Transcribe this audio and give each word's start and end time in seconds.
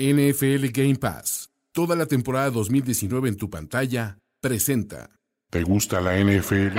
NFL 0.00 0.66
Game 0.70 0.94
Pass, 0.94 1.50
toda 1.72 1.96
la 1.96 2.06
temporada 2.06 2.50
2019 2.50 3.30
en 3.30 3.36
tu 3.36 3.50
pantalla, 3.50 4.20
presenta. 4.40 5.10
¿Te 5.50 5.64
gusta 5.64 6.00
la 6.00 6.16
NFL? 6.16 6.78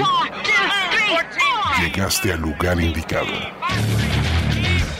Llegaste 1.82 2.32
al 2.32 2.40
lugar 2.40 2.79
indicado. 2.79 3.27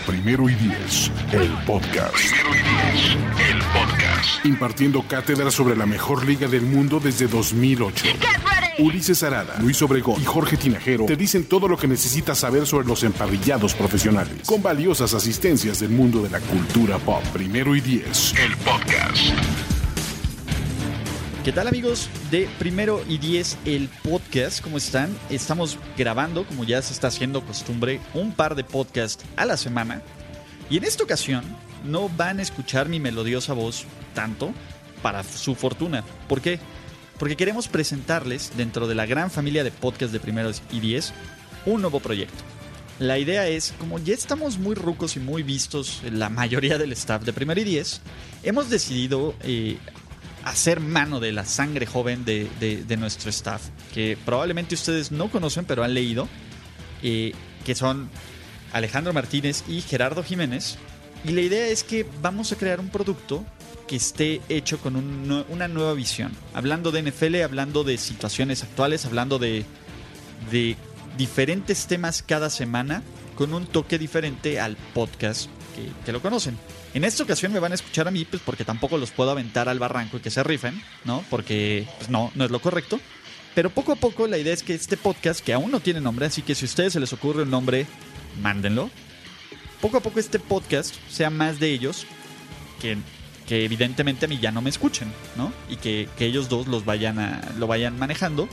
Primero 0.06 0.50
y 0.50 0.56
diez, 0.56 1.10
el 1.32 1.50
podcast. 1.66 2.14
Primero 2.14 2.56
y 2.56 2.58
diez, 2.58 3.16
el 3.52 3.60
podcast. 3.60 4.46
Impartiendo 4.46 5.02
cátedra 5.08 5.50
sobre 5.50 5.78
la 5.78 5.86
mejor 5.86 6.26
liga 6.26 6.50
del 6.50 6.64
mundo 6.64 7.00
desde 7.00 7.26
2008. 7.26 8.06
Ulises 8.80 9.24
Arada, 9.24 9.58
Luis 9.60 9.82
Obregón 9.82 10.22
y 10.22 10.26
Jorge 10.26 10.56
Tinajero 10.56 11.06
te 11.06 11.18
dicen 11.18 11.44
todo 11.44 11.68
lo 11.68 11.78
que 11.78 11.86
necesitas 11.86 12.40
saber 12.40 12.66
sobre 12.66 12.88
los 12.88 13.04
emparrillados 13.04 13.74
profesionales, 13.74 14.48
con 14.48 14.64
valiosas 14.64 15.14
asistencias 15.14 15.82
del 15.82 15.90
mundo 15.90 16.22
de 16.22 16.30
la 16.30 16.40
cultura 16.40 16.98
pop. 16.98 17.22
Primero 17.34 17.76
y 17.76 17.82
diez, 17.82 18.34
el 18.40 18.56
podcast. 18.58 19.18
¿Qué 21.44 21.52
tal 21.52 21.68
amigos 21.68 22.10
de 22.32 22.48
Primero 22.58 23.04
y 23.08 23.18
Diez, 23.18 23.58
el 23.66 23.90
podcast? 24.04 24.62
¿Cómo 24.62 24.78
están? 24.78 25.10
Estamos 25.30 25.78
grabando, 25.98 26.46
como 26.46 26.64
ya 26.64 26.82
se 26.82 26.94
está 26.94 27.08
haciendo 27.08 27.44
costumbre, 27.46 28.00
un 28.14 28.34
par 28.34 28.56
de 28.56 28.64
podcasts 28.64 29.26
a 29.36 29.46
la 29.46 29.58
semana. 29.58 30.02
Y 30.70 30.78
en 30.78 30.86
esta 30.86 31.04
ocasión 31.04 31.44
no 31.84 32.10
van 32.10 32.40
a 32.40 32.44
escuchar 32.44 32.88
mi 32.88 33.00
melodiosa 33.00 33.54
voz 33.54 33.86
tanto 34.14 34.54
para 35.02 35.24
su 35.24 35.56
fortuna. 35.56 36.04
¿Por 36.28 36.42
qué? 36.42 36.60
Porque 37.20 37.36
queremos 37.36 37.68
presentarles, 37.68 38.54
dentro 38.58 38.88
de 38.88 38.96
la 38.96 39.06
gran 39.06 39.30
familia 39.30 39.64
de 39.64 39.72
podcasts 39.72 40.14
de 40.14 40.20
Primero 40.20 40.50
y 40.72 40.80
Diez, 40.80 41.14
un 41.66 41.82
nuevo 41.82 42.00
proyecto. 42.00 42.44
La 42.98 43.20
idea 43.20 43.48
es, 43.48 43.74
como 43.78 44.00
ya 44.00 44.14
estamos 44.14 44.58
muy 44.58 44.74
rucos 44.76 45.16
y 45.16 45.20
muy 45.20 45.44
vistos, 45.44 46.02
la 46.12 46.30
mayoría 46.30 46.78
del 46.78 46.94
staff 46.94 47.24
de 47.24 47.34
Primero 47.34 47.62
y 47.62 47.66
Diez, 47.66 48.02
hemos 48.44 48.70
decidido 48.70 49.36
eh, 49.42 49.78
hacer 50.44 50.80
mano 50.80 51.20
de 51.20 51.32
la 51.32 51.46
sangre 51.46 51.86
joven 51.86 52.26
de 52.26 52.98
nuestro 52.98 53.30
staff, 53.30 53.62
que 53.94 54.18
probablemente 54.26 54.76
ustedes 54.76 55.12
no 55.12 55.30
conocen, 55.30 55.66
pero 55.66 55.84
han 55.84 55.94
leído, 55.94 56.28
eh, 57.04 57.34
que 57.66 57.76
son 57.76 58.10
Alejandro 58.74 59.14
Martínez 59.14 59.64
y 59.68 59.82
Gerardo 59.82 60.24
Jiménez. 60.24 60.78
Y 61.26 61.32
la 61.32 61.42
idea 61.42 61.68
es 61.68 61.84
que 61.84 62.06
vamos 62.22 62.52
a 62.52 62.56
crear 62.56 62.80
un 62.80 62.90
producto 62.90 63.46
que 63.88 63.96
esté 63.96 64.40
hecho 64.50 64.78
con 64.78 64.96
una 64.96 65.68
nueva 65.68 65.94
visión. 65.94 66.32
Hablando 66.54 66.92
de 66.92 67.02
NFL, 67.02 67.42
hablando 67.42 67.84
de 67.84 67.98
situaciones 67.98 68.64
actuales, 68.64 69.06
hablando 69.06 69.40
de, 69.40 69.66
diferentes 71.18 71.88
temas 71.88 72.22
cada 72.22 72.50
semana, 72.50 73.02
con 73.36 73.54
un 73.54 73.66
toque 73.66 73.98
diferente 73.98 74.60
al 74.60 74.78
podcast 74.94 75.50
que, 75.76 75.90
que 76.06 76.12
lo 76.12 76.22
conocen. 76.22 76.58
En 76.94 77.04
esta 77.04 77.24
ocasión 77.24 77.52
me 77.52 77.60
van 77.60 77.72
a 77.72 77.76
escuchar 77.76 78.08
a 78.08 78.12
mí, 78.12 78.26
pues 78.26 78.42
porque 78.46 78.64
tampoco 78.64 78.98
los 78.98 79.12
puedo 79.12 79.32
aventar 79.32 79.70
al 79.70 79.80
barranco 79.80 80.18
y 80.18 80.20
que 80.22 80.32
se 80.32 80.44
rifen, 80.44 80.82
¿no? 81.04 81.24
Porque 81.30 81.88
pues, 81.98 82.10
no, 82.10 82.32
no 82.36 82.46
es 82.46 82.52
lo 82.52 82.62
correcto. 82.62 83.00
Pero 83.56 83.70
poco 83.70 83.92
a 83.92 83.96
poco 83.96 84.28
la 84.28 84.38
idea 84.38 84.54
es 84.54 84.64
que 84.64 84.74
este 84.74 84.98
podcast, 84.98 85.44
que 85.44 85.54
aún 85.54 85.72
no 85.72 85.80
tiene 85.80 86.00
nombre, 86.00 86.28
así 86.28 86.42
que 86.42 86.56
si 86.56 86.66
a 86.66 86.68
ustedes 86.68 86.94
se 86.94 87.00
les 87.00 87.12
ocurre 87.12 87.44
un 87.44 87.50
nombre, 87.50 87.88
mándenlo. 88.42 88.90
Poco 89.82 89.98
a 89.98 90.02
poco 90.02 90.20
este 90.20 90.40
podcast 90.40 90.96
sea 91.10 91.30
más 91.30 91.60
de 91.60 91.72
ellos, 91.72 92.06
que, 92.82 92.98
que 93.48 93.64
evidentemente 93.64 94.26
a 94.26 94.28
mí 94.28 94.38
ya 94.40 94.52
no 94.52 94.62
me 94.62 94.70
escuchen, 94.70 95.12
¿no? 95.38 95.54
Y 95.70 95.78
que, 95.78 96.10
que 96.18 96.26
ellos 96.26 96.50
dos 96.50 96.68
los 96.68 96.84
vayan 96.84 97.20
a, 97.20 97.42
lo 97.58 97.68
vayan 97.68 97.98
manejando. 97.98 98.50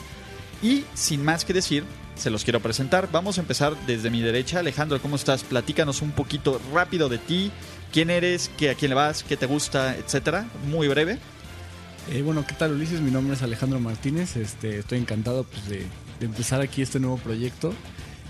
Y 0.63 0.85
sin 0.95 1.25
más 1.25 1.45
que 1.45 1.53
decir, 1.53 1.85
se 2.15 2.31
los 2.31 2.45
quiero 2.45 2.61
presentar. 2.61 3.09
Vamos 3.13 3.39
a 3.39 3.41
empezar 3.41 3.77
desde 3.87 4.11
mi 4.11 4.23
derecha. 4.23 4.61
Alejandro, 4.61 5.01
¿cómo 5.01 5.17
estás? 5.17 5.45
Platícanos 5.45 6.01
un 6.01 6.13
poquito 6.13 6.61
rápido 6.73 7.09
de 7.09 7.19
ti. 7.19 7.51
¿Quién 7.93 8.11
eres? 8.11 8.51
¿Qué, 8.57 8.71
¿A 8.71 8.75
quién 8.75 8.91
le 8.91 8.95
vas? 8.95 9.23
¿Qué 9.23 9.37
te 9.37 9.47
gusta? 9.47 9.97
Etcétera. 9.97 10.47
Muy 10.69 10.89
breve. 10.89 11.19
Eh, 12.13 12.23
bueno, 12.23 12.47
¿qué 12.47 12.55
tal 12.55 12.73
Ulises? 12.73 13.01
Mi 13.01 13.11
nombre 13.11 13.35
es 13.35 13.43
Alejandro 13.43 13.81
Martínez. 13.81 14.37
Este, 14.37 14.79
estoy 14.79 14.99
encantado 14.99 15.45
pues, 15.45 15.69
de, 15.69 15.87
de 16.21 16.27
empezar 16.27 16.61
aquí 16.61 16.83
este 16.83 17.01
nuevo 17.01 17.19
proyecto. 17.19 17.75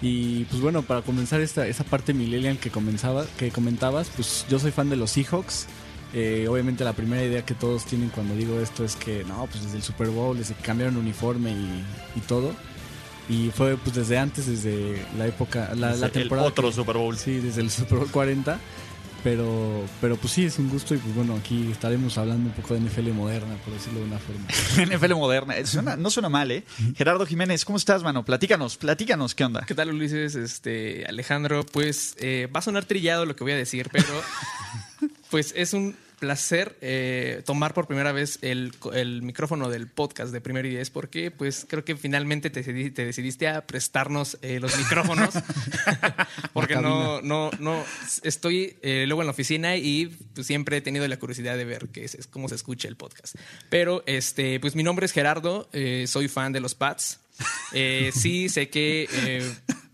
Y 0.02 0.44
pues 0.44 0.60
bueno, 0.60 0.82
para 0.82 1.02
comenzar 1.02 1.40
esta, 1.40 1.66
esa 1.66 1.84
parte 1.84 2.12
millennial 2.12 2.58
que, 2.58 2.70
comenzaba, 2.70 3.24
que 3.38 3.50
comentabas, 3.50 4.10
pues 4.14 4.44
yo 4.48 4.58
soy 4.58 4.70
fan 4.70 4.90
de 4.90 4.96
los 4.96 5.10
Seahawks. 5.12 5.66
Eh, 6.14 6.46
obviamente 6.48 6.84
la 6.84 6.92
primera 6.92 7.22
idea 7.24 7.44
que 7.44 7.54
todos 7.54 7.84
tienen 7.84 8.10
cuando 8.10 8.34
digo 8.36 8.60
esto 8.60 8.84
es 8.84 8.94
que 8.96 9.24
no, 9.24 9.46
pues 9.50 9.64
desde 9.64 9.76
el 9.78 9.82
Super 9.82 10.08
Bowl, 10.08 10.36
desde 10.38 10.54
que 10.54 10.62
cambiaron 10.62 10.96
uniforme 10.96 11.50
y, 11.50 11.84
y 12.16 12.20
todo. 12.28 12.52
Y 13.28 13.50
fue 13.50 13.76
pues 13.76 13.96
desde 13.96 14.18
antes, 14.18 14.46
desde 14.46 15.04
la 15.18 15.26
época, 15.26 15.70
la, 15.74 15.96
la 15.96 16.08
temporada. 16.10 16.50
que- 16.50 16.72
Super 16.72 16.96
Bowl. 16.96 17.16
Sí, 17.18 17.40
desde 17.40 17.60
el 17.62 17.70
Super 17.70 17.98
Bowl 17.98 18.10
40. 18.10 18.58
Pero, 19.26 19.84
pero 20.00 20.14
pues 20.16 20.34
sí, 20.34 20.44
es 20.44 20.56
un 20.60 20.69
gusto 20.70 20.94
y 20.94 20.98
pues 20.98 21.12
bueno, 21.16 21.34
aquí 21.34 21.69
estaremos 21.72 22.16
hablando 22.16 22.48
un 22.48 22.54
poco 22.54 22.75
de 22.75 22.81
NFL 22.81 23.10
moderna, 23.10 23.56
por 23.64 23.75
decirlo 23.75 23.98
de 23.98 24.04
una 24.06 24.19
forma. 24.20 24.47
NFL 24.97 25.14
moderna. 25.14 25.56
Eh, 25.56 25.66
suena- 25.66 25.97
no 25.97 26.10
suena 26.10 26.28
mal, 26.28 26.53
¿eh? 26.53 26.62
Gerardo 26.94 27.26
Jiménez, 27.26 27.64
¿cómo 27.64 27.76
estás, 27.76 28.04
mano? 28.04 28.25
Platícanos, 28.25 28.76
platícanos, 28.76 29.34
¿qué 29.34 29.44
onda? 29.44 29.62
¿Qué 29.66 29.75
tal, 29.75 29.91
Ulises? 29.92 30.37
Este, 30.37 31.04
Alejandro, 31.09 31.66
pues 31.66 32.14
eh, 32.20 32.48
va 32.54 32.60
a 32.60 32.62
sonar 32.62 32.84
trillado 32.84 33.26
lo 33.26 33.34
que 33.34 33.42
voy 33.42 33.54
a 33.54 33.56
decir, 33.56 33.88
pero 33.91 34.06
pues 35.32 35.53
es 35.56 35.72
un 35.72 35.97
placer 36.19 36.77
eh, 36.81 37.43
tomar 37.44 37.75
por 37.75 37.87
primera 37.87 38.12
vez 38.12 38.38
el, 38.43 38.72
el 38.94 39.22
micrófono 39.22 39.69
del 39.69 39.87
podcast 39.87 40.32
de 40.32 40.41
Primero 40.41 40.66
y 40.66 40.71
Diez 40.72 40.91
porque 40.91 41.31
pues 41.31 41.66
creo 41.69 41.84
que 41.84 41.97
finalmente 41.97 42.50
te, 42.50 42.62
te 42.62 43.04
decidiste 43.04 43.49
a 43.49 43.66
prestarnos 43.66 44.38
eh, 44.43 44.59
los 44.60 44.76
micrófonos 44.78 45.34
porque 46.53 46.76
no, 46.76 47.21
no, 47.21 47.50
no 47.59 47.84
estoy 48.22 48.76
eh, 48.82 49.05
luego 49.06 49.22
en 49.22 49.26
la 49.26 49.32
oficina 49.32 49.76
y 49.76 50.06
pues, 50.34 50.47
siempre 50.47 50.78
he 50.78 50.81
tenido 50.81 51.06
la 51.06 51.19
curiosidad 51.19 51.56
de 51.56 51.65
ver 51.65 51.88
qué 51.88 52.05
es, 52.05 52.26
cómo 52.31 52.49
se 52.49 52.55
escucha 52.55 52.88
el 52.88 52.97
podcast. 52.97 53.37
Pero 53.69 54.03
este, 54.06 54.59
pues 54.60 54.75
mi 54.75 54.82
nombre 54.82 55.06
es 55.06 55.12
Gerardo, 55.12 55.69
soy 56.06 56.28
fan 56.28 56.53
de 56.53 56.60
los 56.60 56.75
Pats. 56.75 57.21
Sí, 58.12 58.49
sé 58.49 58.71
que 58.71 59.09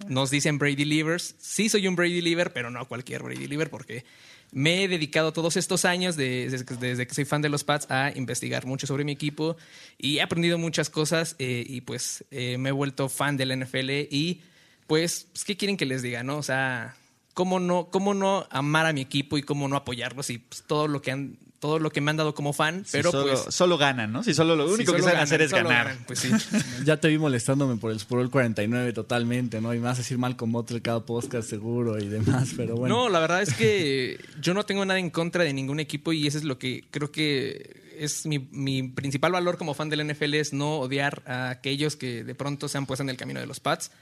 nos 0.09 0.31
dicen 0.31 0.59
Brady 0.59 0.85
Leavers. 0.85 1.35
Sí, 1.39 1.69
soy 1.69 1.89
un 1.89 1.97
Brady 1.97 2.21
Leaver, 2.21 2.53
pero 2.53 2.71
no 2.71 2.87
cualquier 2.87 3.23
Brady 3.23 3.47
Leaver, 3.47 3.71
porque 3.71 4.05
me 4.53 4.85
he 4.85 4.89
dedicado 4.89 5.33
todos 5.33 5.57
estos 5.57 5.85
años, 5.85 6.15
de- 6.17 6.49
desde, 6.79 7.07
que- 7.07 7.15
soy 7.15 7.25
fan 7.25 7.43
de 7.43 7.49
los 7.49 7.65
Pats, 7.65 7.91
a 7.91 8.13
investigar 8.15 8.67
mucho 8.67 8.87
sobre 8.87 9.03
mi 9.05 9.13
equipo 9.13 9.57
y 9.99 10.19
he 10.19 10.23
aprendido 10.23 10.59
muchas 10.59 10.91
cosas 10.91 11.35
eh, 11.39 11.65
y 11.67 11.81
pues 11.81 12.25
eh, 12.31 12.59
me 12.59 12.69
he 12.69 12.73
vuelto 12.73 13.09
fan 13.09 13.37
del 13.37 13.51
NFL 13.53 13.91
y 14.11 14.43
pues, 14.87 15.27
pues, 15.33 15.45
¿qué 15.45 15.57
quieren 15.57 15.77
que 15.77 15.87
les 15.87 16.03
diga, 16.03 16.23
no? 16.23 16.37
O 16.37 16.43
sea, 16.43 16.95
¿cómo 17.35 17.59
no, 17.61 17.89
cómo 17.91 18.13
no 18.15 18.47
amar 18.51 18.85
a 18.87 18.93
mi 18.93 19.01
equipo 19.01 19.39
y 19.39 19.43
cómo 19.43 19.67
no 19.69 19.77
apoyarlos 19.77 20.29
y 20.31 20.39
pues, 20.39 20.63
todo 20.67 20.87
lo 20.87 21.01
que 21.01 21.13
han 21.13 21.39
todo 21.63 21.79
lo 21.79 21.91
que 21.91 22.01
me 22.01 22.11
han 22.11 22.17
dado 22.17 22.35
como 22.35 22.53
fan, 22.53 22.85
Si 22.85 22.91
pero 22.91 23.13
solo, 23.13 23.29
pues 23.29 23.55
solo 23.55 23.79
ganan, 23.79 24.13
¿no? 24.13 24.25
Si 24.25 24.35
solo 24.35 24.57
lo 24.57 24.67
si 24.67 24.75
único 24.75 24.95
que 24.95 24.99
saben 24.99 25.13
ganan, 25.15 25.23
hacer 25.23 25.43
es 25.43 25.53
ganar. 25.53 25.87
ganan, 25.87 26.05
pues 26.09 26.19
sí. 26.19 26.29
ya 26.85 26.97
te 26.97 27.07
vi 27.07 27.19
molestándome 27.19 27.77
por 27.77 27.93
el 27.93 28.01
Super 28.01 28.19
Bowl 28.19 28.31
49 28.31 28.93
totalmente, 28.93 29.61
¿no? 29.61 29.73
Y 29.73 29.79
me 29.79 29.85
vas 29.85 29.99
a 29.99 30.03
decir 30.03 30.19
mal 30.19 30.35
con 30.35 30.51
Motel 30.51 30.83
cada 30.83 31.07
podcast 31.07 31.49
seguro 31.49 32.01
y 32.01 32.09
demás, 32.09 32.55
pero 32.57 32.75
bueno. 32.75 32.97
No, 32.97 33.09
la 33.09 33.21
verdad 33.21 33.43
es 33.43 33.55
que 33.55 34.19
yo 34.41 34.55
no 34.55 34.65
tengo 34.67 34.85
nada 34.85 34.99
en 34.99 35.11
contra 35.11 35.45
de 35.45 35.53
ningún 35.53 35.79
equipo 35.79 36.13
y 36.13 36.27
eso 36.27 36.37
es 36.37 36.43
lo 36.43 36.59
que 36.59 36.83
creo 36.91 37.13
que 37.13 37.81
es 37.97 38.27
mi, 38.27 38.41
mi 38.41 38.83
principal 38.83 39.31
valor 39.31 39.57
como 39.57 39.75
fan 39.75 39.89
del 39.89 40.05
NFL 40.05 40.35
es 40.35 40.53
no 40.53 40.79
odiar 40.79 41.23
a 41.27 41.51
aquellos 41.51 41.95
que 41.95 42.25
de 42.25 42.35
pronto 42.35 42.67
se 42.67 42.77
han 42.77 42.87
puesto 42.87 43.05
en 43.05 43.09
el 43.11 43.17
camino 43.17 43.39
de 43.39 43.47
los 43.47 43.61
Pats. 43.61 43.93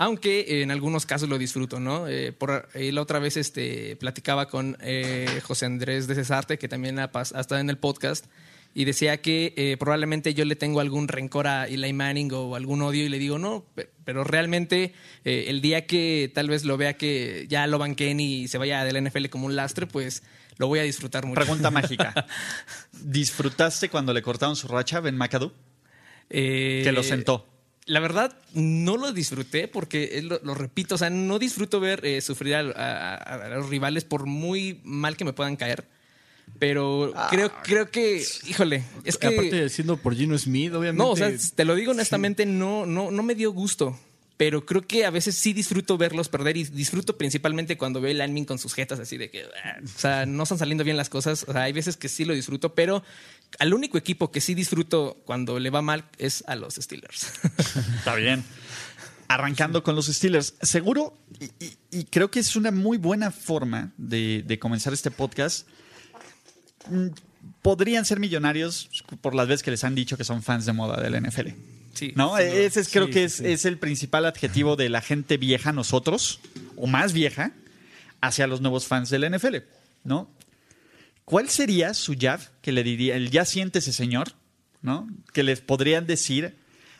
Aunque 0.00 0.42
eh, 0.42 0.62
en 0.62 0.70
algunos 0.70 1.06
casos 1.06 1.28
lo 1.28 1.38
disfruto, 1.38 1.80
¿no? 1.80 2.06
Eh, 2.06 2.30
por, 2.30 2.68
eh, 2.74 2.92
la 2.92 3.02
otra 3.02 3.18
vez 3.18 3.36
este, 3.36 3.96
platicaba 3.96 4.48
con 4.48 4.76
eh, 4.80 5.40
José 5.42 5.66
Andrés 5.66 6.06
de 6.06 6.14
Cesarte, 6.14 6.56
que 6.56 6.68
también 6.68 7.00
ha, 7.00 7.10
estado 7.20 7.58
en 7.58 7.68
el 7.68 7.78
podcast, 7.78 8.26
y 8.76 8.84
decía 8.84 9.20
que 9.20 9.76
probablemente 9.80 10.34
yo 10.34 10.44
le 10.44 10.54
tengo 10.54 10.78
algún 10.78 11.08
rencor 11.08 11.48
a 11.48 11.66
Eli 11.66 11.92
Manning 11.92 12.30
o 12.32 12.54
algún 12.54 12.80
odio 12.82 13.04
y 13.06 13.08
le 13.08 13.18
digo, 13.18 13.40
no, 13.40 13.64
pe- 13.74 13.90
pero 14.04 14.22
realmente 14.22 14.94
el 15.24 15.60
día 15.60 15.86
que 15.86 16.30
tal 16.32 16.48
vez 16.48 16.64
lo 16.64 16.76
vea 16.76 16.92
que 16.96 17.46
ya 17.48 17.66
lo 17.66 17.78
banquen 17.78 18.20
y 18.20 18.46
se 18.46 18.56
vaya 18.56 18.84
del 18.84 19.02
NFL 19.04 19.26
como 19.30 19.46
un 19.46 19.56
lastre, 19.56 19.88
pues 19.88 20.22
lo 20.58 20.68
voy 20.68 20.78
a 20.78 20.82
disfrutar 20.84 21.26
mucho. 21.26 21.40
Pregunta 21.40 21.72
mágica. 21.72 22.14
¿Disfrutaste 22.92 23.88
cuando 23.88 24.12
le 24.14 24.22
cortaron 24.22 24.54
su 24.54 24.68
racha 24.68 24.98
a 24.98 25.00
Ben 25.00 25.16
McAdoo? 25.16 25.52
Que 26.28 26.92
lo 26.94 27.02
sentó. 27.02 27.48
La 27.88 28.00
verdad, 28.00 28.36
no 28.54 28.96
lo 28.96 29.12
disfruté 29.12 29.66
porque, 29.66 30.18
eh, 30.18 30.22
lo, 30.22 30.38
lo 30.44 30.54
repito, 30.54 30.94
o 30.94 30.98
sea, 30.98 31.10
no 31.10 31.38
disfruto 31.38 31.80
ver 31.80 32.04
eh, 32.06 32.20
sufrir 32.20 32.54
a, 32.54 32.60
a- 32.60 33.14
a 33.16 33.48
los 33.48 33.68
rivales 33.68 34.04
por 34.04 34.26
muy 34.26 34.80
mal 34.84 35.16
que 35.16 35.24
me 35.24 35.32
puedan 35.32 35.56
caer. 35.56 35.88
Pero 36.58 37.12
creo, 37.30 37.50
creo 37.62 37.90
que, 37.90 38.24
híjole, 38.46 38.82
es 39.04 39.16
que... 39.18 39.26
Aparte 39.28 39.56
de 39.56 39.68
siendo 39.68 39.96
por 39.98 40.14
Gino 40.14 40.36
Smith, 40.38 40.72
obviamente. 40.74 41.02
No, 41.02 41.10
o 41.10 41.16
sea, 41.16 41.30
te 41.54 41.64
lo 41.64 41.74
digo 41.74 41.90
honestamente, 41.92 42.46
no, 42.46 42.86
no, 42.86 43.10
no 43.10 43.22
me 43.22 43.34
dio 43.34 43.52
gusto. 43.52 43.98
Pero 44.38 44.64
creo 44.64 44.86
que 44.86 45.04
a 45.04 45.10
veces 45.10 45.34
sí 45.34 45.52
disfruto 45.52 45.98
verlos 45.98 46.28
perder 46.30 46.56
y 46.56 46.64
disfruto 46.64 47.18
principalmente 47.18 47.76
cuando 47.76 48.00
veo 48.00 48.12
el 48.12 48.20
Almin 48.20 48.44
con 48.46 48.58
sus 48.58 48.72
jetas 48.72 48.98
así 49.00 49.18
de 49.18 49.30
que, 49.30 49.42
ah, 49.64 49.76
o 49.84 49.98
sea, 49.98 50.24
no 50.26 50.44
están 50.44 50.58
saliendo 50.58 50.84
bien 50.84 50.96
las 50.96 51.08
cosas. 51.10 51.44
O 51.48 51.52
sea, 51.52 51.62
hay 51.64 51.72
veces 51.72 51.96
que 51.96 52.08
sí 52.08 52.24
lo 52.24 52.32
disfruto, 52.34 52.72
pero 52.74 53.02
al 53.58 53.74
único 53.74 53.98
equipo 53.98 54.30
que 54.30 54.40
sí 54.40 54.54
disfruto 54.54 55.20
cuando 55.26 55.58
le 55.58 55.70
va 55.70 55.82
mal 55.82 56.04
es 56.18 56.44
a 56.46 56.54
los 56.54 56.76
Steelers. 56.76 57.32
Está 57.98 58.14
bien. 58.14 58.44
Arrancando 59.26 59.82
con 59.82 59.94
los 59.96 60.06
Steelers. 60.06 60.54
Seguro, 60.62 61.18
y, 61.40 61.46
y- 61.64 61.76
y 61.90 62.04
creo 62.04 62.30
que 62.30 62.38
es 62.38 62.54
una 62.56 62.70
muy 62.70 62.96
buena 62.96 63.30
forma 63.32 63.92
de, 63.98 64.44
de 64.46 64.58
comenzar 64.60 64.92
este 64.92 65.10
podcast. 65.10 65.66
mm, 66.88 67.08
podrían 67.62 68.04
ser 68.04 68.20
millonarios 68.20 68.88
por 69.20 69.34
las 69.34 69.48
veces 69.48 69.62
que 69.64 69.70
les 69.72 69.82
han 69.84 69.94
dicho 69.96 70.16
que 70.16 70.24
son 70.24 70.42
fans 70.44 70.64
de 70.64 70.72
moda 70.72 71.00
del 71.02 71.20
NFL. 71.20 71.48
Sí. 71.98 72.12
¿No? 72.14 72.36
sí, 72.36 72.42
Ese 72.44 72.80
es, 72.80 72.88
creo 72.88 73.06
Sí, 73.06 73.12
que 73.12 73.24
es, 73.24 73.40
es 73.40 73.64
el 73.64 73.78
principal 73.78 74.24
adjetivo 74.24 74.76
de 74.76 74.88
la 74.88 75.00
gente 75.00 75.36
vieja, 75.36 75.72
nosotros, 75.72 76.38
o 76.76 76.86
más 76.86 77.12
vieja, 77.12 77.52
hacia 78.20 78.46
los 78.46 78.60
nuevos 78.60 78.86
fans 78.86 79.10
del 79.10 79.28
NFL, 79.28 79.56
¿no? 80.04 80.30
¿Cuál 81.24 81.48
sería 81.48 81.92
su 81.94 82.14
jab 82.18 82.40
que 82.62 82.72
le 82.72 82.82
diría, 82.84 83.16
el 83.16 83.30
ya 83.30 83.44
siéntese 83.44 83.92
señor, 83.92 84.32
¿no? 84.80 85.08
Que 85.32 85.42
les 85.42 85.60
podrían 85.60 86.06
decir 86.06 86.54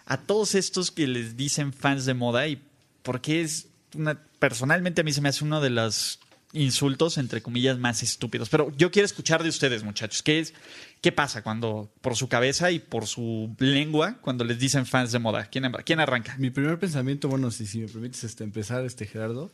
a 0.05 0.19
todos 0.19 0.55
estos 0.55 0.91
que 0.91 1.07
les 1.07 1.37
dicen 1.37 1.73
fans 1.73 2.05
de 2.05 2.15
moda 2.15 2.49
y 2.49 2.61
porque 3.03 3.43
es 3.43 3.69
una, 3.95 4.21
personalmente 4.39 5.01
a 5.01 5.05
mí 5.05 5.13
se 5.13 5.21
me 5.21 5.29
hace 5.29 5.45
uno 5.45 5.61
de 5.61 5.71
los 5.71 6.19
insultos, 6.53 7.19
entre 7.19 7.43
comillas, 7.43 7.79
más 7.79 8.03
estúpidos. 8.03 8.49
Pero 8.49 8.73
yo 8.77 8.91
quiero 8.91 9.07
escuchar 9.07 9.43
de 9.43 9.49
ustedes, 9.49 9.83
muchachos. 9.83 10.23
¿Qué, 10.23 10.41
es, 10.41 10.55
¿Qué 11.01 11.13
pasa 11.13 11.43
cuando, 11.43 11.93
por 12.01 12.17
su 12.17 12.29
cabeza 12.29 12.73
y 12.73 12.81
por 12.81 13.07
su 13.07 13.55
lengua, 13.59 14.19
cuando 14.21 14.45
les 14.45 14.59
dicen 14.59 14.85
fans 14.85 15.13
de 15.13 15.21
moda? 15.21 15.47
¿Quién, 15.47 15.71
quién 15.85 16.01
arranca? 16.01 16.37
Mi 16.39 16.51
primer 16.51 16.79
pensamiento, 16.79 17.29
bueno, 17.29 17.51
si, 17.53 17.67
si 17.67 17.79
me 17.79 17.87
permites 17.87 18.25
este, 18.25 18.43
empezar, 18.43 18.85
este 18.85 19.07
Gerardo, 19.07 19.53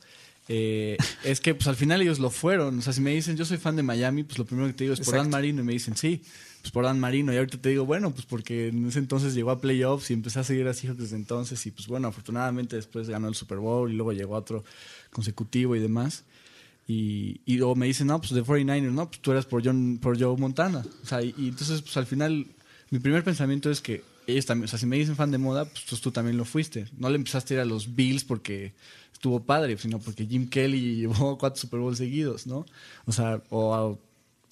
eh, 0.49 0.97
es 1.23 1.41
que 1.41 1.55
pues 1.55 1.67
al 1.69 1.77
final 1.77 2.03
ellos 2.03 2.19
lo 2.19 2.31
fueron. 2.31 2.79
O 2.79 2.83
sea, 2.83 2.93
si 2.93 3.01
me 3.01 3.15
dicen 3.15 3.37
yo 3.37 3.45
soy 3.45 3.59
fan 3.59 3.77
de 3.77 3.83
Miami, 3.83 4.25
pues 4.25 4.39
lo 4.39 4.45
primero 4.45 4.67
que 4.69 4.75
te 4.75 4.85
digo 4.85 4.95
es 4.95 5.01
por 5.01 5.15
Dan. 5.15 5.31
Marino 5.31 5.63
y 5.63 5.65
me 5.65 5.73
dicen 5.73 5.97
sí, 5.97 6.23
pues 6.61 6.71
por 6.71 6.85
Dan 6.85 7.01
Marino. 7.01 7.33
Y 7.33 7.37
ahorita 7.37 7.59
te 7.59 7.71
digo, 7.71 7.87
bueno, 7.87 8.13
pues 8.13 8.27
porque 8.27 8.69
en 8.69 8.87
ese 8.87 8.99
entonces 8.99 9.35
llegó 9.35 9.51
a 9.51 9.61
playoffs 9.61 10.11
y 10.11 10.15
empecé 10.15 10.41
a 10.41 10.45
seguir 10.45 10.67
a 10.69 10.75
Seahawks 10.75 11.01
desde 11.01 11.17
entonces. 11.17 11.65
Y 11.67 11.71
pues 11.71 11.87
bueno, 11.87 12.09
afortunadamente 12.09 12.77
después 12.77 13.09
ganó 13.09 13.29
el 13.29 13.35
Super 13.35 13.59
Bowl 13.59 13.91
y 13.91 13.95
luego 13.95 14.13
llegó 14.13 14.35
otro 14.35 14.65
consecutivo 15.11 15.77
y 15.77 15.81
demás. 15.81 16.25
Y, 16.87 17.41
y 17.47 17.57
luego 17.57 17.75
me 17.75 17.87
dicen, 17.87 18.09
no, 18.09 18.21
pues 18.21 18.33
de 18.33 18.45
49ers, 18.45 18.93
no, 18.93 19.09
pues 19.09 19.21
tú 19.21 19.33
eras 19.33 19.47
por, 19.47 19.65
John, 19.65 19.99
por 20.01 20.21
Joe 20.21 20.37
Montana. 20.37 20.85
O 21.03 21.07
sea, 21.07 21.23
y, 21.23 21.35
entonces, 21.39 21.81
pues 21.83 21.97
al 21.97 22.07
final, 22.07 22.47
mi 22.91 22.99
primer 22.99 23.25
pensamiento 23.25 23.71
es 23.71 23.81
que 23.81 24.03
ellos 24.27 24.47
también, 24.47 24.67
o 24.67 24.69
sea, 24.69 24.79
si 24.79 24.87
me 24.87 24.97
dicen 24.97 25.17
fan 25.17 25.31
de 25.31 25.39
moda, 25.39 25.65
pues 25.65 26.01
tú, 26.01 26.11
también 26.11 26.37
lo 26.37 26.45
fuiste. 26.45 26.87
No 26.99 27.09
le 27.09 27.17
empezaste 27.17 27.55
a 27.55 27.57
ir 27.57 27.61
a 27.61 27.65
los 27.65 27.95
Bills 27.95 28.25
porque 28.25 28.75
estuvo 29.13 29.41
padre, 29.41 29.77
sino 29.79 29.99
porque 29.99 30.27
Jim 30.27 30.49
Kelly 30.49 30.97
llevó 31.01 31.39
cuatro 31.39 31.61
Super 31.61 31.81
Bowls 31.81 31.99
seguidos, 31.99 32.47
¿no? 32.47 32.67
O 33.07 33.13
sea, 33.13 33.43
o 33.51 33.99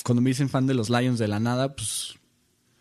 cuando 0.04 0.22
me 0.22 0.30
dicen 0.30 0.48
fan 0.48 0.66
de 0.66 0.74
los 0.74 0.90
Lions 0.90 1.18
de 1.18 1.28
la 1.28 1.38
nada, 1.38 1.74
pues 1.74 2.14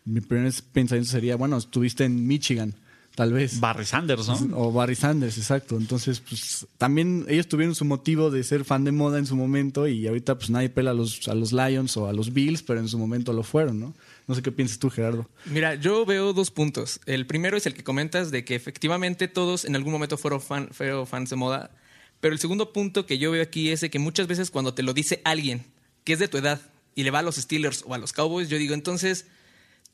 mi 0.05 0.21
primer 0.21 0.51
pensamiento 0.71 1.11
sería, 1.11 1.35
bueno, 1.35 1.57
estuviste 1.57 2.05
en 2.05 2.25
Michigan, 2.25 2.73
tal 3.21 3.33
vez. 3.33 3.59
Barry 3.59 3.85
Sanders, 3.85 4.27
¿no? 4.27 4.57
O 4.57 4.71
Barry 4.71 4.95
Sanders, 4.95 5.37
exacto. 5.37 5.77
Entonces, 5.77 6.19
pues 6.21 6.65
también 6.79 7.25
ellos 7.29 7.47
tuvieron 7.47 7.75
su 7.75 7.85
motivo 7.85 8.31
de 8.31 8.43
ser 8.43 8.65
fan 8.65 8.83
de 8.83 8.91
moda 8.91 9.19
en 9.19 9.27
su 9.27 9.35
momento 9.35 9.87
y 9.87 10.07
ahorita 10.07 10.35
pues 10.39 10.49
nadie 10.49 10.69
pela 10.69 10.89
a 10.91 10.93
los, 10.95 11.27
a 11.27 11.35
los 11.35 11.51
Lions 11.53 11.95
o 11.97 12.07
a 12.07 12.13
los 12.13 12.33
Bills, 12.33 12.63
pero 12.63 12.79
en 12.79 12.87
su 12.87 12.97
momento 12.97 13.31
lo 13.31 13.43
fueron, 13.43 13.79
¿no? 13.79 13.93
No 14.27 14.33
sé 14.35 14.41
qué 14.41 14.51
piensas 14.51 14.79
tú, 14.79 14.89
Gerardo. 14.89 15.29
Mira, 15.45 15.75
yo 15.75 16.03
veo 16.05 16.33
dos 16.33 16.49
puntos. 16.49 16.99
El 17.05 17.27
primero 17.27 17.57
es 17.57 17.65
el 17.67 17.73
que 17.75 17.83
comentas 17.83 18.31
de 18.31 18.43
que 18.43 18.55
efectivamente 18.55 19.27
todos 19.27 19.65
en 19.65 19.75
algún 19.75 19.91
momento 19.93 20.17
fueron, 20.17 20.41
fan- 20.41 20.69
fueron 20.71 21.05
fans 21.05 21.29
de 21.29 21.35
moda. 21.35 21.69
Pero 22.21 22.33
el 22.33 22.39
segundo 22.39 22.73
punto 22.73 23.05
que 23.05 23.17
yo 23.19 23.29
veo 23.31 23.43
aquí 23.43 23.69
es 23.69 23.81
de 23.81 23.89
que 23.89 23.99
muchas 23.99 24.27
veces 24.27 24.49
cuando 24.49 24.73
te 24.73 24.83
lo 24.83 24.93
dice 24.93 25.21
alguien 25.25 25.63
que 26.05 26.13
es 26.13 26.19
de 26.19 26.27
tu 26.27 26.37
edad 26.37 26.59
y 26.95 27.03
le 27.03 27.11
va 27.11 27.19
a 27.19 27.23
los 27.23 27.35
Steelers 27.35 27.83
o 27.85 27.93
a 27.93 27.97
los 27.97 28.13
Cowboys, 28.13 28.49
yo 28.49 28.57
digo, 28.57 28.73
entonces 28.73 29.25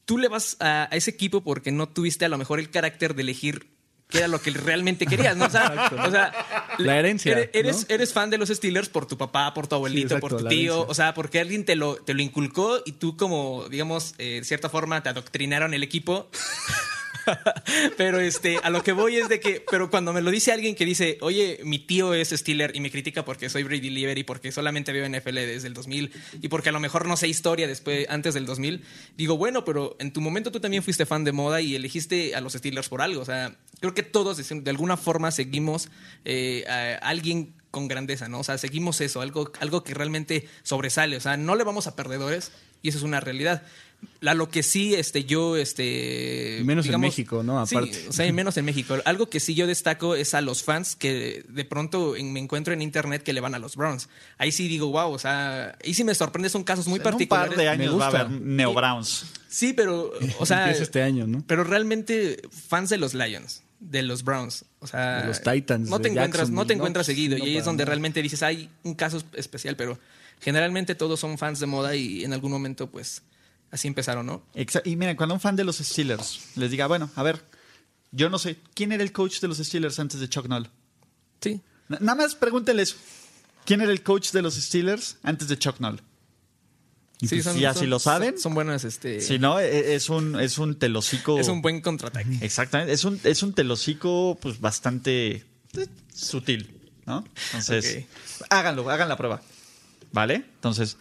tú 0.07 0.17
le 0.17 0.29
vas 0.29 0.55
a, 0.61 0.87
a 0.89 0.95
ese 0.95 1.11
equipo 1.11 1.41
porque 1.41 1.71
no 1.71 1.87
tuviste 1.89 2.25
a 2.25 2.29
lo 2.29 2.37
mejor 2.37 2.59
el 2.59 2.71
carácter 2.71 3.13
de 3.13 3.21
elegir 3.23 3.67
qué 4.07 4.19
era 4.19 4.29
lo 4.29 4.41
que 4.41 4.51
realmente 4.51 5.05
querías, 5.05 5.35
¿no? 5.35 5.45
O 5.45 5.49
sea, 5.49 5.91
o 6.05 6.09
sea, 6.09 6.31
La 6.77 6.97
herencia, 6.97 7.33
Eres, 7.33 7.49
eres, 7.51 7.77
¿no? 7.89 7.95
eres 7.95 8.13
fan 8.13 8.29
de 8.29 8.37
los 8.37 8.47
Steelers 8.47 8.87
por 8.87 9.05
tu 9.05 9.17
papá, 9.17 9.53
por 9.53 9.67
tu 9.67 9.75
abuelito, 9.75 10.15
exacto, 10.15 10.29
por 10.29 10.37
tu 10.41 10.47
tío, 10.47 10.73
herencia. 10.73 10.91
o 10.91 10.93
sea, 10.93 11.13
porque 11.13 11.41
alguien 11.41 11.65
te 11.65 11.75
lo, 11.75 11.97
te 11.97 12.13
lo 12.13 12.21
inculcó 12.21 12.79
y 12.85 12.93
tú 12.93 13.17
como, 13.17 13.67
digamos, 13.69 14.15
eh, 14.17 14.35
de 14.39 14.43
cierta 14.45 14.69
forma 14.69 15.03
te 15.03 15.09
adoctrinaron 15.09 15.73
el 15.73 15.83
equipo. 15.83 16.29
pero 17.97 18.19
este, 18.19 18.57
a 18.63 18.69
lo 18.69 18.83
que 18.83 18.91
voy 18.91 19.17
es 19.17 19.29
de 19.29 19.39
que, 19.39 19.63
pero 19.69 19.89
cuando 19.89 20.13
me 20.13 20.21
lo 20.21 20.31
dice 20.31 20.51
alguien 20.51 20.75
que 20.75 20.85
dice, 20.85 21.17
oye, 21.21 21.59
mi 21.63 21.79
tío 21.79 22.13
es 22.13 22.29
Steeler 22.29 22.75
y 22.75 22.79
me 22.79 22.91
critica 22.91 23.25
porque 23.25 23.49
soy 23.49 23.63
Brady 23.63 23.89
Lever 23.89 24.17
y 24.17 24.23
porque 24.23 24.51
solamente 24.51 24.91
veo 24.91 25.07
NFL 25.07 25.35
desde 25.35 25.67
el 25.67 25.73
2000 25.73 26.11
y 26.41 26.47
porque 26.47 26.69
a 26.69 26.71
lo 26.71 26.79
mejor 26.79 27.07
no 27.07 27.17
sé 27.17 27.27
historia 27.27 27.67
después, 27.67 28.07
antes 28.09 28.33
del 28.33 28.45
2000, 28.45 28.83
digo, 29.15 29.37
bueno, 29.37 29.65
pero 29.65 29.95
en 29.99 30.11
tu 30.11 30.21
momento 30.21 30.51
tú 30.51 30.59
también 30.59 30.83
fuiste 30.83 31.05
fan 31.05 31.23
de 31.23 31.31
moda 31.31 31.61
y 31.61 31.75
elegiste 31.75 32.35
a 32.35 32.41
los 32.41 32.53
Steelers 32.53 32.89
por 32.89 33.01
algo. 33.01 33.21
O 33.21 33.25
sea, 33.25 33.55
creo 33.79 33.93
que 33.93 34.03
todos 34.03 34.37
de 34.37 34.69
alguna 34.69 34.97
forma 34.97 35.31
seguimos 35.31 35.89
eh, 36.25 36.65
a 36.67 37.07
alguien 37.07 37.53
con 37.71 37.87
grandeza, 37.87 38.27
¿no? 38.27 38.39
O 38.39 38.43
sea, 38.43 38.57
seguimos 38.57 39.01
eso, 39.01 39.21
algo, 39.21 39.51
algo 39.59 39.83
que 39.83 39.93
realmente 39.93 40.47
sobresale. 40.63 41.17
O 41.17 41.21
sea, 41.21 41.37
no 41.37 41.55
le 41.55 41.63
vamos 41.63 41.87
a 41.87 41.95
perdedores 41.95 42.51
y 42.81 42.89
eso 42.89 42.97
es 42.97 43.03
una 43.03 43.19
realidad. 43.19 43.63
A 44.25 44.33
lo 44.33 44.49
que 44.49 44.63
sí, 44.63 44.95
este, 44.95 45.25
yo, 45.25 45.57
este. 45.57 46.61
Menos 46.63 46.87
en 46.87 46.99
México, 46.99 47.43
¿no? 47.43 47.63
Sí, 47.67 47.75
Aparte. 47.75 48.05
o 48.09 48.11
sea, 48.13 48.25
y 48.25 48.31
menos 48.31 48.57
en 48.57 48.65
México. 48.65 48.97
Algo 49.05 49.29
que 49.29 49.39
sí 49.39 49.53
yo 49.53 49.67
destaco 49.67 50.15
es 50.15 50.33
a 50.33 50.41
los 50.41 50.63
fans 50.63 50.95
que 50.95 51.45
de 51.47 51.65
pronto 51.65 52.15
en- 52.15 52.33
me 52.33 52.39
encuentro 52.39 52.73
en 52.73 52.81
internet 52.81 53.21
que 53.21 53.31
le 53.33 53.41
van 53.41 53.53
a 53.53 53.59
los 53.59 53.75
Browns. 53.75 54.09
Ahí 54.39 54.51
sí 54.51 54.67
digo, 54.67 54.87
wow, 54.87 55.11
o 55.11 55.19
sea, 55.19 55.77
ahí 55.85 55.93
sí 55.93 56.03
me 56.03 56.15
sorprende, 56.15 56.49
son 56.49 56.63
casos 56.63 56.87
muy 56.87 56.95
en 56.95 57.01
un 57.01 57.03
particulares. 57.11 57.49
par 57.49 57.57
de 57.57 57.69
años 57.69 57.93
Me 57.93 57.99
va 57.99 58.05
a 58.05 58.09
haber 58.09 58.31
Neo 58.41 58.73
Browns. 58.73 59.25
Sí, 59.49 59.73
pero, 59.73 60.11
o 60.39 60.45
sea. 60.47 60.71
Este 60.71 61.03
año, 61.03 61.27
¿no? 61.27 61.43
Pero 61.45 61.63
realmente, 61.63 62.41
fans 62.49 62.89
de 62.89 62.97
los 62.97 63.13
Lions, 63.13 63.61
de 63.79 64.01
los 64.01 64.23
Browns, 64.23 64.65
o 64.79 64.87
sea. 64.87 65.21
De 65.21 65.27
los 65.27 65.41
Titans, 65.43 65.89
No 65.89 65.99
de 65.99 66.03
te 66.03 66.09
encuentras, 66.09 66.49
no 66.49 66.65
te 66.65 66.73
encuentras 66.73 67.05
seguido. 67.05 67.37
no 67.37 67.45
y 67.45 67.49
ahí 67.49 67.57
es 67.57 67.65
donde 67.65 67.85
realmente 67.85 68.21
dices, 68.23 68.41
hay 68.41 68.69
un 68.83 68.95
caso 68.95 69.21
especial, 69.33 69.75
pero 69.75 69.99
generalmente 70.41 70.95
todos 70.95 71.19
son 71.19 71.37
fans 71.37 71.59
de 71.59 71.67
moda 71.67 71.95
y 71.95 72.23
en 72.23 72.33
algún 72.33 72.51
momento, 72.51 72.89
pues, 72.89 73.21
así 73.71 73.87
empezaron, 73.87 74.25
¿no? 74.25 74.43
Exa- 74.55 74.81
Y 74.85 74.95
miren, 74.95 75.15
cuando 75.15 75.35
un 75.35 75.41
fan 75.41 75.55
de 75.55 75.63
los 75.63 75.77
Steelers 75.77 76.39
les 76.55 76.71
diga, 76.71 76.87
bueno, 76.87 77.09
a 77.15 77.23
ver, 77.23 77.43
yo 78.11 78.29
no 78.29 78.39
sé, 78.39 78.57
¿quién 78.73 78.91
era 78.91 79.03
el 79.03 79.11
coach 79.11 79.39
de 79.39 79.47
los 79.47 79.57
Steelers 79.57 79.99
antes 79.99 80.19
de 80.19 80.29
Chuck 80.29 80.47
Noll? 80.47 80.69
Sí. 81.41 81.61
Na- 81.89 81.99
nada 82.01 82.23
más 82.23 82.35
pregúntenles, 82.35 82.95
¿quién 83.65 83.81
era 83.81 83.91
el 83.91 84.03
coach 84.03 84.31
de 84.31 84.41
los 84.41 84.55
Steelers 84.55 85.17
antes 85.23 85.47
de 85.47 85.57
Chuck 85.57 85.79
Noll? 85.79 86.01
Sí, 87.19 87.41
pues, 87.41 87.55
ya 87.55 87.73
si 87.73 87.87
lo 87.87 87.97
saben. 87.97 88.33
Son, 88.35 88.41
son 88.43 88.53
buenas, 88.53 88.83
este. 88.83 89.21
Si 89.21 89.39
no, 89.39 89.59
e- 89.59 89.95
es 89.95 90.07
un, 90.09 90.39
es 90.39 90.59
un 90.59 90.77
telocico. 90.77 91.39
Es 91.39 91.47
un 91.47 91.63
buen 91.63 91.81
contraataque. 91.81 92.37
Exactamente, 92.41 92.93
es 92.93 93.03
un, 93.05 93.19
es 93.23 93.41
un 93.41 93.53
telocico 93.53 94.37
pues 94.39 94.61
bastante 94.61 95.43
eh, 95.73 95.87
sutil, 96.13 96.79
¿no? 97.07 97.25
Entonces, 97.47 98.05
háganlo, 98.51 98.87
hagan 98.91 99.09
la 99.09 99.17
prueba. 99.17 99.41
¿Vale? 100.11 100.35
Entonces, 100.35 100.97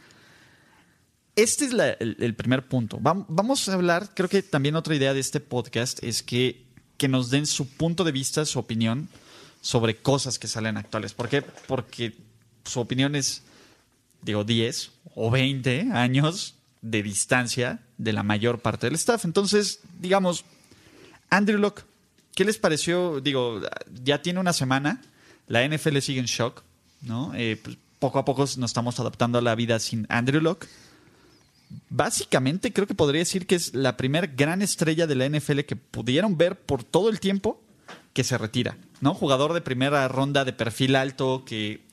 este 1.36 1.66
es 1.66 1.72
la- 1.72 1.90
el, 1.92 2.34
primer 2.34 2.66
punto. 2.66 2.98
Vam- 2.98 3.26
Vamos 3.28 3.68
a 3.68 3.74
hablar, 3.74 4.10
creo 4.14 4.28
que 4.28 4.42
también 4.42 4.74
otra 4.76 4.94
idea 4.96 5.14
de 5.14 5.20
este 5.20 5.40
podcast 5.40 6.02
es 6.02 6.22
que, 6.22 6.64
que 6.96 7.08
nos 7.08 7.30
den 7.30 7.46
su 7.46 7.68
punto 7.68 8.04
de 8.04 8.12
vista, 8.12 8.44
su 8.44 8.58
opinión 8.58 9.08
sobre 9.60 9.96
cosas 9.96 10.38
que 10.38 10.48
salen 10.48 10.76
actuales. 10.76 11.12
¿Por 11.14 11.28
qué? 11.28 11.42
Porque 11.42 12.16
su 12.64 12.80
opinión 12.80 13.14
es, 13.14 13.42
digo, 14.22 14.44
10 14.44 14.90
o 15.14 15.30
20 15.30 15.88
años 15.92 16.54
de 16.82 17.02
distancia 17.02 17.80
de 17.98 18.12
la 18.12 18.22
mayor 18.22 18.60
parte 18.60 18.86
del 18.86 18.94
staff. 18.94 19.24
Entonces, 19.24 19.80
digamos, 20.00 20.44
Andrew 21.30 21.58
Locke, 21.58 21.82
¿qué 22.34 22.44
les 22.44 22.58
pareció? 22.58 23.20
Digo, 23.20 23.60
ya 24.04 24.22
tiene 24.22 24.40
una 24.40 24.52
semana, 24.52 25.02
la 25.48 25.64
NFL 25.68 25.98
sigue 25.98 26.20
en 26.20 26.26
shock, 26.26 26.62
¿no? 27.02 27.32
Eh, 27.34 27.60
pues, 27.62 27.76
poco 27.98 28.18
a 28.18 28.24
poco 28.24 28.42
nos 28.42 28.70
estamos 28.70 29.00
adaptando 29.00 29.38
a 29.38 29.42
la 29.42 29.54
vida 29.54 29.78
sin 29.80 30.06
Andrew 30.08 30.40
Locke. 30.40 30.66
Básicamente 31.90 32.72
creo 32.72 32.86
que 32.86 32.94
podría 32.94 33.20
decir 33.20 33.46
que 33.46 33.56
es 33.56 33.74
la 33.74 33.96
primera 33.96 34.26
gran 34.26 34.62
estrella 34.62 35.06
de 35.06 35.14
la 35.14 35.28
NFL 35.28 35.60
que 35.60 35.76
pudieron 35.76 36.36
ver 36.36 36.58
por 36.58 36.84
todo 36.84 37.08
el 37.08 37.20
tiempo 37.20 37.60
que 38.12 38.24
se 38.24 38.38
retira, 38.38 38.78
¿no? 39.00 39.14
Jugador 39.14 39.52
de 39.52 39.60
primera 39.60 40.06
ronda 40.08 40.44
de 40.44 40.52
perfil 40.52 40.96
alto 40.96 41.44
que 41.44 41.84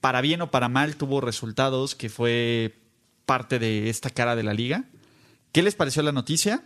para 0.00 0.20
bien 0.20 0.40
o 0.42 0.50
para 0.50 0.68
mal 0.68 0.96
tuvo 0.96 1.20
resultados, 1.20 1.94
que 1.94 2.08
fue 2.08 2.74
parte 3.26 3.58
de 3.58 3.90
esta 3.90 4.10
cara 4.10 4.36
de 4.36 4.42
la 4.42 4.54
liga. 4.54 4.84
¿Qué 5.52 5.62
les 5.62 5.74
pareció 5.74 6.02
la 6.02 6.12
noticia? 6.12 6.62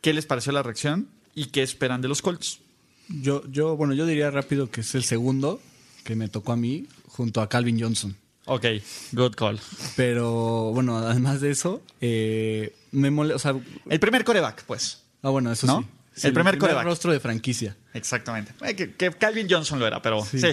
¿Qué 0.00 0.12
les 0.12 0.26
pareció 0.26 0.52
la 0.52 0.62
reacción? 0.62 1.08
¿Y 1.34 1.46
qué 1.46 1.62
esperan 1.62 2.00
de 2.00 2.08
los 2.08 2.22
Colts? 2.22 2.60
Yo, 3.08 3.46
yo, 3.50 3.76
bueno, 3.76 3.94
yo 3.94 4.06
diría 4.06 4.30
rápido 4.30 4.70
que 4.70 4.80
es 4.80 4.94
el 4.94 5.04
segundo 5.04 5.60
que 6.04 6.16
me 6.16 6.28
tocó 6.28 6.52
a 6.52 6.56
mí 6.56 6.86
junto 7.08 7.40
a 7.40 7.48
Calvin 7.48 7.80
Johnson. 7.80 8.16
Ok, 8.46 8.64
good 9.12 9.32
call. 9.34 9.58
Pero 9.96 10.70
bueno, 10.72 10.98
además 10.98 11.40
de 11.40 11.50
eso, 11.50 11.82
eh, 12.00 12.74
me 12.92 13.10
mole, 13.10 13.34
o 13.34 13.38
sea, 13.38 13.54
El 13.88 14.00
primer 14.00 14.24
coreback, 14.24 14.64
pues. 14.64 15.02
ah, 15.22 15.30
bueno, 15.30 15.50
eso 15.50 15.66
¿No? 15.66 15.80
sí. 15.82 15.86
El 16.16 16.20
Sí, 16.20 16.30
primer 16.30 16.58
coreback. 16.58 16.84
rostro 16.84 17.10
de 17.12 17.18
franquicia. 17.20 17.76
Exactamente. 17.92 18.52
Eh, 18.64 18.76
Que, 18.76 18.92
que 18.94 19.10
Calvin 19.12 19.48
Johnson 19.50 19.78
lo 19.80 19.86
era, 19.86 20.00
pero 20.00 20.24
sí. 20.24 20.38
Sí. 20.38 20.48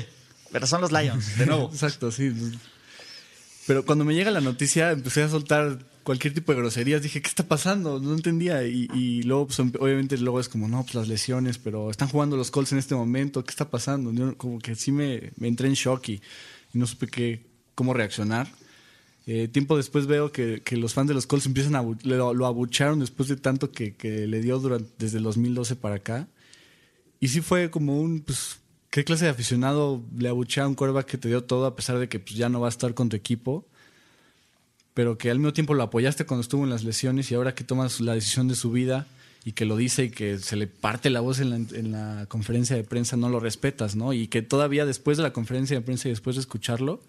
Pero 0.51 0.65
son 0.67 0.81
los 0.81 0.91
Lions, 0.91 1.37
de 1.37 1.45
nuevo. 1.45 1.69
Exacto, 1.73 2.11
sí. 2.11 2.31
Pero 3.67 3.85
cuando 3.85 4.03
me 4.03 4.13
llega 4.15 4.31
la 4.31 4.41
noticia, 4.41 4.91
empecé 4.91 5.21
a 5.23 5.29
soltar 5.29 5.79
cualquier 6.03 6.33
tipo 6.33 6.51
de 6.51 6.57
groserías. 6.59 7.01
Dije, 7.03 7.21
¿qué 7.21 7.27
está 7.27 7.43
pasando? 7.47 7.99
No 7.99 8.13
entendía. 8.13 8.63
Y, 8.65 8.87
y 8.93 9.21
luego, 9.23 9.47
pues, 9.47 9.59
obviamente, 9.59 10.17
luego 10.17 10.39
es 10.39 10.49
como, 10.49 10.67
no, 10.67 10.81
pues 10.83 10.95
las 10.95 11.07
lesiones, 11.07 11.57
pero 11.59 11.91
están 11.91 12.07
jugando 12.09 12.37
los 12.37 12.49
Colts 12.51 12.71
en 12.71 12.79
este 12.79 12.95
momento. 12.95 13.43
¿Qué 13.43 13.51
está 13.51 13.69
pasando? 13.69 14.11
Yo 14.13 14.35
como 14.37 14.59
que 14.59 14.75
sí 14.75 14.91
me, 14.91 15.31
me 15.37 15.47
entré 15.47 15.67
en 15.67 15.75
shock 15.75 16.09
y, 16.09 16.13
y 16.73 16.77
no 16.79 16.87
supe 16.87 17.07
qué, 17.07 17.45
cómo 17.81 17.95
reaccionar. 17.95 18.47
Eh, 19.25 19.47
tiempo 19.47 19.75
después 19.75 20.05
veo 20.05 20.31
que, 20.31 20.61
los 20.69 20.93
fans 20.93 21.07
de 21.07 21.15
los 21.15 21.25
Colts 21.25 21.47
empiezan 21.47 21.75
a 21.75 21.81
lo, 22.03 22.45
abucharon 22.45 22.99
después 22.99 23.27
de 23.27 23.37
tanto 23.37 23.71
que, 23.71 23.95
le 24.03 24.39
dio 24.39 24.59
durante, 24.59 24.87
desde 24.99 25.17
el 25.17 25.23
2012 25.23 25.75
para 25.77 25.95
acá. 25.95 26.27
Y 27.19 27.29
sí 27.29 27.41
fue 27.41 27.71
como 27.71 27.99
un, 27.99 28.21
pues, 28.21 28.59
¿qué 28.91 29.03
clase 29.03 29.25
de 29.25 29.31
aficionado 29.31 30.03
le 30.15 30.29
abuchea 30.29 30.65
a 30.65 30.67
un 30.67 30.75
coreback 30.75 31.07
que 31.07 31.17
te 31.17 31.27
dio 31.27 31.43
todo 31.43 31.65
a 31.65 31.75
pesar 31.75 31.97
de 31.97 32.07
que 32.07 32.19
pues, 32.19 32.35
ya 32.35 32.49
no 32.49 32.61
va 32.61 32.67
a 32.67 32.69
estar 32.69 32.93
con 32.93 33.09
tu 33.09 33.15
equipo? 33.15 33.65
Pero 34.93 35.17
que 35.17 35.31
al 35.31 35.39
mismo 35.39 35.53
tiempo 35.53 35.73
lo 35.73 35.81
apoyaste 35.81 36.27
cuando 36.27 36.41
estuvo 36.41 36.63
en 36.65 36.69
las 36.69 36.83
lesiones 36.83 37.31
y 37.31 37.33
ahora 37.33 37.55
que 37.55 37.63
tomas 37.63 37.99
la 37.99 38.13
decisión 38.13 38.47
de 38.47 38.53
su 38.53 38.69
vida 38.69 39.07
y 39.43 39.53
que 39.53 39.65
lo 39.65 39.75
dice 39.75 40.03
y 40.03 40.09
que 40.11 40.37
se 40.37 40.55
le 40.55 40.67
parte 40.67 41.09
la 41.09 41.21
voz 41.21 41.39
en 41.39 41.49
la, 41.49 41.55
en 41.55 41.91
la 41.91 42.27
conferencia 42.27 42.75
de 42.75 42.83
prensa, 42.83 43.17
no 43.17 43.27
lo 43.27 43.39
respetas, 43.39 43.95
¿no? 43.95 44.13
Y 44.13 44.27
que 44.27 44.43
todavía 44.43 44.85
después 44.85 45.17
de 45.17 45.23
la 45.23 45.33
conferencia 45.33 45.75
de 45.75 45.81
prensa 45.81 46.09
y 46.09 46.11
después 46.11 46.35
de 46.35 46.41
escucharlo, 46.41 47.01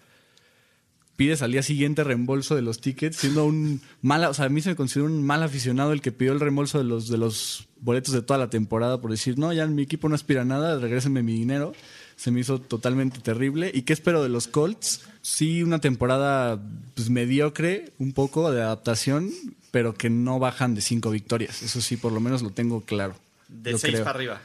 pides 1.15 1.41
al 1.41 1.51
día 1.51 1.63
siguiente 1.63 2.03
reembolso 2.03 2.55
de 2.55 2.61
los 2.61 2.81
tickets, 2.81 3.17
siendo 3.17 3.45
un 3.45 3.81
mal, 4.01 4.23
o 4.25 4.33
sea, 4.33 4.45
a 4.45 4.49
mí 4.49 4.61
se 4.61 4.69
me 4.69 4.75
considera 4.75 5.09
un 5.09 5.23
mal 5.23 5.43
aficionado 5.43 5.93
el 5.93 6.01
que 6.01 6.11
pidió 6.11 6.31
el 6.31 6.39
reembolso 6.39 6.77
de 6.77 6.83
los, 6.83 7.07
de 7.09 7.17
los 7.17 7.67
boletos 7.79 8.13
de 8.13 8.21
toda 8.21 8.39
la 8.39 8.49
temporada 8.49 8.99
por 8.99 9.11
decir, 9.11 9.37
no, 9.37 9.53
ya 9.53 9.65
mi 9.67 9.83
equipo 9.83 10.09
no 10.09 10.15
aspira 10.15 10.41
a 10.41 10.45
nada, 10.45 10.79
regrésenme 10.79 11.23
mi 11.23 11.33
dinero. 11.33 11.73
Se 12.15 12.31
me 12.31 12.39
hizo 12.39 12.59
totalmente 12.59 13.19
terrible. 13.19 13.71
¿Y 13.73 13.81
qué 13.81 13.93
espero 13.93 14.21
de 14.21 14.29
los 14.29 14.47
Colts? 14.47 15.01
Sí, 15.21 15.63
una 15.63 15.79
temporada 15.79 16.61
pues, 16.93 17.09
mediocre, 17.09 17.91
un 17.97 18.13
poco 18.13 18.51
de 18.51 18.61
adaptación, 18.61 19.31
pero 19.71 19.95
que 19.95 20.09
no 20.11 20.37
bajan 20.37 20.75
de 20.75 20.81
cinco 20.81 21.09
victorias. 21.09 21.63
Eso 21.63 21.81
sí, 21.81 21.97
por 21.97 22.11
lo 22.11 22.19
menos 22.19 22.43
lo 22.43 22.51
tengo 22.51 22.81
claro. 22.81 23.15
De 23.47 23.77
seis 23.77 23.99
para 23.99 24.11
arriba. 24.11 24.41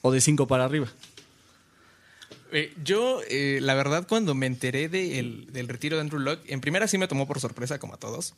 O 0.00 0.10
de 0.10 0.20
cinco 0.20 0.46
para 0.48 0.64
arriba. 0.64 0.88
Eh, 2.52 2.74
yo, 2.84 3.20
eh, 3.28 3.60
la 3.62 3.74
verdad, 3.74 4.06
cuando 4.06 4.34
me 4.34 4.46
enteré 4.46 4.88
del 4.88 5.68
retiro 5.68 5.96
de 5.96 6.02
Andrew 6.02 6.20
Locke, 6.20 6.52
en 6.52 6.60
primera 6.60 6.86
sí 6.86 6.98
me 6.98 7.08
tomó 7.08 7.26
por 7.26 7.40
sorpresa, 7.40 7.78
como 7.78 7.94
a 7.94 7.98
todos. 7.98 8.34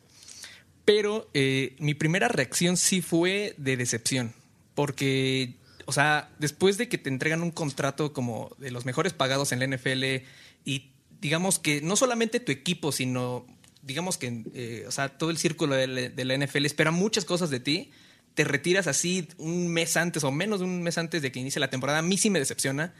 Pero 0.85 1.28
eh, 1.35 1.75
mi 1.78 1.94
primera 1.94 2.28
reacción 2.28 2.76
sí 2.76 3.02
fue 3.02 3.54
de 3.59 3.76
decepción. 3.76 4.33
Porque, 4.75 5.54
o 5.87 5.92
sea, 5.92 6.30
después 6.38 6.78
de 6.78 6.88
que 6.88 6.99
te 6.99 7.09
entregan 7.09 7.42
un 7.42 7.50
contrato 7.50 8.12
como 8.12 8.54
de 8.59 8.71
los 8.71 8.85
mejores 8.85 9.12
pagados 9.12 9.52
en 9.52 9.61
la 9.61 9.66
NFL 9.66 10.25
y 10.64 10.90
digamos 11.21 11.59
que 11.59 11.80
no 11.80 11.97
solamente 11.97 12.38
tu 12.38 12.52
equipo, 12.52 12.92
sino 12.92 13.47
digamos 13.83 14.18
que, 14.18 14.85
o 14.87 14.90
sea, 14.90 15.11
todo 15.11 15.30
el 15.30 15.38
círculo 15.38 15.75
de 15.75 16.12
la, 16.25 16.38
NFL 16.38 16.66
espera 16.66 16.90
muchas 16.90 17.25
cosas 17.25 17.50
de 17.50 17.61
ti 17.61 17.90
te 18.35 18.42
retiras 18.44 18.88
así 18.88 19.28
un 19.38 19.68
mes 19.68 19.97
antes 19.97 20.25
o 20.25 20.33
menos 20.33 20.59
de 20.59 20.66
un 20.66 20.83
mes 20.83 20.99
antes 20.99 21.23
de 21.23 21.30
que 21.30 21.38
inicie 21.38 21.61
la 21.61 21.71
temporada, 21.71 22.00
a 22.00 22.02
mí 22.02 22.16
sí 22.18 22.30
me 22.30 22.40
decepciona 22.40 22.92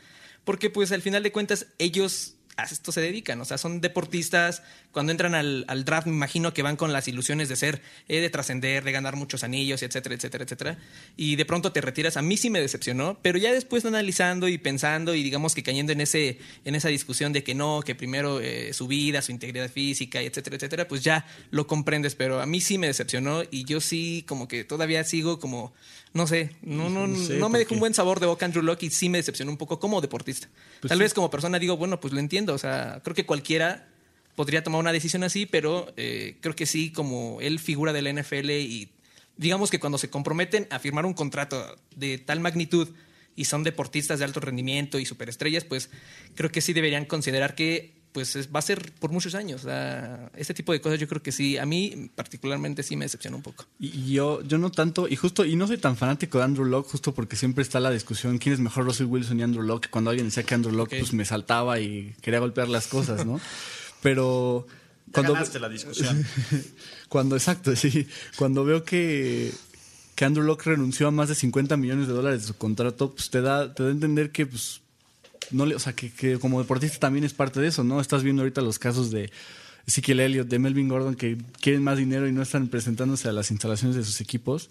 porque 0.45 0.71
pues 0.71 0.93
al 0.93 1.03
final 1.03 1.23
de 1.23 1.33
cuentas 1.33 1.67
ellos 1.79 2.35
a 2.57 2.65
esto 2.65 2.93
se 2.93 3.01
dedican, 3.01 3.41
o 3.41 3.45
sea, 3.45 3.59
son 3.59 3.81
deportistas, 3.81 4.63
cuando 4.93 5.11
entran 5.11 5.35
al, 5.35 5.85
draft 5.85 6.07
me 6.07 6.13
imagino 6.13 6.55
que 6.55 6.63
van 6.63 6.77
con 6.77 6.93
las 6.93 7.09
ilusiones 7.09 7.49
de 7.49 7.57
ser, 7.57 7.83
eh, 8.09 8.21
de 8.21 8.31
trascender, 8.31 8.85
de 8.85 8.93
ganar 8.93 9.17
muchos 9.17 9.43
anillos, 9.43 9.83
etcétera, 9.83 10.15
etcétera, 10.15 10.45
etcétera, 10.45 10.79
y 11.17 11.35
de 11.37 11.45
pronto 11.45 11.73
te 11.73 11.81
retiras, 11.81 12.17
a 12.17 12.23
mí 12.23 12.37
sí 12.37 12.51
me 12.51 12.61
decepcionó, 12.61 13.19
pero 13.23 13.39
ya 13.39 13.53
después 13.53 13.85
analizando 13.85 14.49
y 14.49 14.59
pensando 14.59 15.15
y 15.15 15.23
digamos 15.23 15.55
que 15.55 15.63
cayendo 15.63 15.93
en, 15.93 16.01
ese, 16.01 16.39
en 16.65 16.75
esa 16.77 16.89
discusión 16.89 17.33
de 17.33 17.43
que 17.43 17.55
no, 17.55 17.81
que 17.85 17.95
primero 17.95 18.41
eh, 18.41 18.73
su 18.73 18.87
vida, 18.87 19.21
su 19.21 19.33
integridad 19.33 19.71
física, 19.71 20.21
etcétera, 20.21 20.57
etcétera, 20.57 20.87
pues 20.87 21.03
ya 21.03 21.27
lo 21.51 21.67
comprendes, 21.67 22.15
pero 22.15 22.41
a 22.41 22.47
mí 22.47 22.61
sí 22.61 22.79
me 22.79 22.87
decepcionó 22.87 23.43
y 23.51 23.65
yo 23.65 23.81
sí 23.81 24.25
como 24.29 24.47
que 24.47 24.63
todavía 24.63 25.03
sigo 25.03 25.41
como 25.41 25.73
no 26.15 26.29
sé, 26.29 26.55
no, 26.63 26.89
no, 26.89 27.09
no, 27.09 27.49
me 27.49 27.59
dejó 27.59 27.75
un 27.75 27.81
buen 27.81 27.93
sabor 27.93 28.21
de 28.21 28.27
boca 28.27 28.47
Andrew 28.47 28.63
Locke 28.63 28.85
y 28.85 28.91
sí 28.91 29.09
me 29.09 29.19
decepcionó 29.19 29.51
un 29.51 29.59
poco 29.59 29.81
como 29.81 30.01
deportista. 30.01 30.49
Pues 30.81 30.89
Tal 30.89 31.01
vez 31.01 31.13
como 31.13 31.29
persona 31.29 31.59
digo, 31.59 31.77
bueno, 31.77 32.01
pues 32.01 32.15
lo 32.15 32.21
entiendo, 32.21 32.55
o 32.55 32.59
sea, 32.59 33.01
creo 33.03 33.17
que 33.17 33.27
cualquiera 33.27 33.89
podría 34.37 34.63
tomar 34.63 34.81
una 34.81 34.93
decisión 34.93 35.25
así, 35.25 35.45
pero 35.45 35.93
eh, 35.97 36.37
creo 36.41 36.55
que 36.55 36.67
sí, 36.67 36.93
como 36.93 37.41
él 37.41 37.59
figura 37.59 37.93
de 37.93 38.03
la 38.03 38.13
NFL 38.13 38.51
y 38.51 38.91
digamos 39.37 39.71
que 39.71 39.81
cuando 39.81 39.99
se 39.99 40.09
comprometen 40.09 40.69
a 40.71 40.79
firmar 40.79 41.05
un 41.05 41.15
contrato 41.15 41.77
de 41.97 42.19
tal 42.19 42.39
magnitud 42.39 42.89
y 43.35 43.47
son 43.47 43.65
deportistas 43.65 44.21
de 44.21 44.25
alto 44.25 44.39
rendimiento 44.39 45.01
y 45.01 45.07
superestrellas, 45.07 45.65
pues 45.65 45.91
creo 46.37 46.53
que 46.53 46.61
sí 46.61 46.73
deberían 46.73 47.07
considerar 47.07 47.57
que 47.57 47.94
pues 48.15 48.49
va 48.55 48.61
a 48.61 48.63
ser 48.63 48.93
por 49.01 49.11
muchos 49.11 49.35
años. 49.35 49.67
este 50.37 50.55
tipo 50.55 50.73
de 50.73 50.81
cosas 50.81 51.01
yo 51.01 51.09
creo 51.09 51.21
que 51.21 51.33
sí, 51.33 51.59
a 51.59 51.67
mí 51.67 52.13
particularmente 52.15 52.85
sí 52.85 52.95
me 52.95 53.07
decepciona 53.07 53.37
un 53.37 53.43
poco. 53.43 53.67
Y 53.81 54.13
yo, 54.13 54.41
yo 54.43 54.57
no 54.57 54.71
tanto, 54.71 55.09
y 55.09 55.17
justo, 55.17 55.45
y 55.45 55.57
no 55.57 55.67
soy 55.67 55.79
tan 55.79 55.97
fanático 55.97 56.39
de 56.39 56.45
Andrew 56.45 56.65
Locke, 56.65 56.91
justo 56.91 57.13
porque 57.13 57.35
siempre 57.35 57.63
está 57.63 57.81
la 57.81 57.91
discusión 57.91 58.39
quién 58.39 58.53
es 58.53 58.61
mejor 58.61 58.85
Russell 58.85 59.07
Wilson 59.07 59.41
y 59.41 59.43
Andrew 59.43 59.65
Locke. 59.65 59.91
Cuando 59.91 60.11
alguien 60.11 60.29
decía 60.29 60.45
que 60.45 60.55
Andrew 60.55 60.73
Locke, 60.73 60.97
pues 60.97 61.13
me 61.13 61.25
saltaba 61.25 61.81
y 61.81 62.15
quería 62.21 62.39
golpear 62.39 62.69
las 62.69 62.87
cosas, 62.87 63.27
¿no? 63.27 63.41
Pero 64.01 64.65
cuando 65.11 65.33
ganaste 65.33 65.59
la 65.59 65.69
discusión. 65.69 66.25
cuando, 67.09 67.35
exacto, 67.35 67.75
sí. 67.75 68.07
Cuando 68.37 68.65
veo 68.65 68.85
que, 68.85 69.53
que 70.15 70.25
Andrew 70.25 70.45
Locke 70.45 70.67
renunció 70.67 71.09
a 71.09 71.11
más 71.11 71.31
de 71.31 71.35
50 71.35 71.77
millones 71.77 72.07
de 72.07 72.15
dólares 72.15 72.43
de 72.43 72.47
su 72.47 72.55
contrato, 72.55 73.13
pues 73.13 73.29
te 73.31 73.41
da, 73.41 73.75
te 73.75 73.83
da 73.83 73.89
a 73.89 73.93
entender 73.93 74.31
que 74.31 74.47
pues 74.47 74.84
no 75.51 75.67
le, 75.67 75.75
o 75.75 75.79
sea, 75.79 75.93
que, 75.95 76.39
como 76.39 76.61
deportista 76.61 76.99
también 76.99 77.25
es 77.25 77.33
parte 77.33 77.61
de 77.61 77.69
eso, 77.69 77.85
¿no? 77.85 78.01
Estás 78.01 78.23
viendo 78.23 78.43
ahorita 78.43 78.61
los 78.61 78.79
casos 78.79 79.11
de 79.11 79.31
Ezekiel 79.87 80.21
Elliott, 80.21 80.49
de 80.49 80.59
Melvin 80.59 80.89
Gordon, 80.89 81.15
que 81.15 81.37
quieren 81.61 81.83
más 81.83 81.99
dinero 81.99 82.29
y 82.29 82.33
no 82.33 82.43
están 82.43 82.69
presentándose 82.69 83.29
a 83.29 83.33
las 83.33 83.51
instalaciones 83.51 83.97
de 83.97 84.05
sus 84.05 84.21
equipos. 84.21 84.71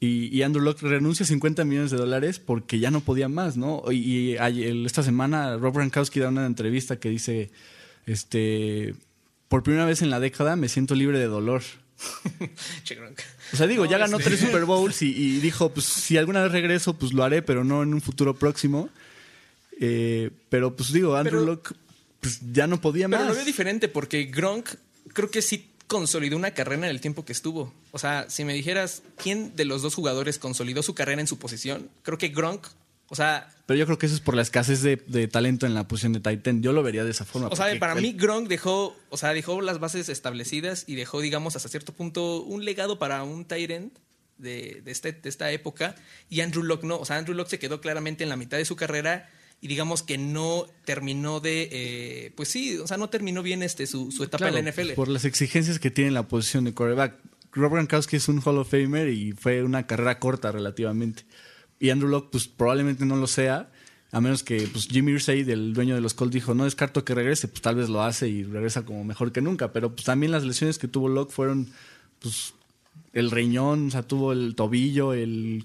Y, 0.00 0.42
Andrew 0.42 0.62
Locke 0.62 0.82
renuncia 0.82 1.24
a 1.24 1.26
50 1.26 1.64
millones 1.64 1.90
de 1.90 1.96
dólares 1.96 2.38
porque 2.38 2.78
ya 2.78 2.90
no 2.90 3.00
podía 3.00 3.28
más, 3.28 3.56
¿no? 3.56 3.82
Y, 3.90 4.36
esta 4.84 5.02
semana 5.02 5.56
Rob 5.56 5.74
Gronkowski 5.74 6.20
da 6.20 6.28
una 6.28 6.44
entrevista 6.44 6.96
que 6.96 7.08
dice, 7.08 7.50
este, 8.04 8.94
por 9.48 9.62
primera 9.62 9.86
vez 9.86 10.02
en 10.02 10.10
la 10.10 10.20
década 10.20 10.56
me 10.56 10.68
siento 10.68 10.94
libre 10.94 11.18
de 11.18 11.26
dolor. 11.26 11.62
o 13.52 13.56
sea, 13.56 13.66
digo, 13.66 13.86
ya 13.86 13.96
ganó 13.96 14.18
tres 14.18 14.40
Super 14.40 14.66
Bowls 14.66 15.00
y, 15.00 15.06
y, 15.06 15.40
dijo, 15.40 15.70
pues 15.70 15.86
si 15.86 16.18
alguna 16.18 16.42
vez 16.42 16.52
regreso, 16.52 16.98
pues 16.98 17.14
lo 17.14 17.24
haré, 17.24 17.40
pero 17.40 17.64
no 17.64 17.82
en 17.82 17.94
un 17.94 18.02
futuro 18.02 18.34
próximo. 18.34 18.90
Eh, 19.80 20.30
pero 20.48 20.76
pues 20.76 20.92
digo, 20.92 21.16
Andrew 21.16 21.44
Locke 21.44 21.74
pues, 22.20 22.40
ya 22.52 22.66
no 22.66 22.80
podía 22.80 23.08
más. 23.08 23.20
Pero 23.20 23.30
lo 23.30 23.36
veo 23.36 23.44
diferente 23.44 23.88
porque 23.88 24.24
Gronk 24.24 24.70
creo 25.12 25.30
que 25.30 25.42
sí 25.42 25.70
consolidó 25.86 26.36
una 26.36 26.52
carrera 26.52 26.86
en 26.86 26.90
el 26.90 27.00
tiempo 27.00 27.24
que 27.24 27.32
estuvo. 27.32 27.74
O 27.92 27.98
sea, 27.98 28.26
si 28.28 28.44
me 28.44 28.54
dijeras 28.54 29.02
quién 29.16 29.54
de 29.56 29.64
los 29.64 29.82
dos 29.82 29.94
jugadores 29.94 30.38
consolidó 30.38 30.82
su 30.82 30.94
carrera 30.94 31.20
en 31.20 31.26
su 31.26 31.38
posición, 31.38 31.90
creo 32.02 32.18
que 32.18 32.28
Gronk, 32.28 32.66
o 33.08 33.14
sea... 33.14 33.50
Pero 33.66 33.78
yo 33.78 33.86
creo 33.86 33.98
que 33.98 34.06
eso 34.06 34.14
es 34.14 34.20
por 34.20 34.34
la 34.34 34.42
escasez 34.42 34.82
de, 34.82 35.28
talento 35.28 35.66
en 35.66 35.74
la 35.74 35.86
posición 35.86 36.12
de 36.12 36.20
Titan. 36.20 36.62
Yo 36.62 36.72
lo 36.72 36.82
vería 36.82 37.04
de 37.04 37.10
esa 37.10 37.24
forma. 37.24 37.48
O 37.48 37.56
sea, 37.56 37.78
para 37.78 37.94
mí 37.94 38.12
Gronk 38.12 38.48
dejó, 38.48 38.96
o 39.08 39.16
sea, 39.16 39.32
dejó 39.32 39.60
las 39.60 39.78
bases 39.78 40.08
establecidas 40.08 40.84
y 40.86 40.94
dejó, 40.94 41.20
digamos, 41.20 41.56
hasta 41.56 41.68
cierto 41.68 41.92
punto 41.92 42.42
un 42.42 42.64
legado 42.64 42.98
para 42.98 43.22
un 43.22 43.44
Tyrant 43.44 43.96
de, 44.38 44.82
de, 44.84 44.90
este, 44.90 45.12
de 45.12 45.28
esta 45.28 45.50
época. 45.50 45.94
Y 46.28 46.40
Andrew 46.40 46.62
Locke 46.62 46.84
no. 46.84 46.98
O 46.98 47.04
sea, 47.04 47.16
Andrew 47.16 47.36
Locke 47.36 47.50
se 47.50 47.58
quedó 47.58 47.80
claramente 47.80 48.22
en 48.22 48.30
la 48.30 48.36
mitad 48.36 48.58
de 48.58 48.64
su 48.66 48.76
carrera 48.76 49.30
y 49.64 49.66
digamos 49.66 50.02
que 50.02 50.18
no 50.18 50.66
terminó 50.84 51.40
de, 51.40 51.70
eh, 51.72 52.32
pues 52.36 52.50
sí, 52.50 52.76
o 52.76 52.86
sea, 52.86 52.98
no 52.98 53.08
terminó 53.08 53.42
bien 53.42 53.62
este 53.62 53.86
su, 53.86 54.10
etapa 54.22 54.48
en 54.48 54.62
la 54.62 54.70
NFL. 54.70 54.92
Por 54.92 55.08
las 55.08 55.24
exigencias 55.24 55.78
que 55.78 55.90
tiene 55.90 56.10
la 56.10 56.28
posición 56.28 56.64
de 56.64 56.74
quarterback. 56.74 57.16
Rob 57.50 57.72
Gronkowski 57.72 58.16
es 58.16 58.28
un 58.28 58.42
Hall 58.44 58.58
of 58.58 58.70
Famer 58.70 59.08
y 59.08 59.32
fue 59.32 59.62
una 59.62 59.86
carrera 59.86 60.18
corta 60.18 60.52
relativamente. 60.52 61.24
Y 61.80 61.88
Andrew 61.88 62.10
Locke, 62.10 62.28
pues 62.30 62.46
probablemente 62.46 63.06
no 63.06 63.16
lo 63.16 63.26
sea, 63.26 63.70
a 64.12 64.20
menos 64.20 64.42
que 64.42 64.68
pues, 64.70 64.86
Jimmy 64.86 65.12
Irsay, 65.12 65.50
el 65.50 65.72
dueño 65.72 65.94
de 65.94 66.02
los 66.02 66.12
Colts, 66.12 66.34
dijo, 66.34 66.52
no 66.52 66.64
descarto 66.64 67.02
que 67.02 67.14
regrese, 67.14 67.48
pues 67.48 67.62
tal 67.62 67.76
vez 67.76 67.88
lo 67.88 68.02
hace 68.02 68.28
y 68.28 68.42
regresa 68.42 68.84
como 68.84 69.02
mejor 69.02 69.32
que 69.32 69.40
nunca. 69.40 69.72
Pero 69.72 69.94
pues 69.94 70.04
también 70.04 70.30
las 70.30 70.44
lesiones 70.44 70.76
que 70.76 70.88
tuvo 70.88 71.08
Locke 71.08 71.32
fueron, 71.32 71.70
pues, 72.18 72.52
el 73.14 73.30
riñón, 73.30 73.86
o 73.86 73.90
sea, 73.90 74.02
tuvo 74.02 74.32
el 74.34 74.56
tobillo, 74.56 75.14
el 75.14 75.64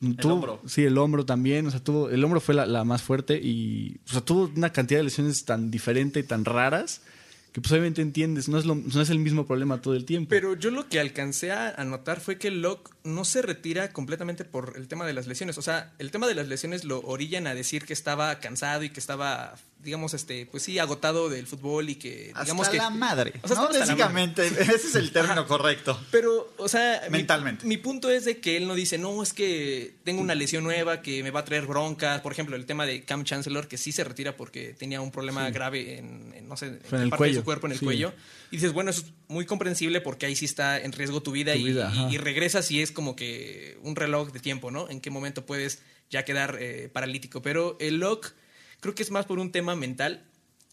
el 0.00 0.30
hombro. 0.30 0.60
Sí, 0.66 0.84
el 0.84 0.96
hombro 0.98 1.26
también. 1.26 1.66
O 1.66 1.70
sea, 1.70 1.80
tuvo, 1.80 2.08
el 2.10 2.22
hombro 2.24 2.40
fue 2.40 2.54
la, 2.54 2.84
más 2.84 3.02
fuerte 3.02 3.36
y 3.42 3.96
o 4.08 4.12
sea, 4.12 4.20
tuvo 4.20 4.50
una 4.56 4.72
cantidad 4.72 5.00
de 5.00 5.04
lesiones 5.04 5.44
tan 5.44 5.70
diferente 5.70 6.20
y 6.20 6.22
tan 6.22 6.44
raras 6.44 7.02
que 7.52 7.60
pues 7.60 7.70
obviamente 7.70 8.02
entiendes, 8.02 8.48
no 8.48 8.58
es, 8.58 8.66
no 8.66 9.00
es 9.00 9.10
el 9.10 9.20
mismo 9.20 9.46
problema 9.46 9.80
todo 9.80 9.94
el 9.94 10.04
tiempo. 10.04 10.28
Pero 10.28 10.56
yo 10.58 10.72
lo 10.72 10.88
que 10.88 10.98
alcancé 10.98 11.52
a 11.52 11.84
notar 11.84 12.18
fue 12.18 12.36
que 12.36 12.50
Locke 12.50 12.90
no 13.04 13.24
se 13.24 13.42
retira 13.42 13.92
completamente 13.92 14.44
por 14.44 14.72
el 14.76 14.88
tema 14.88 15.06
de 15.06 15.12
las 15.12 15.28
lesiones. 15.28 15.56
O 15.56 15.62
sea, 15.62 15.92
el 16.00 16.10
tema 16.10 16.26
de 16.26 16.34
las 16.34 16.48
lesiones 16.48 16.84
lo 16.84 17.00
orillan 17.02 17.46
a 17.46 17.54
decir 17.54 17.84
que 17.84 17.92
estaba 17.92 18.40
cansado 18.40 18.82
y 18.82 18.90
que 18.90 18.98
estaba 18.98 19.54
digamos, 19.84 20.14
este, 20.14 20.46
pues 20.46 20.62
sí, 20.62 20.78
agotado 20.78 21.28
del 21.28 21.46
fútbol 21.46 21.90
y 21.90 21.96
que, 21.96 22.32
digamos 22.42 22.66
hasta 22.66 22.70
que... 22.72 22.78
la 22.78 22.90
madre, 22.90 23.34
o 23.42 23.48
sea, 23.48 23.56
¿no? 23.56 23.68
Básicamente, 23.68 24.46
ese 24.46 24.74
es 24.74 24.94
el 24.94 25.12
término 25.12 25.46
correcto. 25.46 26.00
Pero, 26.10 26.52
o 26.56 26.68
sea... 26.68 27.02
Mentalmente. 27.10 27.66
Mi, 27.66 27.76
punto 27.76 28.10
es 28.10 28.24
de 28.24 28.38
que 28.38 28.56
él 28.56 28.66
no 28.66 28.74
dice, 28.74 28.98
no, 28.98 29.22
es 29.22 29.32
que 29.32 29.94
tengo 30.04 30.20
una 30.20 30.34
lesión 30.34 30.64
nueva 30.64 31.02
que 31.02 31.22
me 31.22 31.30
va 31.30 31.40
a 31.40 31.44
traer 31.44 31.66
bronca. 31.66 32.22
Por 32.22 32.32
ejemplo, 32.32 32.56
el 32.56 32.66
tema 32.66 32.86
de 32.86 33.04
Cam 33.04 33.24
Chancellor, 33.24 33.68
que 33.68 33.76
sí 33.76 33.92
se 33.92 34.02
retira 34.04 34.36
porque 34.36 34.74
tenía 34.74 35.00
un 35.00 35.10
problema 35.10 35.48
grave 35.50 35.98
en, 35.98 36.48
no 36.48 36.56
sé, 36.56 36.78
en, 36.90 37.00
el 37.00 37.10
parte 37.10 37.26
de 37.26 37.34
su 37.34 37.44
cuerpo, 37.44 37.66
en 37.66 37.74
el 37.74 37.80
cuello. 37.80 38.12
Y 38.50 38.56
dices, 38.56 38.72
bueno, 38.72 38.90
eso 38.90 39.02
es 39.02 39.12
muy 39.28 39.46
comprensible 39.46 40.00
porque 40.00 40.26
ahí 40.26 40.36
sí 40.36 40.44
está 40.44 40.80
en 40.80 40.92
riesgo 40.92 41.22
tu 41.22 41.32
vida, 41.32 41.54
y, 41.56 41.76
y, 42.10 42.18
regresas 42.18 42.70
y 42.70 42.80
es 42.80 42.92
como 42.92 43.16
que 43.16 43.78
un 43.82 43.96
reloj 43.96 44.32
de 44.32 44.40
tiempo, 44.40 44.70
¿no? 44.70 44.88
En 44.88 45.00
qué 45.00 45.10
momento 45.10 45.44
puedes 45.44 45.80
ya 46.10 46.24
quedar 46.24 46.56
eh, 46.60 46.88
paralítico. 46.92 47.42
Pero 47.42 47.76
el 47.80 47.98
lock 47.98 48.32
creo 48.84 48.94
que 48.94 49.02
es 49.02 49.10
más 49.10 49.24
por 49.26 49.38
un 49.38 49.50
tema 49.50 49.74
mental 49.74 50.22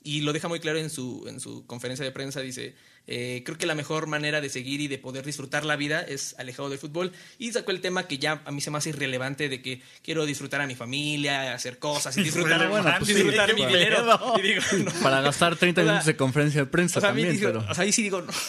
y 0.03 0.21
lo 0.21 0.33
deja 0.33 0.47
muy 0.47 0.59
claro 0.59 0.77
en 0.79 0.89
su, 0.89 1.25
en 1.29 1.39
su 1.39 1.65
conferencia 1.65 2.03
de 2.05 2.11
prensa. 2.11 2.41
Dice, 2.41 2.75
Eh, 3.07 3.41
creo 3.43 3.57
que 3.57 3.65
la 3.65 3.73
mejor 3.73 4.05
manera 4.05 4.41
de 4.41 4.49
seguir 4.49 4.79
y 4.79 4.87
de 4.87 4.99
poder 4.99 5.25
disfrutar 5.25 5.65
la 5.65 5.75
vida 5.75 6.01
es 6.01 6.35
alejado 6.37 6.69
del 6.69 6.77
fútbol. 6.77 7.11
Y 7.39 7.51
sacó 7.51 7.71
el 7.71 7.81
tema 7.81 8.07
que 8.07 8.19
ya 8.19 8.43
a 8.45 8.51
mí 8.51 8.61
se 8.61 8.69
me 8.69 8.77
hace 8.77 8.89
irrelevante 8.89 9.49
de 9.49 9.59
que 9.61 9.81
quiero 10.03 10.23
disfrutar 10.27 10.61
a 10.61 10.67
mi 10.67 10.75
familia, 10.75 11.53
hacer 11.55 11.79
cosas 11.79 12.15
y 12.17 12.23
disfrutar, 12.29 12.69
Bueno, 12.69 12.93
pues 12.99 13.07
sí, 13.07 13.13
disfrutar 13.15 13.53
mi 13.55 13.61
para- 13.63 13.73
dinero. 13.75 14.33
Y 14.37 14.41
digo, 14.43 14.61
no. 14.85 14.91
Para 15.01 15.21
gastar 15.21 15.55
30 15.55 15.81
O 15.81 15.83
sea, 15.83 15.91
minutos 15.93 16.05
de 16.05 16.15
conferencia 16.15 16.61
de 16.61 16.67
prensa 16.67 16.99
O 16.99 17.01
sea, 17.01 17.09
también, 17.09 17.31
digo- 17.31 17.47
pero... 17.47 17.65
o 17.69 17.73
sea, 17.73 17.83
ahí 17.85 17.91
sí 17.91 18.03
digo, 18.03 18.21
no. 18.21 18.31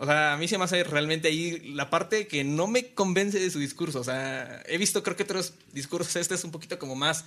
O 0.00 0.06
sea, 0.06 0.34
a 0.34 0.36
mí 0.36 0.46
se 0.46 0.58
me 0.58 0.64
hace 0.64 0.84
realmente 0.84 1.26
ahí 1.28 1.58
la 1.74 1.90
parte 1.90 2.28
que 2.28 2.44
no 2.44 2.68
me 2.68 2.92
convence 2.94 3.40
de 3.40 3.50
su 3.50 3.58
discurso. 3.58 3.98
O 4.00 4.04
sea, 4.04 4.62
he 4.66 4.78
visto 4.78 5.02
creo 5.02 5.16
que 5.16 5.24
otros 5.24 5.54
discursos, 5.72 6.14
este 6.16 6.34
es 6.34 6.44
un 6.44 6.52
poquito 6.52 6.78
como 6.78 6.94
más... 6.94 7.24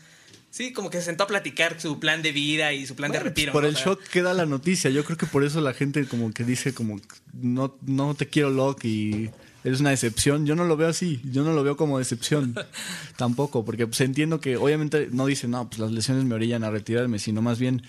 Sí, 0.52 0.74
como 0.74 0.90
que 0.90 0.98
se 1.00 1.06
sentó 1.06 1.24
a 1.24 1.28
platicar 1.28 1.80
su 1.80 1.98
plan 1.98 2.22
de 2.22 2.34
vida 2.34 2.74
y 2.74 2.86
su 2.86 2.94
plan 2.94 3.10
Bueno, 3.10 3.24
de 3.24 3.30
retiro. 3.30 3.54
por 3.54 3.64
¿no? 3.64 3.70
el 3.70 3.76
shock 3.76 4.04
que 4.04 4.22
da 4.22 4.34
la 4.34 4.46
noticia. 4.46 4.90
Yo 4.90 5.06
creo 5.06 5.18
que 5.18 5.26
por 5.26 5.46
eso 5.46 5.62
la 5.62 5.74
gente 5.74 6.06
como 6.06 6.32
que 6.34 6.44
dice 6.44 6.74
como 6.74 7.00
no, 7.34 7.78
no 7.86 8.14
te 8.16 8.28
quiero 8.28 8.50
Locke 8.50 8.84
y 8.86 9.30
eres 9.64 9.80
una 9.80 9.92
decepción. 9.92 10.46
Yo 10.46 10.58
no 10.58 10.66
lo 10.66 10.76
veo 10.76 10.90
así. 10.90 11.22
Yo 11.24 11.44
no 11.46 11.54
lo 11.54 11.64
veo 11.64 11.78
como 11.78 12.00
decepción 12.00 12.54
tampoco. 13.18 13.64
Porque 13.64 13.88
pues 13.88 14.02
entiendo 14.02 14.42
que 14.42 14.58
obviamente 14.58 15.08
no 15.10 15.26
dice, 15.26 15.48
no, 15.48 15.70
pues 15.70 15.80
las 15.80 15.92
lesiones 15.92 16.26
me 16.26 16.36
orillan 16.36 16.66
a 16.66 16.70
retirarme, 16.70 17.18
sino 17.18 17.42
más 17.42 17.58
bien 17.58 17.84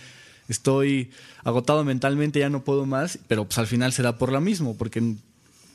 estoy 0.49 1.11
agotado 1.45 1.83
mentalmente, 1.85 2.38
ya 2.38 2.49
no 2.49 2.62
puedo 2.62 2.87
más. 2.87 3.19
Pero 3.26 3.45
pues 3.45 3.59
al 3.59 3.66
final 3.66 3.92
se 3.92 4.02
da 4.02 4.19
por 4.19 4.31
lo 4.31 4.40
mismo. 4.40 4.76
Porque 4.76 5.02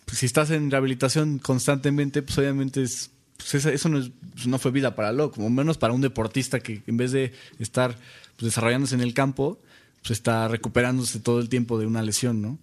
pues, 0.05 0.19
si 0.19 0.25
estás 0.25 0.51
en 0.51 0.71
rehabilitación 0.71 1.39
constantemente, 1.39 2.21
pues 2.21 2.37
obviamente 2.37 2.81
es 2.81 3.11
pues 3.37 3.55
esa- 3.55 3.71
eso 3.71 3.89
no, 3.89 3.99
es- 3.99 4.11
pues, 4.33 4.47
no 4.47 4.59
fue 4.59 4.71
vida 4.71 4.95
para 4.95 5.11
Locke, 5.11 5.35
como 5.35 5.49
menos 5.49 5.77
para 5.77 5.93
un 5.93 6.01
deportista 6.01 6.59
que 6.59 6.81
en 6.87 6.97
vez 6.97 7.11
de 7.11 7.33
estar 7.59 7.95
pues, 8.35 8.51
desarrollándose 8.51 8.95
en 8.95 9.01
el 9.01 9.13
campo, 9.13 9.59
pues 10.01 10.11
está 10.11 10.47
recuperándose 10.47 11.19
todo 11.19 11.39
el 11.39 11.49
tiempo 11.49 11.79
de 11.79 11.85
una 11.85 12.01
lesión, 12.03 12.41
¿no? 12.41 12.57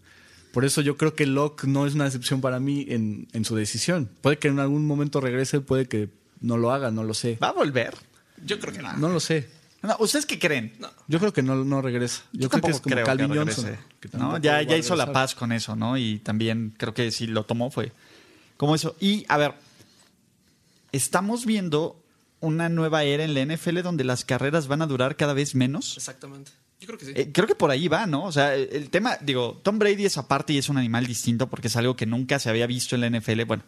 Por 0.53 0.65
eso 0.65 0.81
yo 0.83 0.97
creo 0.97 1.15
que 1.17 1.27
Locke 1.27 1.65
no 1.65 1.85
es 1.87 1.95
una 1.95 2.05
decepción 2.05 2.41
para 2.41 2.61
mí 2.61 2.87
en, 2.89 3.27
en 3.33 3.45
su 3.45 3.57
decisión. 3.57 4.09
Puede 4.21 4.39
que 4.39 4.47
en 4.49 4.61
algún 4.61 4.87
momento 4.87 5.21
regrese, 5.21 5.61
puede 5.61 5.87
que 5.87 6.11
no 6.41 6.57
lo 6.59 6.71
haga, 6.71 6.93
no 6.93 7.03
lo 7.03 7.13
sé. 7.13 7.39
¿Va 7.43 7.49
a 7.49 7.53
volver? 7.53 7.95
Yo 8.47 8.61
creo 8.61 8.73
que 8.73 8.81
no. 8.83 8.93
No 8.97 9.09
lo 9.09 9.19
sé. 9.19 9.49
No, 9.83 9.97
¿Ustedes 9.99 10.27
qué 10.27 10.39
creen? 10.39 10.73
Yo 11.09 11.19
creo 11.19 11.33
que 11.33 11.43
no, 11.43 11.65
no 11.65 11.83
regresa. 11.83 12.23
Yo, 12.33 12.49
creo 12.49 12.63
que 12.63 12.71
es 12.71 12.81
como 12.81 12.97
Calvin 13.03 13.33
que 13.33 13.39
Johnson. 13.39 13.77
que 14.01 14.09
¿no? 14.17 14.39
Ya, 14.39 14.63
ya 14.63 14.77
hizo 14.77 14.95
la 14.97 15.13
paz 15.13 15.35
con 15.35 15.51
eso, 15.53 15.75
¿no? 15.77 15.99
Y 15.99 16.21
también 16.21 16.73
creo 16.79 16.95
que 16.95 17.11
si 17.11 17.27
lo 17.27 17.45
tomó 17.45 17.71
fue 17.71 17.93
como 18.57 18.75
eso. 18.77 18.95
Y 19.01 19.27
a 19.29 19.37
ver, 19.37 19.55
estamos 20.97 21.45
viendo 21.47 22.03
una 22.41 22.69
nueva 22.69 23.05
era 23.05 23.25
en 23.25 23.35
la 23.35 23.45
NFL 23.45 23.81
donde 23.81 24.05
las 24.05 24.25
carreras 24.25 24.67
van 24.69 24.83
a 24.83 24.87
durar 24.87 25.17
cada 25.17 25.33
vez 25.35 25.55
menos. 25.55 25.97
Exactamente. 25.97 26.53
Yo 26.81 26.87
creo 26.89 26.99
que 26.99 27.07
sí. 27.07 27.13
Eh, 27.15 27.31
creo 27.33 27.47
que 27.47 27.55
por 27.55 27.71
ahí 27.71 27.89
va, 27.89 28.07
¿no? 28.07 28.25
O 28.25 28.33
sea, 28.33 28.55
el, 28.55 28.91
tema, 28.91 29.17
digo, 29.21 29.61
Tom 29.63 29.79
Brady 29.79 30.05
es 30.05 30.19
aparte 30.19 30.53
y 30.53 30.59
es 30.59 30.69
un 30.69 30.77
animal 30.77 31.07
distinto 31.07 31.49
porque 31.49 31.69
es 31.69 31.77
algo 31.77 31.97
que 31.97 32.05
nunca 32.07 32.39
se 32.39 32.51
había 32.51 32.67
visto 32.67 32.95
en 32.95 33.01
la 33.01 33.19
NFL. 33.19 33.45
Bueno, 33.45 33.63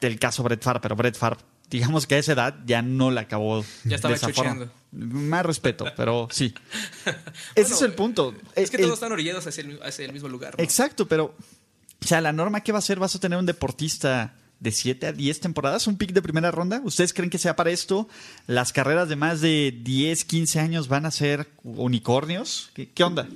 del 0.00 0.18
caso 0.18 0.42
Brett 0.42 0.62
Favre, 0.62 0.80
pero 0.80 0.96
Brett 0.96 1.16
Favre, 1.16 1.40
digamos 1.68 2.06
que 2.06 2.14
a 2.14 2.18
esa 2.18 2.32
edad 2.32 2.56
ya 2.64 2.80
no 2.80 3.10
la 3.10 3.22
acabó. 3.22 3.64
Ya 3.84 3.96
estaba 3.96 4.12
de 4.12 4.16
esa 4.16 4.28
forma. 4.30 4.52
chucheando. 4.52 4.72
Más 4.92 5.44
respeto, 5.44 5.86
pero 5.96 6.28
sí. 6.30 6.54
Ese 7.54 7.74
es 7.74 7.82
el 7.82 7.92
punto. 7.92 8.34
Es 8.54 8.70
que 8.70 8.76
El- 8.78 8.84
todos 8.84 8.94
están 8.94 9.12
orillados 9.12 9.46
hacia 9.46 9.62
el, 9.62 9.82
hacia 9.82 10.06
el 10.06 10.12
mismo 10.12 10.28
lugar. 10.28 10.54
¿no? 10.56 10.64
Exacto, 10.64 11.06
pero. 11.06 11.34
O 12.02 12.06
sea, 12.06 12.20
la 12.20 12.32
norma 12.32 12.62
que 12.62 12.72
va 12.72 12.78
a 12.78 12.82
ser, 12.82 12.98
vas 12.98 13.14
a 13.16 13.20
tener 13.20 13.38
un 13.38 13.46
deportista 13.46 14.34
de 14.60 14.72
7 14.72 15.06
a 15.06 15.12
10 15.12 15.40
temporadas, 15.40 15.86
un 15.86 15.96
pick 15.96 16.12
de 16.12 16.22
primera 16.22 16.50
ronda. 16.50 16.80
¿Ustedes 16.84 17.12
creen 17.12 17.30
que 17.30 17.38
sea 17.38 17.56
para 17.56 17.70
esto? 17.70 18.08
¿Las 18.46 18.72
carreras 18.72 19.08
de 19.08 19.16
más 19.16 19.40
de 19.40 19.78
10, 19.82 20.24
15 20.24 20.60
años 20.60 20.88
van 20.88 21.06
a 21.06 21.10
ser 21.10 21.48
unicornios? 21.62 22.70
¿Qué, 22.74 22.88
qué 22.88 23.04
onda? 23.04 23.28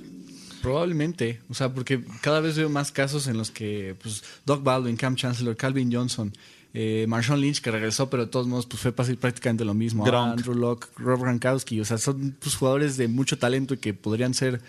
Probablemente, 0.61 1.41
o 1.49 1.53
sea, 1.53 1.73
porque 1.73 2.03
cada 2.21 2.39
vez 2.39 2.55
veo 2.55 2.69
más 2.69 2.91
casos 2.91 3.27
en 3.27 3.37
los 3.37 3.49
que 3.49 3.95
pues, 4.01 4.23
Doug 4.45 4.63
Baldwin, 4.63 4.95
Cam 4.95 5.15
Chancellor, 5.15 5.55
Calvin 5.55 5.91
Johnson, 5.91 6.31
eh, 6.73 7.05
Marshawn 7.07 7.41
Lynch 7.41 7.61
que 7.61 7.71
regresó, 7.71 8.09
pero 8.09 8.25
de 8.25 8.31
todos 8.31 8.47
modos 8.47 8.65
pues, 8.65 8.81
fue 8.81 8.91
prácticamente 8.91 9.65
lo 9.65 9.73
mismo. 9.73 10.03
Gronk. 10.03 10.33
Andrew 10.33 10.55
Locke, 10.55 10.87
Rob 10.97 11.19
Gronkowski, 11.19 11.81
o 11.81 11.85
sea, 11.85 11.97
son 11.97 12.35
pues, 12.39 12.55
jugadores 12.55 12.95
de 12.97 13.07
mucho 13.07 13.37
talento 13.37 13.73
y 13.73 13.77
que 13.77 13.93
podrían 13.93 14.33
ser, 14.33 14.61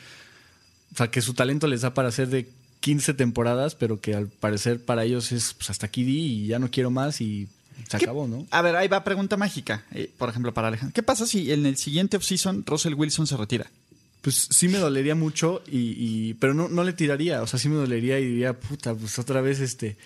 o 0.92 0.96
sea, 0.96 1.10
que 1.10 1.20
su 1.20 1.34
talento 1.34 1.66
les 1.66 1.82
da 1.82 1.94
para 1.94 2.10
ser 2.10 2.28
de 2.28 2.48
15 2.82 3.14
temporadas, 3.14 3.74
pero 3.74 4.00
que 4.00 4.14
al 4.14 4.28
parecer 4.28 4.84
para 4.84 5.04
ellos 5.04 5.32
es 5.32 5.54
pues, 5.54 5.70
hasta 5.70 5.86
aquí 5.86 6.04
di 6.04 6.18
y 6.42 6.46
ya 6.48 6.58
no 6.58 6.70
quiero 6.70 6.90
más 6.90 7.20
y 7.22 7.48
se 7.88 7.96
¿Qué- 7.96 8.04
acabó, 8.04 8.28
¿no? 8.28 8.46
A 8.50 8.60
ver, 8.60 8.76
ahí 8.76 8.88
va 8.88 9.02
pregunta 9.04 9.38
mágica, 9.38 9.84
eh, 9.92 10.10
por 10.18 10.28
ejemplo, 10.28 10.52
para 10.52 10.68
Alejandro. 10.68 10.92
¿Qué 10.94 11.02
pasa 11.02 11.24
si 11.26 11.50
en 11.52 11.64
el 11.64 11.76
siguiente 11.78 12.18
offseason 12.18 12.64
Russell 12.66 12.92
Wilson 12.94 13.26
se 13.26 13.36
retira? 13.38 13.70
Pues 14.20 14.48
sí 14.50 14.68
me 14.68 14.78
dolería 14.78 15.14
mucho, 15.14 15.62
y, 15.66 15.78
y- 15.96 16.34
pero 16.34 16.52
no, 16.54 16.68
no 16.68 16.84
le 16.84 16.92
tiraría. 16.92 17.40
O 17.42 17.46
sea, 17.46 17.58
sí 17.58 17.68
me 17.68 17.76
dolería 17.76 18.20
y 18.20 18.26
diría, 18.26 18.52
puta, 18.58 18.94
pues 18.94 19.18
otra 19.18 19.40
vez 19.40 19.60
este 19.60 19.96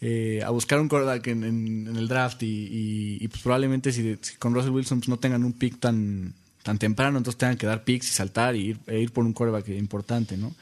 eh, 0.00 0.42
a 0.44 0.50
buscar 0.50 0.80
un 0.80 0.88
quarterback 0.88 1.26
en, 1.28 1.44
en- 1.44 1.86
en 1.88 1.96
el 1.96 2.08
draft 2.08 2.42
y, 2.42 2.46
y- 2.46 3.18
y, 3.20 3.28
pues 3.28 3.40
probablemente 3.42 3.90
si, 3.92 4.18
si 4.20 4.36
con 4.36 4.52
Russell 4.54 4.70
Wilson 4.72 4.98
pues, 5.00 5.08
no 5.08 5.16
tengan 5.18 5.44
un 5.44 5.54
pick 5.54 5.80
tan, 5.80 6.34
tan 6.62 6.78
temprano, 6.78 7.16
entonces 7.18 7.38
tengan 7.38 7.56
que 7.56 7.66
dar 7.66 7.84
picks 7.84 8.08
y 8.10 8.12
saltar 8.12 8.54
y 8.54 8.70
ir, 8.70 8.78
e 8.86 9.00
ir 9.00 9.12
por 9.12 9.24
un 9.24 9.32
quarterback 9.32 9.68
importante, 9.70 10.36
¿no? 10.36 10.54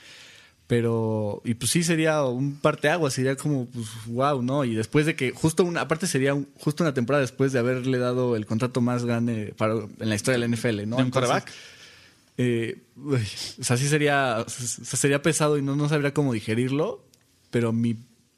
Pero, 0.73 1.43
y 1.45 1.53
pues 1.53 1.71
sí 1.71 1.83
sería 1.83 2.23
un 2.25 2.55
parteaguas, 2.57 3.13
sería 3.13 3.37
como, 3.37 3.67
pues, 3.67 3.89
wow, 4.07 4.41
¿no? 4.41 4.65
Y 4.65 4.75
después 4.75 5.05
de 5.05 5.15
que, 5.15 5.31
justo 5.31 5.65
una, 5.65 5.83
aparte 5.83 6.07
sería 6.07 6.33
un- 6.33 6.49
justo 6.59 6.83
una 6.83 6.95
temporada 6.95 7.21
después 7.21 7.53
de 7.53 7.59
haberle 7.59 7.99
dado 7.99 8.37
el 8.37 8.47
contrato 8.47 8.81
más 8.81 9.05
grande 9.05 9.53
para, 9.59 9.75
en 9.75 10.09
la 10.09 10.15
historia 10.15 10.41
de 10.41 10.49
la 10.49 10.57
NFL, 10.57 10.87
¿no? 10.89 10.97
¿De 10.97 11.03
un 11.03 11.11
quarterback? 11.11 11.53
eh, 12.39 12.79
uy, 12.97 13.21
o 13.61 13.65
sea, 13.65 13.77
sí 13.77 13.87
sería, 13.87 14.43
o 14.47 14.49
sea, 14.49 14.97
sería 14.97 15.21
pesado 15.21 15.59
y 15.59 15.63
no, 15.63 15.77
no 15.77 15.91
sabría 15.91 16.15
cómo 16.15 16.33
digerirlo, 16.33 17.05
pero 17.51 17.75
mi, 17.75 17.95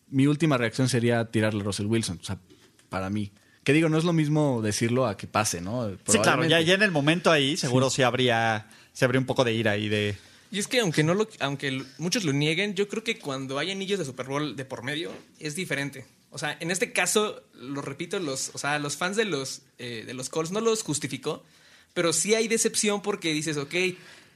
mi 0.09 0.27
última 0.27 0.59
reacción 0.59 0.89
sería 0.89 1.27
tirarle 1.27 1.61
a 1.61 1.65
Russell 1.65 1.87
Wilson, 1.87 2.19
o 2.21 2.25
sea, 2.25 2.39
para 2.89 3.11
mí. 3.11 3.31
Que 3.63 3.73
digo, 3.73 3.89
no 3.89 3.97
es 3.97 4.03
lo 4.03 4.13
mismo 4.13 4.61
decirlo 4.61 5.07
a 5.07 5.17
que 5.17 5.29
pase, 5.29 5.61
¿no? 5.61 5.89
Sí, 6.09 6.19
claro, 6.19 6.45
ya, 6.47 6.59
en 6.61 6.83
el 6.83 6.91
momento 6.91 7.31
ahí 7.31 7.57
seguro 7.57 7.91
sí, 7.91 8.03
habría, 8.03 8.67
sí 8.93 9.05
habría 9.05 9.21
un 9.21 9.27
poco 9.27 9.45
de 9.45 9.55
ira 9.55 9.77
y 9.77 9.89
de... 9.89 10.17
Y 10.55 10.61
es 10.61 10.69
que 10.69 10.79
aunque 10.79 11.03
no 11.03 11.15
lo, 11.15 11.29
aunque 11.41 11.83
muchos 11.99 12.23
lo 12.23 12.33
nieguen, 12.33 12.75
yo 12.77 12.87
creo 12.87 13.03
que 13.03 13.19
cuando 13.19 13.59
hay 13.59 13.73
anillos 13.73 13.99
de 13.99 14.05
Super 14.05 14.27
Bowl 14.27 14.55
de 14.55 14.65
por 14.65 14.85
medio 14.85 15.11
es 15.41 15.57
diferente. 15.57 16.07
O 16.31 16.39
sea, 16.39 16.57
en 16.61 16.71
este 16.71 16.93
caso, 16.93 17.43
lo 17.55 17.83
repito, 17.83 18.21
los, 18.21 18.51
o 18.55 18.59
sea, 18.59 18.79
los 18.79 18.97
fans 18.97 19.17
de 19.17 19.25
los, 19.25 19.63
eh, 19.79 20.05
de 20.07 20.15
los 20.15 20.29
Colts 20.29 20.53
no 20.53 20.61
los 20.61 20.83
justificó, 20.85 21.43
pero 21.93 22.13
sí 22.13 22.35
hay 22.37 22.47
decepción 22.47 23.03
porque 23.03 23.33
dices, 23.33 23.57
ok, 23.57 23.75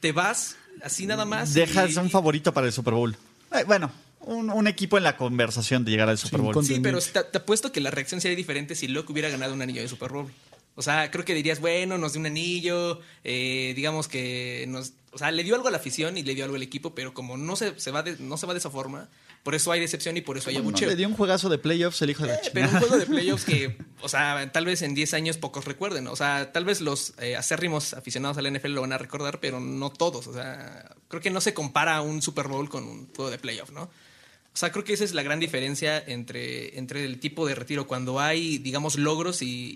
te 0.00 0.10
vas 0.10 0.56
así 0.82 1.06
nada 1.06 1.24
más. 1.24 1.54
Dejas 1.54 1.92
y- 1.92 1.98
un 1.98 2.10
favorito 2.10 2.52
para 2.52 2.66
el 2.66 2.72
Super 2.72 2.94
Bowl. 2.94 3.16
Eh, 3.52 3.62
bueno, 3.66 3.92
un, 4.22 4.50
un 4.50 4.66
equipo 4.66 4.98
en 4.98 5.04
la 5.04 5.16
conversación 5.16 5.84
de 5.84 5.92
llegar 5.92 6.08
al 6.08 6.18
Super 6.18 6.40
Bowl. 6.40 6.64
Sí, 6.66 6.80
pero 6.80 6.98
te, 7.00 7.22
te 7.22 7.38
apuesto 7.38 7.70
que 7.70 7.80
la 7.80 7.92
reacción 7.92 8.20
sería 8.20 8.36
diferente 8.36 8.74
si 8.74 8.88
Locke 8.88 9.10
hubiera 9.12 9.28
ganado 9.28 9.54
un 9.54 9.62
anillo 9.62 9.82
de 9.82 9.88
Super 9.88 10.10
Bowl. 10.10 10.26
O 10.74 10.82
sea, 10.82 11.10
creo 11.10 11.24
que 11.24 11.34
dirías, 11.34 11.60
bueno, 11.60 11.96
nos 11.98 12.12
dio 12.12 12.20
un 12.20 12.26
anillo, 12.26 13.00
eh, 13.22 13.72
digamos 13.76 14.06
que 14.08 14.64
nos... 14.68 14.92
O 15.12 15.18
sea, 15.18 15.30
le 15.30 15.42
dio 15.42 15.54
algo 15.54 15.68
a 15.68 15.70
la 15.70 15.78
afición 15.78 16.18
y 16.18 16.22
le 16.22 16.34
dio 16.34 16.44
algo 16.44 16.56
al 16.56 16.62
equipo, 16.62 16.94
pero 16.94 17.14
como 17.14 17.36
no 17.36 17.56
se, 17.56 17.78
se 17.80 17.90
va 17.90 18.02
de, 18.02 18.16
no 18.18 18.36
se 18.36 18.46
va 18.46 18.52
de 18.52 18.58
esa 18.58 18.70
forma, 18.70 19.08
por 19.42 19.54
eso 19.54 19.72
hay 19.72 19.80
decepción 19.80 20.16
y 20.16 20.20
por 20.20 20.36
eso 20.36 20.50
hay 20.50 20.56
¿Cómo 20.56 20.70
no? 20.70 20.76
abucheo. 20.76 20.88
Le 20.88 20.96
dio 20.96 21.08
un 21.08 21.14
juegazo 21.14 21.48
de 21.48 21.58
playoffs 21.58 22.02
el 22.02 22.10
hijo 22.10 22.24
de 22.24 22.28
la 22.28 22.34
Eh, 22.34 22.50
pero 22.52 22.68
un 22.68 22.78
juego 22.78 22.98
de 22.98 23.06
playoffs 23.14 23.44
que, 23.44 23.78
o 24.02 24.08
sea, 24.08 24.50
tal 24.52 24.66
vez 24.66 24.82
en 24.82 24.94
10 24.94 25.14
años 25.14 25.38
pocos 25.38 25.64
recuerden. 25.64 26.06
O 26.08 26.16
sea, 26.16 26.52
tal 26.52 26.64
vez 26.64 26.80
los 26.80 27.14
eh, 27.20 27.36
acérrimos 27.36 27.94
aficionados 27.94 28.36
a 28.38 28.42
la 28.42 28.50
NFL 28.50 28.72
lo 28.72 28.82
van 28.82 28.92
a 28.92 28.98
recordar, 28.98 29.40
pero 29.40 29.60
no 29.60 29.90
todos. 29.90 30.26
O 30.26 30.32
sea, 30.32 30.94
creo 31.08 31.22
que 31.22 31.30
no 31.30 31.40
se 31.40 31.54
compara 31.54 32.00
un 32.02 32.20
Super 32.20 32.48
Bowl 32.48 32.68
con 32.68 32.84
un 32.84 33.08
juego 33.14 33.30
de 33.30 33.38
playoff, 33.38 33.70
¿no? 33.70 33.82
O 33.82 34.60
sea, 34.60 34.72
creo 34.72 34.84
que 34.84 34.92
esa 34.92 35.04
es 35.04 35.14
la 35.14 35.22
gran 35.22 35.38
diferencia 35.38 36.02
entre, 36.04 36.78
entre 36.78 37.04
el 37.04 37.20
tipo 37.20 37.46
de 37.46 37.54
retiro, 37.54 37.86
cuando 37.86 38.18
hay, 38.18 38.58
digamos, 38.58 38.98
logros 38.98 39.40
y, 39.40 39.74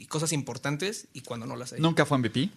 y 0.00 0.06
cosas 0.06 0.32
importantes 0.32 1.06
y 1.12 1.20
cuando 1.20 1.46
no 1.46 1.54
las 1.54 1.72
hay. 1.72 1.80
Nunca 1.80 2.04
fue 2.04 2.18
MVP. 2.18 2.50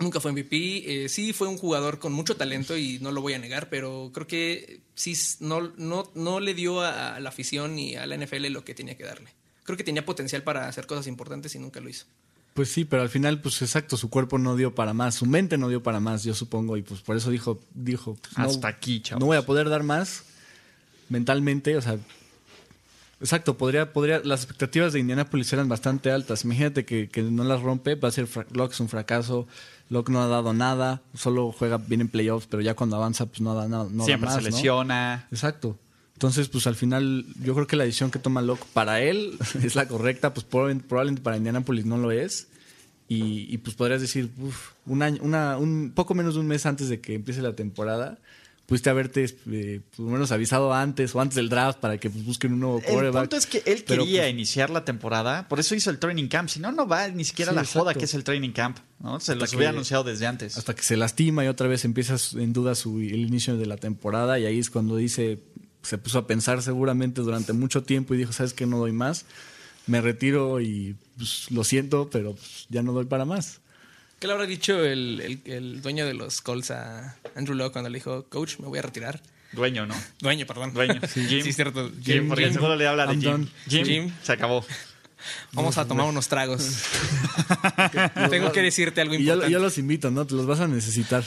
Nunca 0.00 0.20
fue 0.20 0.32
MVP. 0.32 1.04
eh, 1.04 1.08
sí 1.08 1.32
fue 1.32 1.48
un 1.48 1.58
jugador 1.58 1.98
con 1.98 2.12
mucho 2.12 2.36
talento 2.36 2.76
y 2.76 2.98
no 3.00 3.12
lo 3.12 3.20
voy 3.20 3.34
a 3.34 3.38
negar, 3.38 3.68
pero 3.68 4.10
creo 4.12 4.26
que 4.26 4.80
sí 4.94 5.14
no, 5.40 5.72
no, 5.76 6.10
no 6.14 6.40
le 6.40 6.54
dio 6.54 6.80
a, 6.80 7.16
a 7.16 7.20
la 7.20 7.28
afición 7.28 7.78
y 7.78 7.96
a 7.96 8.06
la 8.06 8.16
NFL 8.16 8.46
lo 8.46 8.64
que 8.64 8.74
tenía 8.74 8.96
que 8.96 9.04
darle. 9.04 9.30
Creo 9.64 9.76
que 9.76 9.84
tenía 9.84 10.04
potencial 10.04 10.42
para 10.42 10.66
hacer 10.68 10.86
cosas 10.86 11.06
importantes 11.06 11.54
y 11.54 11.58
nunca 11.58 11.80
lo 11.80 11.88
hizo. 11.88 12.06
Pues 12.54 12.70
sí, 12.72 12.84
pero 12.84 13.02
al 13.02 13.08
final, 13.08 13.40
pues 13.40 13.62
exacto, 13.62 13.96
su 13.96 14.10
cuerpo 14.10 14.38
no 14.38 14.56
dio 14.56 14.74
para 14.74 14.92
más, 14.92 15.14
su 15.14 15.26
mente 15.26 15.56
no 15.56 15.68
dio 15.68 15.82
para 15.82 16.00
más, 16.00 16.24
yo 16.24 16.34
supongo, 16.34 16.76
y 16.76 16.82
pues 16.82 17.00
por 17.00 17.16
eso 17.16 17.30
dijo, 17.30 17.60
dijo, 17.74 18.16
pues, 18.20 18.36
no, 18.36 18.44
Hasta 18.44 18.68
aquí, 18.68 19.00
chavos. 19.00 19.20
no 19.20 19.26
voy 19.26 19.36
a 19.36 19.46
poder 19.46 19.68
dar 19.68 19.84
más 19.84 20.24
mentalmente, 21.08 21.76
o 21.76 21.80
sea, 21.80 21.98
exacto, 23.20 23.56
podría, 23.56 23.92
podría, 23.92 24.20
las 24.24 24.40
expectativas 24.40 24.92
de 24.92 24.98
Indianapolis 24.98 25.52
eran 25.52 25.68
bastante 25.68 26.10
altas. 26.10 26.44
Imagínate 26.44 26.84
que, 26.84 27.08
que 27.08 27.22
no 27.22 27.44
las 27.44 27.62
rompe, 27.62 27.94
va 27.94 28.08
a 28.08 28.12
ser 28.12 28.28
Locke 28.52 28.74
es 28.74 28.80
un 28.80 28.88
fracaso, 28.88 29.46
Locke 29.90 30.10
no 30.10 30.22
ha 30.22 30.28
dado 30.28 30.54
nada, 30.54 31.02
solo 31.14 31.52
juega 31.52 31.76
bien 31.76 32.00
en 32.00 32.08
playoffs, 32.08 32.46
pero 32.48 32.62
ya 32.62 32.74
cuando 32.74 32.96
avanza, 32.96 33.26
pues 33.26 33.40
no 33.40 33.54
da 33.54 33.68
nada, 33.68 33.88
no 33.90 33.98
da 33.98 34.04
Siempre 34.04 34.26
más, 34.26 34.36
se 34.36 34.42
¿no? 34.42 34.56
lesiona. 34.56 35.28
Exacto. 35.30 35.78
Entonces, 36.14 36.48
pues 36.48 36.66
al 36.66 36.76
final, 36.76 37.26
yo 37.42 37.54
creo 37.54 37.66
que 37.66 37.76
la 37.76 37.84
decisión 37.84 38.10
que 38.10 38.18
toma 38.18 38.40
Locke 38.40 38.64
para 38.72 39.00
él 39.02 39.36
es 39.62 39.74
la 39.74 39.88
correcta, 39.88 40.32
pues 40.32 40.44
probablemente, 40.44 40.88
probablemente 40.88 41.22
para 41.22 41.36
Indianapolis 41.36 41.84
no 41.86 41.98
lo 41.98 42.12
es. 42.12 42.48
Y, 43.08 43.52
y, 43.52 43.58
pues 43.58 43.74
podrías 43.74 44.00
decir, 44.00 44.30
uf, 44.38 44.70
un 44.86 45.02
año, 45.02 45.20
una, 45.22 45.58
un 45.58 45.90
poco 45.92 46.14
menos 46.14 46.34
de 46.34 46.40
un 46.40 46.46
mes 46.46 46.64
antes 46.64 46.88
de 46.88 47.00
que 47.00 47.14
empiece 47.14 47.42
la 47.42 47.56
temporada, 47.56 48.18
pudiste 48.70 48.88
haberte 48.88 49.24
eh, 49.50 49.80
por 49.96 50.06
lo 50.06 50.12
menos 50.12 50.30
avisado 50.30 50.72
antes 50.72 51.12
o 51.14 51.20
antes 51.20 51.34
del 51.34 51.48
draft 51.48 51.80
para 51.80 51.98
que 51.98 52.08
pues, 52.08 52.24
busquen 52.24 52.52
un 52.52 52.60
nuevo 52.60 52.78
El 52.78 52.84
quarterback. 52.84 53.22
punto 53.24 53.36
es 53.36 53.46
que 53.46 53.58
él 53.66 53.84
Pero, 53.86 54.04
quería 54.04 54.22
pues, 54.22 54.32
iniciar 54.32 54.70
la 54.70 54.84
temporada, 54.84 55.48
por 55.48 55.58
eso 55.58 55.74
hizo 55.74 55.90
el 55.90 55.98
training 55.98 56.28
camp. 56.28 56.48
Si 56.48 56.60
no, 56.60 56.70
no 56.70 56.86
va 56.86 57.08
ni 57.08 57.24
siquiera 57.24 57.50
Sí, 57.50 57.56
la 57.56 57.64
joda 57.64 57.94
que 57.94 58.04
es 58.04 58.14
el 58.14 58.22
training 58.24 58.52
camp. 58.52 58.78
¿no? 59.00 59.18
Se 59.18 59.34
los 59.34 59.50
que- 59.50 59.56
hubiera 59.56 59.70
anunciado 59.72 60.04
desde 60.04 60.26
antes. 60.28 60.56
hasta 60.56 60.74
que 60.74 60.82
se 60.84 60.96
lastima 60.96 61.44
y 61.44 61.48
otra 61.48 61.66
vez 61.66 61.84
empieza 61.84 62.16
en 62.38 62.52
duda 62.52 62.76
su, 62.76 62.98
el 63.00 63.20
inicio 63.26 63.56
de 63.56 63.66
la 63.66 63.76
temporada 63.76 64.38
y 64.38 64.46
ahí 64.46 64.58
es 64.60 64.70
cuando 64.70 64.94
dice, 64.96 65.40
se 65.82 65.98
puso 65.98 66.18
a 66.18 66.26
pensar 66.28 66.62
seguramente 66.62 67.22
durante 67.22 67.52
mucho 67.52 67.82
tiempo 67.82 68.14
y 68.14 68.18
dijo, 68.18 68.32
sabes 68.32 68.54
que 68.54 68.66
no 68.66 68.78
doy 68.78 68.92
más, 68.92 69.24
me 69.88 70.00
retiro 70.00 70.60
y 70.60 70.94
pues, 71.16 71.50
lo 71.50 71.64
siento, 71.64 72.08
pero 72.10 72.34
pues, 72.34 72.66
ya 72.68 72.82
no 72.84 72.92
doy 72.92 73.06
para 73.06 73.24
más. 73.24 73.60
¿Qué 74.20 74.26
le 74.26 74.32
habrá 74.34 74.46
dicho 74.46 74.84
el, 74.84 75.20
el- 75.44 75.52
el 75.52 75.82
dueño 75.82 76.06
de 76.06 76.14
los 76.14 76.40
Colts 76.42 76.70
a 76.70 77.16
Andrew 77.34 77.56
Locke 77.56 77.72
cuando 77.72 77.90
le 77.90 77.98
dijo, 77.98 78.24
coach, 78.28 78.58
me 78.60 78.66
voy 78.68 78.78
a 78.78 78.82
retirar? 78.82 79.20
Dueño, 79.52 79.86
¿no? 79.86 79.94
Dueño, 80.20 80.46
perdón. 80.46 80.72
Dueño. 80.74 81.00
Sí, 81.12 81.26
Jim. 81.26 81.52
cierto. 81.52 81.90
Jim, 82.04 82.28
porque 82.28 82.44
Jim. 82.44 82.52
seguro 82.52 82.76
le 82.76 82.86
habla 82.86 83.06
de 83.06 83.14
I'm 83.14 83.20
Jim. 83.22 83.48
Jim. 83.66 83.84
Jim. 83.86 84.12
Se 84.22 84.32
acabó. 84.32 84.64
Vamos 85.52 85.76
a 85.76 85.86
tomar 85.86 86.06
unos 86.06 86.28
tragos. 86.28 86.62
Tengo 88.30 88.52
que 88.52 88.62
decirte 88.62 89.00
algo 89.00 89.14
Y 89.14 89.18
importante. 89.18 89.52
ya 89.52 89.58
los 89.58 89.76
invito, 89.78 90.10
¿no? 90.10 90.26
Te 90.26 90.34
los 90.34 90.46
vas 90.46 90.60
a 90.60 90.68
necesitar. 90.68 91.24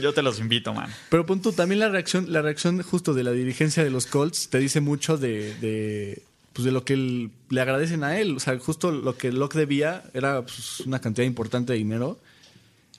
Yo 0.00 0.14
te 0.14 0.22
los 0.22 0.38
invito, 0.38 0.72
man. 0.72 0.90
Pero 1.10 1.26
punto, 1.26 1.52
también 1.52 1.78
la 1.80 1.88
reacción, 1.88 2.32
la 2.32 2.40
reacción 2.42 2.80
justo 2.82 3.12
de 3.14 3.22
la 3.22 3.32
dirigencia 3.32 3.84
de 3.84 3.90
los 3.90 4.06
Colts 4.06 4.48
te 4.48 4.58
dice 4.58 4.80
mucho 4.80 5.18
de, 5.18 5.54
de, 5.56 6.22
pues 6.52 6.64
de 6.64 6.72
lo 6.72 6.84
que 6.84 6.94
él- 6.94 7.30
le 7.50 7.60
agradecen 7.60 8.02
a 8.04 8.18
él. 8.18 8.36
O 8.36 8.40
sea, 8.40 8.58
justo 8.58 8.90
lo 8.90 9.16
que 9.18 9.30
Locke 9.32 9.56
debía 9.58 10.04
era 10.14 10.40
pues, 10.42 10.80
una 10.80 11.00
cantidad 11.00 11.26
importante 11.26 11.72
de 11.72 11.78
dinero. 11.78 12.18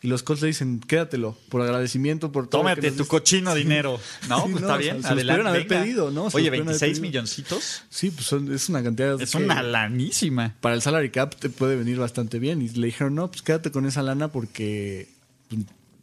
Y 0.01 0.07
los 0.07 0.21
Colts 0.23 0.41
le 0.43 0.49
dicen, 0.49 0.79
quédatelo, 0.81 1.37
por 1.49 1.61
agradecimiento, 1.61 2.31
por 2.31 2.47
todo. 2.47 2.61
Tómate 2.61 2.81
tu 2.91 2.97
diste". 2.97 3.07
cochino 3.07 3.55
dinero. 3.55 3.99
¿No? 4.29 4.45
Sí, 4.45 4.51
Pues 4.51 4.61
no, 4.61 4.67
está 4.67 4.75
o 4.75 4.77
bien. 4.77 5.01
sea, 5.01 5.09
se 5.09 5.15
los 5.15 5.23
Adelante. 5.23 5.49
haber 5.49 5.67
pedido, 5.67 6.11
¿no? 6.11 6.29
Se 6.29 6.37
Oye, 6.37 6.45
los 6.45 6.49
pudieron 6.51 6.67
haber 6.67 6.79
26 6.79 6.79
pedido. 6.99 7.01
milloncitos. 7.01 7.83
Sí, 7.89 8.11
pues 8.11 8.25
son- 8.27 8.53
es 8.53 8.69
una 8.69 8.83
cantidad. 8.83 9.19
Es 9.19 9.31
que 9.31 9.37
una 9.37 9.63
lanísima. 9.63 10.55
Para 10.61 10.75
el 10.75 10.81
salary 10.81 11.09
cap 11.09 11.33
te 11.35 11.49
puede 11.49 11.75
venir 11.75 11.97
bastante 11.97 12.37
bien. 12.39 12.61
Y 12.61 12.69
le 12.69 12.87
dijeron, 12.87 13.15
no, 13.15 13.29
pues 13.31 13.41
quédate 13.41 13.71
con 13.71 13.85
esa 13.85 14.03
lana 14.03 14.31
porque 14.31 15.09
pues, 15.49 15.61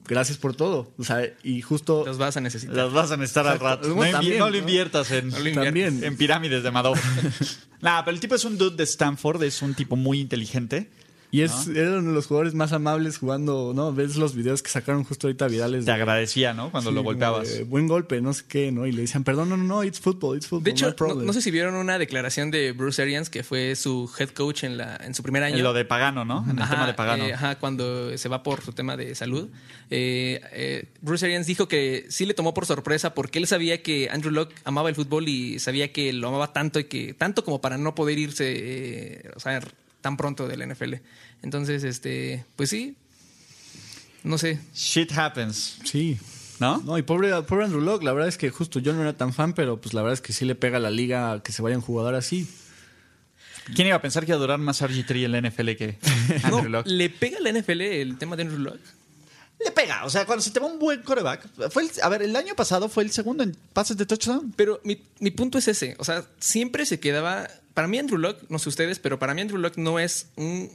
gracias 0.09 0.37
por 0.39 0.57
todo. 0.57 0.91
O 0.99 1.05
sea, 1.05 1.23
y 1.45 1.61
justo. 1.63 2.05
Los 2.05 2.19
vas 2.19 2.37
a 2.37 2.41
necesitar. 2.41 2.75
Las 2.75 2.93
vas 2.93 3.11
a 3.13 3.17
necesitar 3.17 3.47
al 3.47 3.57
Exacto. 3.57 3.89
rato. 3.89 3.95
No, 4.05 4.11
también, 4.11 4.39
no 4.39 4.51
lo 4.51 4.57
inviertas 4.57 5.11
en, 5.13 5.29
No 5.29 5.39
lo 5.39 5.49
inviertas. 5.49 5.65
También. 5.65 6.03
en 6.03 6.17
pirámides 6.17 6.63
de 6.65 6.71
Madoff. 6.73 6.99
nah, 7.81 8.03
pero 8.05 8.15
el 8.15 8.21
tipo 8.21 8.35
es 8.35 8.45
un 8.45 8.59
dude 8.59 8.77
de 8.77 8.85
Stanford, 8.85 9.43
es 9.45 9.63
un 9.63 9.75
tipo 9.75 9.95
muy 9.97 10.19
inteligente. 10.21 10.91
Y 11.33 11.41
es, 11.41 11.67
era 11.67 11.93
uno 11.99 12.11
de 12.11 12.15
los 12.15 12.27
jugadores 12.27 12.53
más 12.53 12.73
amables 12.75 13.17
jugando, 13.17 13.73
¿no? 13.75 13.93
Ves 13.95 14.17
los 14.17 14.35
videos 14.35 14.63
que 14.63 14.69
sacaron 14.69 15.03
justo 15.03 15.27
ahorita 15.27 15.49
virales. 15.49 15.87
Te 15.87 15.91
de- 15.91 15.97
agradecía, 15.97 16.53
¿no? 16.53 16.71
Cuando 16.71 16.91
sí, 16.91 16.95
lo 16.95 17.03
golpeabas. 17.03 17.49
de, 17.49 17.65
buen 17.65 17.89
golpe, 17.89 18.21
no 18.21 18.35
sé 18.35 18.45
qué, 18.47 18.71
¿no? 18.71 18.87
Y 18.87 18.93
le 18.93 19.01
decían, 19.01 19.25
perdón, 19.25 19.49
no, 19.49 19.57
no, 19.57 19.65
no, 19.65 19.83
it's 19.83 19.99
football, 19.99 20.37
it's 20.37 20.47
football. 20.47 20.65
De 20.65 20.71
hecho, 20.73 20.85
no, 20.85 20.91
no, 20.91 20.97
problem". 20.97 21.27
no 21.27 21.33
sé 21.33 21.41
si 21.41 21.51
vieron 21.51 21.75
una 21.75 21.99
declaración 21.99 22.51
de 22.51 22.73
Bruce 22.73 23.01
Arians, 23.01 23.31
que 23.31 23.43
fue 23.43 23.75
su 23.77 24.11
head 24.19 24.29
coach 24.29 24.65
en, 24.65 24.77
la, 24.77 24.97
en 25.03 25.15
su 25.15 25.23
primer 25.23 25.43
año. 25.43 25.57
En 25.57 25.63
lo 25.63 25.73
de 25.73 25.87
Pagano, 25.87 26.27
¿no? 26.27 26.45
En 26.45 26.59
el 26.59 26.63
Ajá, 26.63 26.75
tema 26.75 26.87
de 26.87 26.95
Pagano. 26.95 27.25
eh, 27.25 27.33
ajá, 27.33 27.59
cuando 27.59 28.17
se 28.19 28.29
va 28.29 28.43
por 28.43 28.61
su 28.61 28.73
tema 28.75 28.99
de 28.99 29.15
salud. 29.15 29.49
Eh, 29.89 30.39
eh, 30.53 30.85
Bruce 31.01 31.25
Arians 31.25 31.47
dijo 31.47 31.67
que 31.67 32.05
sí 32.11 32.27
le 32.27 32.35
tomó 32.35 32.53
por 32.53 32.67
sorpresa 32.67 33.15
porque 33.15 33.39
él 33.39 33.47
sabía 33.47 33.83
que 33.83 34.11
Andrew 34.11 34.33
Locke 34.33 34.55
amaba 34.65 34.91
el 34.91 34.95
fútbol 34.95 35.29
y 35.29 35.59
sabía 35.61 35.93
que 35.93 36.13
lo 36.13 36.29
amaba 36.29 36.53
tanto 36.53 36.79
y 36.79 36.85
que 36.85 37.15
tanto 37.15 37.43
como 37.43 37.63
para 37.63 37.79
no 37.79 37.95
poder 37.95 38.19
irse 38.19 38.53
eh, 38.55 39.31
o 39.35 39.41
sea, 39.41 39.61
tan 40.03 40.19
pronto 40.19 40.47
del 40.49 40.69
NFL. 40.71 40.97
Entonces, 41.43 41.83
este, 41.85 42.45
pues 42.57 42.69
sí, 42.69 42.95
no 44.25 44.37
sé. 44.39 44.61
Shit 44.75 45.13
happens, 45.17 45.79
Sí. 45.85 46.19
¿no? 46.61 46.79
No, 46.79 46.97
y 46.99 47.03
pobre, 47.03 47.31
pobre 47.43 47.65
Andrew 47.65 47.81
Locke, 47.81 48.05
la 48.05 48.13
verdad 48.13 48.29
es 48.29 48.37
que 48.39 48.51
justo 48.51 48.79
yo 48.79 48.93
no 48.93 49.01
era 49.03 49.15
tan 49.17 49.33
fan, 49.33 49.53
pero 49.55 49.81
pues 49.81 49.95
la 49.95 50.03
verdad 50.03 50.15
es 50.15 50.21
que 50.21 50.33
sí 50.33 50.45
le 50.45 50.55
pega 50.55 50.77
a 50.77 50.81
la 50.81 50.91
liga 50.91 51.43
que 51.43 51.51
se 51.53 51.63
vaya 51.63 51.75
un 51.77 51.83
jugador 51.83 52.15
así. 52.15 52.49
¿Quién 53.75 53.87
iba 53.89 53.97
a 53.97 54.03
pensar 54.03 54.25
que 54.25 54.31
iba 54.33 54.37
a 54.37 54.41
durar 54.41 54.59
más 54.59 54.83
RG3 54.83 55.25
en 55.25 55.33
la 55.33 55.41
NFL 55.41 55.71
que 55.77 55.99
No, 56.51 56.57
Andrew 56.59 56.71
Locke? 56.71 56.87
¿Le 56.89 57.11
pega 57.11 57.39
a 57.39 57.41
la 57.41 57.53
NFL 57.53 57.81
el 57.81 58.19
tema 58.19 58.37
de 58.37 58.43
Andrew 58.43 58.61
Locke? 58.61 58.81
Le 59.65 59.71
pega, 59.71 60.05
o 60.05 60.11
sea, 60.11 60.25
cuando 60.27 60.43
se 60.43 60.51
te 60.51 60.59
va 60.59 60.67
un 60.67 60.81
buen 60.81 61.03
coreback. 61.03 61.49
Fue 61.71 61.85
el- 61.85 61.91
a 62.03 62.09
ver, 62.09 62.23
el 62.23 62.35
año 62.35 62.55
pasado 62.57 62.89
fue 62.89 63.05
el 63.05 63.13
segundo 63.13 63.45
en 63.45 63.57
pases 63.73 63.97
de 63.97 64.07
touchdown. 64.07 64.53
Pero 64.57 64.81
mi, 64.83 65.01
mi 65.21 65.31
punto 65.31 65.59
es 65.59 65.69
ese. 65.69 65.95
O 65.99 66.05
sea, 66.05 66.25
siempre 66.41 66.85
se 66.87 66.99
quedaba. 66.99 67.49
Para 67.75 67.89
mí, 67.89 67.99
Andrew 67.99 68.19
Locke, 68.19 68.45
no 68.49 68.59
sé 68.59 68.69
ustedes, 68.69 68.99
pero 68.99 69.19
para 69.19 69.35
mí, 69.35 69.41
Andrew 69.41 69.59
Locke 69.59 69.79
no 69.79 69.99
es 69.99 70.27
un 70.37 70.71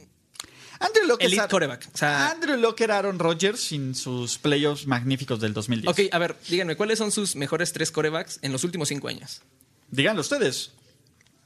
Andrew 0.80 1.06
Locke 1.06 1.24
Elite 1.24 1.42
es 1.42 1.48
quarterback, 1.48 1.88
o 1.92 1.96
sea- 1.96 2.30
Andrew 2.30 2.56
Locke 2.56 2.82
era 2.82 2.98
Aaron 2.98 3.18
Rodgers 3.18 3.60
sin 3.60 3.94
sus 3.96 4.38
playoffs 4.38 4.86
magníficos 4.86 5.40
del 5.40 5.52
2010. 5.52 5.90
Ok, 5.90 6.12
a 6.12 6.18
ver, 6.18 6.36
díganme, 6.48 6.76
¿cuáles 6.76 6.98
son 6.98 7.10
sus 7.10 7.34
mejores 7.34 7.72
tres 7.72 7.90
corebacks 7.90 8.38
en 8.42 8.52
los 8.52 8.62
últimos 8.64 8.88
cinco 8.88 9.08
años? 9.08 9.42
Díganlo 9.90 10.20
ustedes. 10.20 10.72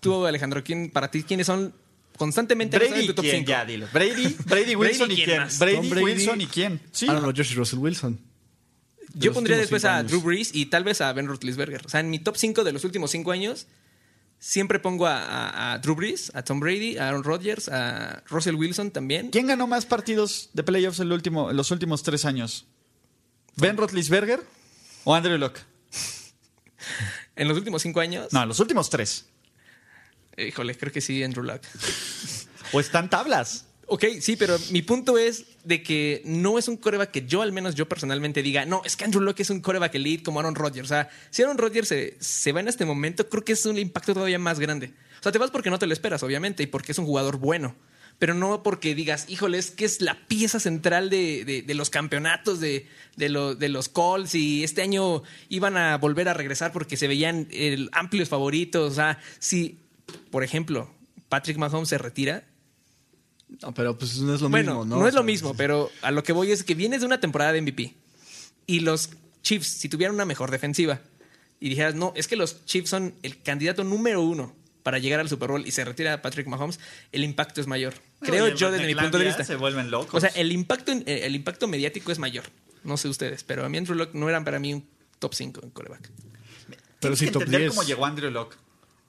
Tú, 0.00 0.26
Alejandro, 0.26 0.62
¿quién, 0.62 0.90
para 0.90 1.10
ti, 1.10 1.22
¿quiénes 1.22 1.46
son 1.46 1.72
constantemente 2.16 2.76
Brady 2.78 3.00
en 3.00 3.06
tu 3.06 3.14
top 3.14 3.24
quién, 3.24 3.36
5? 3.38 3.48
ya 3.48 3.64
dilo. 3.64 3.88
Brady, 3.92 4.36
Brady 4.44 4.74
Wilson 4.76 5.06
Brady, 5.08 5.22
y 5.22 5.24
¿quién 5.24 5.40
más? 5.40 5.58
Brady, 5.58 5.88
Wilson 6.02 6.40
y 6.40 6.46
quién. 6.46 6.80
Sí. 6.92 7.08
Aaron 7.08 7.24
Rodgers 7.24 7.50
y 7.52 7.54
Russell 7.54 7.78
Wilson. 7.78 8.20
Yo 9.14 9.32
pondría 9.32 9.56
después 9.56 9.84
a. 9.84 10.02
Drew 10.02 10.20
Brees 10.20 10.54
y 10.54 10.66
tal 10.66 10.84
vez 10.84 11.00
a 11.00 11.12
Ben 11.12 11.26
Roethlisberger. 11.26 11.82
O 11.86 11.88
sea, 11.88 12.00
en 12.00 12.10
mi 12.10 12.18
top 12.18 12.36
5 12.36 12.64
de 12.64 12.72
los 12.72 12.84
últimos 12.84 13.10
cinco 13.10 13.30
años, 13.30 13.66
siempre 14.44 14.80
pongo 14.80 15.06
a, 15.06 15.22
a- 15.22 15.72
a 15.74 15.78
Drew 15.78 15.94
Brees, 15.94 16.32
a 16.34 16.42
Tom 16.42 16.58
Brady, 16.58 16.98
a 16.98 17.06
Aaron 17.08 17.22
Rodgers, 17.22 17.68
a 17.68 18.24
Russell 18.28 18.56
Wilson 18.56 18.90
también. 18.90 19.30
¿Quién 19.30 19.46
ganó 19.46 19.68
más 19.68 19.86
partidos 19.86 20.50
de 20.52 20.64
playoffs 20.64 20.98
el 20.98 21.12
último, 21.12 21.48
en 21.50 21.56
los 21.56 21.70
últimos 21.70 22.02
tres 22.02 22.24
años? 22.24 22.66
¿Ben 23.56 23.76
Roethlisberger 23.76 24.40
o 25.04 25.14
Andrew 25.14 25.38
Locke? 25.38 25.60
En 27.36 27.48
los 27.48 27.56
últimos 27.56 27.80
cinco 27.82 28.00
años, 28.00 28.30
No, 28.32 28.42
en 28.42 28.48
los 28.48 28.58
últimos 28.60 28.90
tres. 28.90 29.26
híjole, 30.36 30.76
creo 30.76 30.92
que 30.92 31.00
sí, 31.00 31.22
Andrew 31.22 31.44
Luck. 31.44 31.62
O 32.72 32.80
están 32.80 33.08
tablas. 33.08 33.66
Ok, 33.86 34.04
sí, 34.20 34.36
pero 34.36 34.56
mi 34.70 34.80
punto 34.80 35.18
es 35.18 35.44
de 35.64 35.82
que 35.82 36.22
no 36.24 36.58
es 36.58 36.68
un 36.68 36.76
coreback 36.76 37.10
que 37.10 37.26
yo, 37.26 37.42
al 37.42 37.52
menos 37.52 37.74
yo 37.74 37.88
personalmente, 37.88 38.42
diga, 38.42 38.64
no, 38.64 38.80
es 38.84 38.96
que 38.96 39.04
Andrew 39.04 39.20
Locke 39.22 39.40
es 39.40 39.50
un 39.50 39.60
coreback 39.60 39.94
elite 39.96 40.22
como 40.22 40.40
Aaron 40.40 40.54
Rodgers. 40.54 40.86
O 40.86 40.88
sea, 40.88 41.10
si 41.30 41.42
Aaron 41.42 41.58
Rodgers 41.58 41.88
se, 41.88 42.16
se 42.20 42.52
va 42.52 42.60
en 42.60 42.68
este 42.68 42.84
momento, 42.86 43.28
creo 43.28 43.44
que 43.44 43.52
es 43.52 43.66
un 43.66 43.76
impacto 43.78 44.14
todavía 44.14 44.38
más 44.38 44.58
grande. 44.60 44.92
O 45.20 45.22
sea, 45.22 45.30
te 45.32 45.38
vas 45.38 45.50
porque 45.50 45.68
no 45.68 45.78
te 45.78 45.86
lo 45.86 45.92
esperas, 45.92 46.22
obviamente, 46.22 46.62
y 46.62 46.66
porque 46.66 46.92
es 46.92 46.98
un 46.98 47.04
jugador 47.06 47.36
bueno. 47.38 47.74
Pero 48.18 48.34
no 48.34 48.62
porque 48.62 48.94
digas, 48.94 49.26
híjole, 49.28 49.58
es 49.58 49.70
que 49.70 49.84
es 49.84 50.00
la 50.00 50.26
pieza 50.28 50.60
central 50.60 51.10
de, 51.10 51.44
de- 51.66 51.74
los 51.74 51.90
campeonatos 51.90 52.60
de, 52.60 52.86
de, 53.16 53.28
lo- 53.28 53.54
de 53.54 53.68
los 53.68 53.88
Colts 53.88 54.34
y 54.34 54.62
este 54.64 54.80
año 54.82 55.22
iban 55.48 55.76
a 55.76 55.98
volver 55.98 56.28
a 56.28 56.34
regresar 56.34 56.72
porque 56.72 56.96
se 56.96 57.08
veían 57.08 57.48
eh, 57.50 57.88
amplios 57.92 58.28
favoritos. 58.28 58.92
O 58.92 58.94
sea, 58.94 59.18
si, 59.38 59.80
por 60.30 60.44
ejemplo, 60.44 60.90
Patrick 61.28 61.56
Mahomes 61.58 61.88
se 61.88 61.98
retira, 61.98 62.44
No, 63.60 63.74
pero 63.74 63.98
pues 63.98 64.18
no 64.18 64.34
es 64.34 64.40
lo 64.40 64.48
bueno, 64.48 64.78
mismo, 64.78 64.84
no, 64.84 65.00
¿no? 65.02 65.08
es 65.08 65.14
lo 65.14 65.22
mismo, 65.22 65.54
pero 65.54 65.90
a 66.00 66.10
lo 66.10 66.22
que 66.22 66.32
voy 66.32 66.50
es 66.52 66.64
que 66.64 66.74
vienes 66.74 67.00
de 67.00 67.06
una 67.06 67.20
temporada 67.20 67.52
de 67.52 67.60
MVP 67.60 67.94
y 68.66 68.80
los 68.80 69.10
Chiefs, 69.42 69.68
si 69.68 69.88
tuvieran 69.88 70.14
una 70.14 70.24
mejor 70.24 70.50
defensiva 70.50 71.00
y 71.60 71.68
dijeras, 71.68 71.94
no, 71.94 72.12
es 72.16 72.28
que 72.28 72.36
los 72.36 72.64
Chiefs 72.64 72.90
son 72.90 73.14
el 73.22 73.42
candidato 73.42 73.84
número 73.84 74.22
uno 74.22 74.54
para 74.82 74.98
llegar 74.98 75.20
al 75.20 75.28
Super 75.28 75.48
Bowl 75.50 75.66
y 75.66 75.70
se 75.70 75.84
retira 75.84 76.22
Patrick 76.22 76.46
Mahomes, 76.46 76.80
el 77.12 77.24
impacto 77.24 77.60
es 77.60 77.66
mayor. 77.66 77.94
Creo 78.20 78.46
Oye, 78.46 78.56
yo 78.56 78.70
desde 78.70 78.86
mi 78.86 78.94
punto 78.94 79.18
de 79.18 79.26
vista. 79.26 79.44
Se 79.44 79.56
vuelven 79.56 79.90
locos. 79.90 80.14
O 80.14 80.20
sea, 80.20 80.30
el 80.30 80.50
impacto, 80.50 80.92
eh, 80.92 81.20
el 81.24 81.36
impacto 81.36 81.68
mediático 81.68 82.10
es 82.10 82.18
mayor. 82.18 82.44
No 82.84 82.96
sé 82.96 83.08
ustedes, 83.08 83.44
pero 83.44 83.64
a 83.64 83.68
mí 83.68 83.78
Andrew 83.78 83.96
Luck 83.96 84.10
no 84.14 84.28
eran 84.28 84.44
para 84.44 84.58
mí 84.58 84.74
un 84.74 84.84
top 85.18 85.34
5 85.34 85.60
en 85.62 85.70
coreback. 85.70 86.10
Pero 86.98 87.14
Tienes 87.16 87.20
que 87.20 87.30
top 87.30 87.42
entender 87.42 87.60
10. 87.62 87.70
cómo 87.70 87.82
llegó 87.84 88.06
Andrew 88.06 88.30
Locke. 88.30 88.56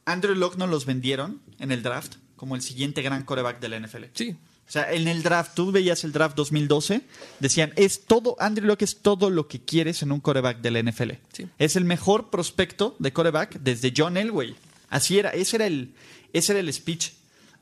Andrew 0.05 0.35
Locke 0.35 0.57
nos 0.57 0.69
los 0.69 0.85
vendieron 0.85 1.41
en 1.59 1.71
el 1.71 1.81
draft 1.81 2.15
como 2.35 2.55
el 2.55 2.61
siguiente 2.61 3.01
gran 3.01 3.23
coreback 3.23 3.59
de 3.59 3.69
la 3.69 3.79
NFL. 3.79 4.05
Sí, 4.13 4.35
O 4.67 4.71
sea, 4.71 4.91
en 4.91 5.07
el 5.07 5.23
draft, 5.23 5.53
tú 5.55 5.71
veías 5.71 6.03
el 6.03 6.11
draft 6.11 6.35
2012, 6.35 7.01
decían, 7.39 7.73
es 7.75 8.05
todo, 8.05 8.35
Andrew 8.39 8.65
Locke 8.67 8.83
es 8.83 9.01
todo 9.01 9.29
lo 9.29 9.47
que 9.47 9.61
quieres 9.63 10.01
en 10.01 10.11
un 10.11 10.19
coreback 10.19 10.59
de 10.61 10.71
la 10.71 10.81
NFL. 10.81 11.11
Sí. 11.31 11.47
Es 11.57 11.75
el 11.75 11.85
mejor 11.85 12.29
prospecto 12.29 12.95
de 12.99 13.11
coreback 13.13 13.59
desde 13.59 13.93
John 13.95 14.17
Elway. 14.17 14.55
Así 14.89 15.19
era, 15.19 15.29
ese 15.31 15.57
era 15.57 15.67
el, 15.67 15.93
ese 16.33 16.53
era 16.53 16.59
el 16.59 16.71
speech. 16.73 17.11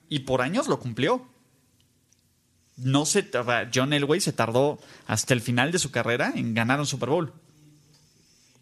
Y 0.10 0.19
por 0.19 0.41
años 0.41 0.67
lo 0.67 0.79
cumplió. 0.79 1.25
No 2.77 3.05
se, 3.05 3.29
John 3.73 3.93
Elway 3.93 4.21
se 4.21 4.34
tardó 4.34 4.79
hasta 5.07 5.34
el 5.34 5.41
final 5.41 5.71
de 5.71 5.79
su 5.79 5.91
carrera 5.91 6.34
en 6.36 6.53
ganar 6.53 6.79
un 6.79 6.86
Super 6.88 7.10
Bowl. 7.10 7.31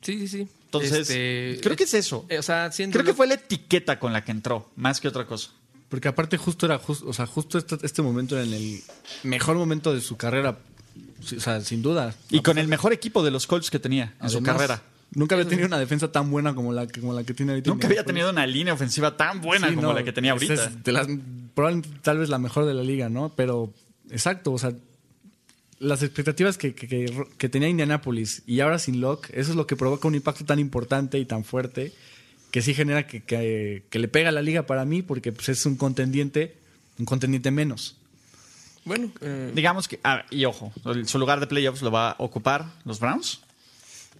sí, 0.01 0.19
sí, 0.19 0.27
sí. 0.27 0.47
Entonces, 0.65 1.09
Este, 1.09 1.59
creo 1.63 1.75
que 1.75 1.85
es 1.85 1.93
eso. 1.95 2.25
eh, 2.29 2.37
o 2.37 2.43
sea, 2.43 2.69
Creo 2.69 3.03
que 3.03 3.13
fue 3.15 3.25
la 3.25 3.33
etiqueta 3.35 3.97
con 3.97 4.13
la 4.13 4.23
que 4.23 4.31
entró, 4.31 4.69
más 4.75 4.99
que 5.01 5.07
otra 5.07 5.25
cosa. 5.25 5.49
Porque 5.89 6.07
aparte 6.07 6.37
justo 6.37 6.65
era 6.67 6.77
justo, 6.77 7.07
o 7.09 7.13
sea, 7.13 7.25
justo 7.25 7.57
este, 7.57 7.77
este 7.81 8.01
momento 8.01 8.35
era 8.37 8.45
en 8.45 8.53
el 8.53 8.79
mejor 9.23 9.57
momento 9.57 9.93
de 9.93 10.01
su 10.01 10.17
carrera, 10.17 10.57
o 11.19 11.39
sea, 11.39 11.61
sin 11.61 11.81
duda. 11.81 12.13
Y 12.29 12.41
con 12.41 12.57
el 12.59 12.67
mejor 12.67 12.93
equipo 12.93 13.23
de 13.23 13.31
los 13.31 13.47
Colts 13.47 13.69
que 13.71 13.79
tenía 13.79 14.13
en 14.21 14.29
su 14.29 14.41
carrera. 14.43 14.81
Nunca 15.15 15.33
había 15.33 15.47
tenido 15.47 15.65
una 15.67 15.79
defensa 15.79 16.11
tan 16.11 16.29
buena 16.29 16.53
como 16.53 16.71
la 16.71 16.85
que, 16.85 17.01
como 17.01 17.13
la 17.13 17.23
que 17.23 17.33
tiene 17.33 17.53
ahorita. 17.53 17.71
Nunca 17.71 17.87
había 17.87 18.05
tenido 18.05 18.29
una 18.29 18.45
línea 18.45 18.73
ofensiva 18.75 19.17
tan 19.17 19.41
buena 19.41 19.67
Sí, 19.69 19.73
como 19.75 19.87
no, 19.87 19.93
la 19.95 20.03
que 20.03 20.11
tenía 20.13 20.33
ahorita. 20.33 20.53
es 20.53 20.83
de 20.83 20.91
las- 20.91 21.07
probablemente 21.55 21.89
tal 22.03 22.19
vez 22.19 22.29
la 22.29 22.37
mejor 22.37 22.65
de 22.65 22.75
la 22.75 22.83
liga, 22.83 23.09
¿no? 23.09 23.33
Pero, 23.35 23.73
exacto, 24.11 24.51
o 24.53 24.59
sea, 24.59 24.71
las 25.79 26.03
expectativas 26.03 26.59
que, 26.59 26.75
que, 26.75 26.87
que- 26.87 27.25
que 27.39 27.49
tenía 27.49 27.69
Indianapolis 27.69 28.43
y 28.45 28.59
ahora 28.59 28.77
sin 28.77 29.01
Locke, 29.01 29.31
eso 29.33 29.49
es 29.49 29.55
lo 29.55 29.65
que 29.65 29.75
provoca 29.75 30.07
un 30.07 30.13
impacto 30.13 30.45
tan 30.45 30.59
importante 30.59 31.17
y 31.17 31.25
tan 31.25 31.43
fuerte 31.43 31.91
que 32.51 32.61
sí 32.61 32.73
genera 32.73 33.05
que, 33.07 33.21
que- 33.23 33.83
que 33.89 33.99
le 33.99 34.07
pega 34.07 34.29
a 34.29 34.31
la 34.31 34.41
liga 34.41 34.63
para 34.65 34.85
mí 34.85 35.01
porque 35.01 35.31
pues, 35.31 35.49
es 35.49 35.65
un 35.65 35.75
contendiente, 35.75 36.55
un 36.97 37.05
contendiente 37.05 37.51
menos. 37.51 37.95
Bueno, 38.85 39.11
eh, 39.21 39.51
Digamos 39.53 39.87
que, 39.87 39.99
ah, 40.03 40.25
y 40.31 40.45
ojo, 40.45 40.71
el- 40.85 41.07
su 41.07 41.19
lugar 41.19 41.39
de 41.39 41.47
playoffs 41.47 41.81
lo 41.81 41.91
va 41.91 42.11
a 42.11 42.15
ocupar 42.19 42.65
los 42.85 42.99
Browns. 42.99 43.41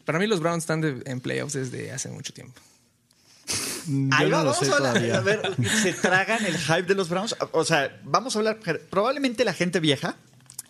para 0.06 0.18
mí 0.20 0.26
los 0.28 0.40
Browns 0.40 0.64
están 0.64 0.82
de- 0.82 1.02
en 1.06 1.22
playoffs 1.22 1.54
desde 1.54 1.92
hace 1.92 2.10
mucho 2.10 2.34
tiempo. 2.34 2.60
Mm, 3.88 4.10
Ahí 4.14 4.26
no 4.26 4.30
lo 4.30 4.38
vamos 4.38 4.58
sé 4.58 4.70
a 4.72 4.76
hablar. 4.76 4.94
todavía. 4.94 5.18
A 5.18 5.22
ver, 5.22 5.42
se 5.82 5.94
tragan 5.94 6.46
el 6.46 6.58
hype 6.58 6.84
de 6.84 6.96
los 6.96 7.10
Browns. 7.10 7.36
O 7.52 7.64
sea, 7.66 8.00
vamos 8.04 8.36
a 8.36 8.40
hablar. 8.40 8.60
Probablemente 8.90 9.44
la 9.46 9.54
gente 9.54 9.80
vieja 9.80 10.16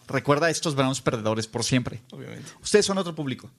recuerda 0.07 0.47
a 0.47 0.49
estos 0.49 0.75
Browns 0.75 1.01
perdedores 1.01 1.47
por 1.47 1.63
siempre. 1.65 1.99
Obviamente. 2.11 2.49
Ustedes 2.61 2.85
son 2.85 2.97
otro 2.97 3.15
público. 3.15 3.49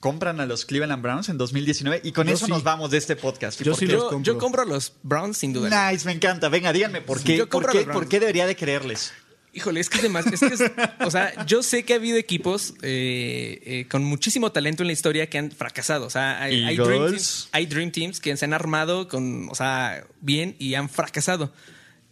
Compran 0.00 0.40
a 0.40 0.46
los 0.46 0.64
Cleveland 0.64 1.02
Browns 1.02 1.28
en 1.28 1.38
2019 1.38 2.02
y 2.04 2.12
con 2.12 2.28
Yo 2.28 2.34
eso 2.34 2.46
sí. 2.46 2.52
nos 2.52 2.62
vamos 2.62 2.90
de 2.92 2.98
este 2.98 3.16
podcast. 3.16 3.60
¿Y 3.60 3.64
Yo 3.64 3.74
sí 3.74 3.86
los 3.86 4.04
compro. 4.04 4.32
yo 4.32 4.38
compro 4.38 4.62
a 4.62 4.64
los 4.64 4.92
Browns 5.02 5.38
sin 5.38 5.52
duda. 5.52 5.90
Nice, 5.90 6.06
me 6.06 6.12
encanta. 6.12 6.48
Venga, 6.48 6.72
díganme 6.72 7.00
por 7.00 7.20
qué. 7.20 7.36
Yo 7.36 7.48
¿Por 7.48 7.68
qué, 7.70 7.80
por 7.84 8.08
debería 8.08 8.46
de 8.46 8.54
creerles? 8.54 9.12
Híjole, 9.54 9.80
es 9.80 9.88
que 9.90 9.96
es 9.96 10.02
demasiado. 10.04 10.34
Es 10.36 10.40
que 10.40 10.64
es- 10.64 10.70
o 11.04 11.10
sea, 11.10 11.44
yo 11.46 11.64
sé 11.64 11.82
que 11.84 11.94
ha 11.94 11.96
habido 11.96 12.16
equipos 12.16 12.74
eh, 12.82 13.60
eh, 13.64 13.86
con 13.90 14.04
muchísimo 14.04 14.52
talento 14.52 14.84
en 14.84 14.86
la 14.86 14.92
historia 14.92 15.28
que 15.28 15.38
han 15.38 15.50
fracasado. 15.50 16.06
O 16.06 16.10
sea, 16.10 16.40
hay, 16.40 16.62
hay 16.64 16.76
dream 16.76 17.06
teams, 17.10 17.48
hay 17.50 17.66
Dream 17.66 17.90
Teams 17.90 18.20
que 18.20 18.36
se 18.36 18.44
han 18.44 18.52
armado 18.52 19.08
con, 19.08 19.48
o 19.50 19.54
sea, 19.56 20.04
bien 20.20 20.54
y 20.60 20.74
han 20.74 20.88
fracasado. 20.88 21.52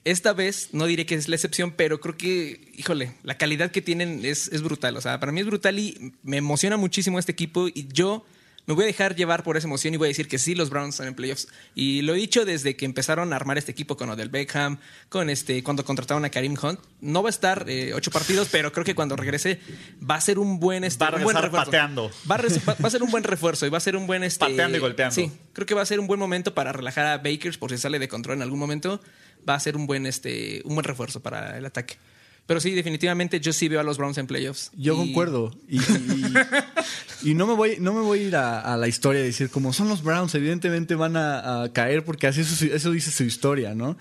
Esta 0.06 0.32
vez 0.32 0.68
no 0.72 0.86
diré 0.86 1.04
que 1.04 1.16
es 1.16 1.26
la 1.28 1.34
excepción, 1.34 1.72
pero 1.76 2.00
creo 2.00 2.16
que, 2.16 2.70
híjole, 2.76 3.12
la 3.24 3.36
calidad 3.38 3.72
que 3.72 3.82
tienen 3.82 4.24
es, 4.24 4.46
es 4.48 4.62
brutal. 4.62 4.96
O 4.96 5.00
sea, 5.00 5.18
para 5.18 5.32
mí 5.32 5.40
es 5.40 5.46
brutal 5.46 5.78
y 5.80 6.12
me 6.22 6.36
emociona 6.36 6.76
muchísimo 6.76 7.18
este 7.18 7.32
equipo 7.32 7.66
y 7.66 7.88
yo 7.92 8.24
me 8.66 8.74
voy 8.74 8.84
a 8.84 8.86
dejar 8.86 9.14
llevar 9.16 9.42
por 9.44 9.56
esa 9.56 9.66
emoción 9.68 9.94
y 9.94 9.96
voy 9.96 10.06
a 10.06 10.10
decir 10.10 10.26
que 10.28 10.38
sí, 10.38 10.54
los 10.56 10.70
Browns 10.70 10.94
están 10.94 11.08
en 11.08 11.14
playoffs. 11.14 11.48
Y 11.74 12.02
lo 12.02 12.14
he 12.14 12.18
dicho 12.18 12.44
desde 12.44 12.76
que 12.76 12.84
empezaron 12.84 13.32
a 13.32 13.36
armar 13.36 13.58
este 13.58 13.70
equipo 13.72 13.96
con 13.96 14.08
Odell 14.10 14.28
Beckham, 14.28 14.78
con 15.08 15.28
este, 15.30 15.62
cuando 15.64 15.84
contrataron 15.84 16.24
a 16.24 16.30
Karim 16.30 16.56
Hunt. 16.60 16.78
No 17.00 17.22
va 17.22 17.28
a 17.28 17.30
estar 17.30 17.64
eh, 17.68 17.92
ocho 17.94 18.10
partidos, 18.12 18.48
pero 18.50 18.72
creo 18.72 18.84
que 18.84 18.94
cuando 18.96 19.14
regrese 19.16 19.60
va 20.08 20.16
a 20.16 20.20
ser 20.20 20.38
un 20.40 20.58
buen, 20.60 20.82
este, 20.84 21.04
Va 21.04 21.10
a 21.10 21.16
un 21.16 21.22
buen 21.24 21.36
pateando. 21.66 22.10
Va 22.30 22.34
a, 22.36 22.38
res- 22.38 22.58
va- 22.68 22.76
va 22.82 22.88
a 22.88 22.90
ser 22.90 23.02
un 23.04 23.10
buen 23.10 23.22
refuerzo 23.24 23.66
y 23.66 23.70
va 23.70 23.78
a 23.78 23.80
ser 23.80 23.96
un 23.96 24.06
buen 24.08 24.22
este, 24.24 24.40
Pateando 24.40 24.76
y 24.76 24.80
golpeando. 24.80 25.14
Sí, 25.14 25.30
creo 25.52 25.66
que 25.66 25.74
va 25.74 25.82
a 25.82 25.86
ser 25.86 26.00
un 26.00 26.06
buen 26.08 26.18
momento 26.18 26.52
para 26.54 26.72
relajar 26.72 27.06
a 27.06 27.18
Bakers 27.18 27.58
por 27.58 27.70
si 27.70 27.78
sale 27.78 27.98
de 28.00 28.08
control 28.08 28.36
en 28.36 28.42
algún 28.42 28.58
momento. 28.60 29.00
Va 29.48 29.54
a 29.54 29.60
ser 29.60 29.76
un 29.76 29.86
buen, 29.86 30.06
este, 30.06 30.60
un 30.64 30.74
buen 30.74 30.84
refuerzo 30.84 31.20
para 31.20 31.56
el 31.58 31.64
ataque. 31.66 31.96
Pero 32.46 32.60
sí, 32.60 32.70
definitivamente 32.72 33.40
yo 33.40 33.52
sí 33.52 33.66
veo 33.68 33.80
a 33.80 33.82
los 33.82 33.98
Browns 33.98 34.18
en 34.18 34.26
playoffs. 34.28 34.70
Yo 34.76 34.94
Y- 34.94 34.96
concuerdo. 34.96 35.52
Y, 35.68 35.78
y- 35.80 36.34
y 37.30 37.34
no 37.34 37.46
me 37.46 37.54
voy, 37.54 37.76
no 37.80 37.92
me 37.92 38.00
voy 38.02 38.20
a 38.20 38.22
ir 38.22 38.36
a, 38.36 38.60
a 38.60 38.76
la 38.76 38.86
historia 38.88 39.20
y 39.22 39.24
decir 39.24 39.50
como 39.50 39.72
son 39.72 39.88
los 39.88 40.02
Browns, 40.02 40.34
evidentemente 40.36 40.94
van 40.94 41.16
a, 41.16 41.62
a 41.64 41.72
caer 41.72 42.04
porque 42.04 42.26
así 42.28 42.42
eso, 42.42 42.64
eso 42.66 42.90
dice 42.92 43.10
su 43.10 43.24
historia, 43.24 43.74
¿no? 43.74 43.96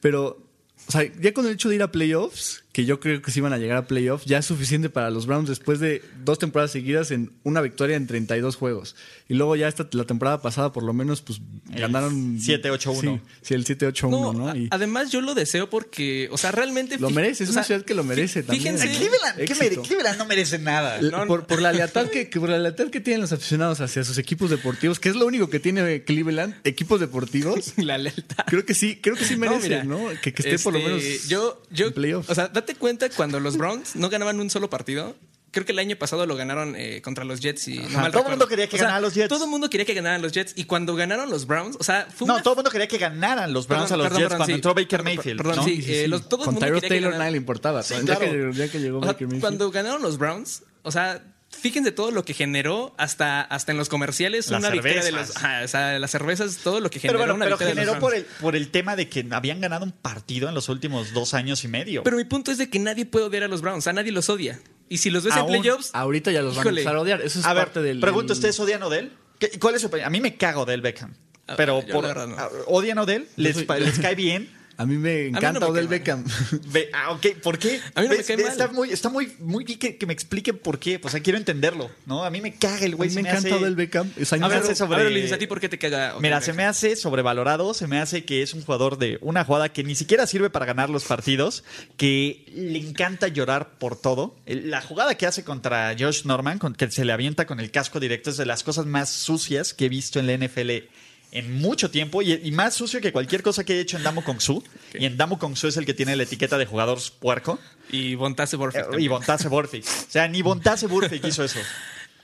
Pero, 0.00 0.38
o 0.86 0.92
sea, 0.92 1.02
ya 1.20 1.32
con 1.34 1.46
el 1.46 1.52
hecho 1.54 1.68
de 1.68 1.74
ir 1.76 1.82
a 1.82 1.90
playoffs, 1.90 2.59
que 2.80 2.86
yo 2.86 2.98
creo 3.00 3.20
que 3.20 3.30
sí 3.30 3.40
van 3.40 3.52
a 3.52 3.58
llegar 3.58 3.76
a 3.76 3.86
playoffs, 3.86 4.24
ya 4.24 4.38
es 4.38 4.46
suficiente 4.46 4.88
para 4.88 5.10
los 5.10 5.26
Browns 5.26 5.48
después 5.48 5.80
de 5.80 6.02
dos 6.24 6.38
temporadas 6.38 6.70
seguidas 6.70 7.10
en 7.10 7.32
una 7.42 7.60
victoria 7.60 7.96
en 7.96 8.06
32 8.06 8.56
juegos. 8.56 8.96
Y 9.28 9.34
luego 9.34 9.54
ya 9.56 9.68
esta, 9.68 9.86
la 9.92 10.04
temporada 10.04 10.40
pasada 10.40 10.72
por 10.72 10.82
lo 10.82 10.92
menos 10.92 11.20
pues 11.20 11.40
ganaron 11.68 12.38
7-8-1. 12.38 13.00
Sí, 13.00 13.20
sí, 13.42 13.54
el 13.54 13.64
7-8-1, 13.64 14.10
No, 14.10 14.32
¿no? 14.32 14.48
a- 14.48 14.56
Y 14.56 14.68
además 14.70 15.10
yo 15.10 15.20
lo 15.20 15.34
deseo 15.34 15.68
porque, 15.70 16.28
o 16.32 16.38
sea, 16.38 16.52
realmente... 16.52 16.98
Lo 16.98 17.10
merece, 17.10 17.44
es 17.44 17.50
una 17.50 17.62
sea, 17.62 17.76
ciudad 17.76 17.82
que 17.84 17.94
lo 17.94 18.02
merece 18.04 18.42
también. 18.42 18.76
Fíjense, 18.78 18.96
Cleveland, 18.98 19.44
¿qué 19.44 19.54
mere- 19.54 19.76
Cleveland 19.82 20.18
no 20.18 20.24
merece 20.26 20.58
nada. 20.58 20.98
L- 20.98 21.10
por, 21.26 21.46
por 21.46 21.60
la 21.60 21.72
lealtad 21.72 22.06
que, 22.08 22.28
que- 22.28 22.40
por 22.40 22.48
la 22.48 22.58
lealtad 22.58 22.88
que 22.88 23.00
tienen 23.00 23.20
los 23.20 23.32
aficionados 23.32 23.80
hacia 23.80 24.04
sus 24.04 24.18
equipos 24.18 24.50
deportivos, 24.50 24.98
que 24.98 25.08
es 25.10 25.16
lo 25.16 25.26
único 25.26 25.50
que 25.50 25.60
tiene 25.60 26.02
Cleveland, 26.04 26.54
equipos 26.64 26.98
deportivos. 27.00 27.72
la 27.76 27.98
lealtad. 27.98 28.44
Creo 28.46 28.64
que 28.64 28.74
sí, 28.74 28.98
creo 29.00 29.16
que 29.16 29.24
sí 29.24 29.36
merece, 29.36 29.68
mira, 29.68 29.84
¿no? 29.84 30.08
Que, 30.22 30.32
que 30.32 30.42
esté 30.42 30.58
por 30.62 30.72
lo 30.72 30.78
este, 30.78 30.90
menos 30.90 31.28
Yo, 31.28 31.62
yo, 31.70 31.86
en 31.88 31.92
playoffs. 31.92 32.30
o 32.30 32.34
sea, 32.34 32.48
date 32.48 32.69
cuenta 32.74 33.08
cuando 33.10 33.40
los 33.40 33.56
Browns 33.56 33.96
no 33.96 34.08
ganaban 34.10 34.40
un 34.40 34.50
solo 34.50 34.68
partido. 34.70 35.16
Creo 35.52 35.66
que 35.66 35.72
el 35.72 35.80
año 35.80 35.96
pasado 35.96 36.26
lo 36.26 36.36
ganaron 36.36 36.76
eh, 36.76 37.02
contra 37.02 37.24
los 37.24 37.40
Jets 37.40 37.66
y 37.66 37.78
no 37.80 37.86
Ajá, 37.88 38.00
mal 38.02 38.12
todo 38.12 38.22
el 38.22 38.28
mundo 38.30 38.46
quería 38.46 38.68
que 38.68 38.76
O 38.76 38.78
sea, 38.78 38.86
ganaran 38.86 39.02
los 39.02 39.14
Jets. 39.14 39.28
Todo 39.28 39.44
el 39.46 39.50
mundo 39.50 39.68
quería 39.68 39.84
que 39.84 39.94
ganaran 39.94 40.22
los 40.22 40.30
Jets 40.30 40.52
y 40.54 40.62
cuando 40.64 40.94
ganaron 40.94 41.28
los 41.28 41.44
Browns, 41.48 41.76
o 41.80 41.82
sea, 41.82 42.06
fue 42.14 42.28
No, 42.28 42.34
una- 42.34 42.42
todo 42.44 42.54
el 42.54 42.56
mundo 42.58 42.70
quería 42.70 42.86
que 42.86 42.98
ganaran 42.98 43.52
los 43.52 43.66
Browns 43.66 43.88
Perdón, 43.88 43.94
a 43.94 43.96
los 43.96 44.04
perdón, 44.04 44.18
Jets 44.20 44.28
perdón, 44.28 44.38
cuando 44.38 44.46
sí. 44.46 44.52
entró 44.54 44.74
Baker 44.74 44.88
Perdón, 44.88 45.04
Mayfield. 45.04 45.36
perdón, 45.38 45.56
¿no? 45.56 45.64
sí. 45.64 45.84
eh, 45.88 46.06
los- 46.08 46.28
todo 46.28 46.44
el 46.44 46.50
mundo 46.52 46.60
quería 46.66 46.80
que 46.80 46.88
Taylor 46.88 47.10
ganara. 47.10 47.18
nadie 47.24 47.32
le 47.32 47.36
importaba. 47.38 47.82
Sí, 47.82 47.94
ya, 48.04 48.16
que, 48.16 48.50
ya 48.54 48.68
que 48.68 48.78
llegó 48.78 48.98
O 48.98 49.02
sea, 49.02 49.12
Baker 49.12 49.26
Mayfield. 49.26 49.40
cuando 49.40 49.70
ganaron 49.72 50.02
los 50.02 50.18
Browns, 50.18 50.62
o 50.84 50.92
sea, 50.92 51.20
fíjense 51.50 51.92
todo 51.92 52.10
lo 52.10 52.24
que 52.24 52.32
generó 52.34 52.94
hasta, 52.96 53.40
hasta 53.42 53.72
en 53.72 53.78
los 53.78 53.88
comerciales 53.88 54.48
Las 54.50 54.60
una 54.60 54.70
victoria 54.70 55.02
de 55.02 55.12
los, 55.12 55.20
cervezas. 55.28 55.36
ajá, 55.44 55.64
o 55.64 55.68
sea, 55.68 55.98
las 55.98 56.10
cervezas, 56.10 56.56
todo 56.58 56.80
lo 56.80 56.90
que 56.90 57.00
generó 57.00 57.18
Pero 57.18 57.34
bueno, 57.34 57.34
una 57.34 57.44
pero 57.46 57.56
victoria 57.58 57.74
de 57.74 57.86
los 57.86 57.94
generó 57.96 58.00
por 58.00 58.14
el, 58.14 58.24
por 58.40 58.56
el 58.56 58.70
tema 58.70 58.96
de 58.96 59.08
que 59.08 59.26
habían 59.30 59.60
ganado 59.60 59.84
un 59.84 59.92
partido 59.92 60.48
en 60.48 60.54
los 60.54 60.68
últimos 60.68 61.12
dos 61.12 61.34
años 61.34 61.64
y 61.64 61.68
medio. 61.68 62.02
Pero 62.02 62.16
mi 62.16 62.24
punto 62.24 62.50
es 62.50 62.58
de 62.58 62.70
que 62.70 62.78
nadie 62.78 63.04
puede 63.06 63.26
odiar 63.26 63.42
a 63.44 63.48
los 63.48 63.60
Browns, 63.62 63.78
o 63.78 63.82
sea, 63.82 63.92
nadie 63.92 64.12
los 64.12 64.28
odia. 64.28 64.60
Y 64.88 64.98
si 64.98 65.10
los 65.10 65.22
ves 65.24 65.34
Aún- 65.34 65.54
en 65.54 65.60
playoffs, 65.62 65.90
Ahorita 65.92 66.30
ya 66.32 66.42
los 66.42 66.56
van 66.56 66.66
a 66.66 66.70
empezar 66.70 66.96
a 66.96 67.00
odiar. 67.00 67.20
Eso 67.22 67.40
es 67.40 67.44
a 67.46 67.52
ver, 67.54 67.64
parte 67.64 67.82
del. 67.82 68.00
pregunto, 68.00 68.28
del- 68.32 68.38
¿ustedes 68.38 68.58
odian 68.60 68.82
a 68.82 68.86
Odell? 68.86 69.12
¿Qué- 69.38 69.58
¿Cuál 69.58 69.74
es 69.74 69.80
su 69.82 69.86
opinión? 69.88 70.06
A 70.06 70.10
mí 70.10 70.20
me 70.20 70.36
cago 70.36 70.62
Odell 70.62 70.80
Beckham. 70.80 71.14
Pero 71.56 71.84
por, 71.86 72.28
no. 72.28 72.36
¿odian 72.66 72.98
a 72.98 73.02
Odell? 73.02 73.28
¿Les, 73.36 73.56
les 73.56 73.98
cae 74.00 74.14
bien? 74.14 74.50
A 74.80 74.86
mí 74.86 74.96
me 74.96 75.26
encanta 75.26 75.60
me 75.60 75.66
Odell 75.66 75.88
cae 75.88 75.98
Beckham. 75.98 76.24
Ah, 76.94 77.12
ok, 77.12 77.26
¿por 77.42 77.58
qué? 77.58 77.80
A 77.94 78.00
mí 78.00 78.08
no 78.08 78.16
me 78.16 78.24
cae 78.24 78.36
mal. 78.38 78.46
Está 78.46 78.68
muy, 78.68 78.90
está 78.90 79.08
muy, 79.10 79.32
muy 79.38 79.64
bien 79.64 79.78
que, 79.78 79.96
que 79.96 80.06
me 80.06 80.12
expliquen 80.14 80.56
por 80.58 80.78
qué. 80.78 80.98
Pues, 80.98 81.12
o 81.12 81.16
sea, 81.16 81.22
quiero 81.22 81.38
entenderlo, 81.38 81.90
¿no? 82.06 82.24
A 82.24 82.30
mí 82.30 82.40
me 82.40 82.54
caga 82.54 82.86
el 82.86 82.94
A 82.94 82.96
güey. 82.96 83.10
mí 83.10 83.14
se 83.14 83.22
me 83.22 83.28
encanta 83.28 83.48
hace- 83.48 83.56
Odell 83.62 83.74
Beckham. 83.76 84.10
O 84.20 84.24
sea, 84.24 84.36
A 84.36 84.38
no 84.40 84.48
ver, 84.48 84.74
sobre- 84.74 85.00
a 85.00 85.04
ver, 85.04 85.34
¿a 85.34 85.38
ti 85.38 85.46
por 85.46 85.60
qué 85.60 85.68
te 85.68 85.78
caga? 85.78 86.16
Mira, 86.20 86.40
se 86.40 86.52
me 86.54 86.64
hace 86.64 86.96
sobrevalorado, 86.96 87.74
se 87.74 87.86
me 87.86 87.98
hace 87.98 88.24
que 88.24 88.42
es 88.42 88.54
un 88.54 88.62
jugador 88.62 88.96
de 88.96 89.18
una 89.20 89.44
jugada 89.44 89.70
que 89.70 89.84
ni 89.84 89.94
siquiera 89.94 90.26
sirve 90.26 90.48
para 90.48 90.64
ganar 90.64 90.88
los 90.88 91.04
partidos, 91.04 91.62
que 91.98 92.46
le 92.54 92.78
encanta 92.78 93.28
llorar 93.28 93.78
por 93.78 94.00
todo. 94.00 94.34
La 94.46 94.80
jugada 94.80 95.14
que 95.16 95.26
hace 95.26 95.44
contra 95.44 95.94
Josh 95.98 96.24
Norman, 96.24 96.58
con 96.58 96.74
que 96.74 96.90
se 96.90 97.04
le 97.04 97.12
avienta 97.12 97.46
con 97.46 97.60
el 97.60 97.70
casco 97.70 98.00
directo, 98.00 98.30
es 98.30 98.38
de 98.38 98.46
las 98.46 98.62
cosas 98.62 98.86
más 98.86 99.10
sucias 99.10 99.74
que 99.74 99.84
he 99.84 99.88
visto 99.90 100.18
en 100.20 100.26
la 100.26 100.32
NFL 100.32 100.88
en 101.32 101.60
mucho 101.60 101.90
tiempo 101.90 102.22
y, 102.22 102.32
y 102.32 102.50
más 102.52 102.74
sucio 102.74 103.00
que 103.00 103.12
cualquier 103.12 103.42
cosa 103.42 103.62
que 103.64 103.74
he 103.76 103.80
hecho 103.80 103.96
en 103.96 104.02
Damo 104.02 104.24
Kong 104.24 104.40
Su. 104.40 104.62
Y 104.94 105.04
en 105.04 105.16
Damo 105.16 105.38
Kong 105.38 105.56
Su 105.56 105.68
es 105.68 105.76
el 105.76 105.86
que 105.86 105.94
tiene 105.94 106.16
la 106.16 106.24
etiqueta 106.24 106.58
de 106.58 106.66
jugador 106.66 106.98
puerco. 107.20 107.58
Y 107.90 108.14
Bontase 108.16 108.56
Borfic 108.56 108.82
Eh, 108.92 109.00
y. 109.02 109.08
Bontase 109.08 109.48
Burfict. 109.48 109.86
O 109.86 110.10
sea, 110.10 110.26
ni 110.28 110.42
Bontase 110.42 110.86
Burfict 110.86 111.24
hizo 111.24 111.44
eso. 111.44 111.58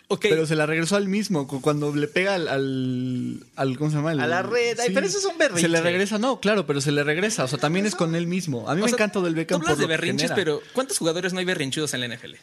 Ok, 0.08 0.20
Pero 0.28 0.46
se 0.46 0.54
la 0.54 0.66
regresó 0.66 0.94
al 0.94 1.08
mismo 1.08 1.48
cu- 1.48 1.60
cuando 1.60 1.92
le 1.92 2.06
pega 2.06 2.36
al, 2.36 2.46
al, 2.46 3.40
al- 3.56 3.76
¿cómo 3.76 3.90
se 3.90 3.96
llama? 3.96 4.12
El- 4.12 4.20
A 4.20 4.28
la 4.28 4.40
red. 4.40 4.78
Ay, 4.78 4.90
pero 4.94 5.04
eso 5.04 5.18
es 5.18 5.24
un 5.24 5.36
berrinche. 5.36 5.62
Se 5.62 5.68
le 5.68 5.80
regresa, 5.80 6.16
no, 6.16 6.38
claro, 6.38 6.64
pero 6.64 6.80
se 6.80 6.92
le 6.92 7.02
regresa. 7.02 7.42
O 7.42 7.48
sea, 7.48 7.58
también 7.58 7.86
es 7.86 7.96
con 7.96 8.14
él 8.14 8.28
mismo. 8.28 8.70
A 8.70 8.76
mí 8.76 8.82
o 8.82 8.84
me 8.84 8.88
sea, 8.90 8.94
encanta 8.98 9.20
del 9.20 9.34
Beckham 9.34 9.58
tú 9.60 9.66
hablas 9.66 9.72
por 9.72 9.78
de 9.78 9.82
lo 9.82 9.88
que 9.88 10.06
berrinches, 10.06 10.30
pero 10.32 10.62
¿cuántos 10.74 10.96
jugadores 10.98 11.32
no 11.32 11.40
hay 11.40 11.44
berrinchudos 11.44 11.92
en 11.94 12.02
la 12.02 12.06
NFL? 12.14 12.34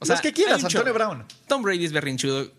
O 0.00 0.04
Los 0.04 0.20
que 0.20 0.32
quieras, 0.32 0.64
Antonio. 0.64 0.92
Brown. 0.92 1.24
Tom 1.46 1.62
Brady 1.62 1.84
es 1.84 1.92
berrinchudo. 1.92 2.50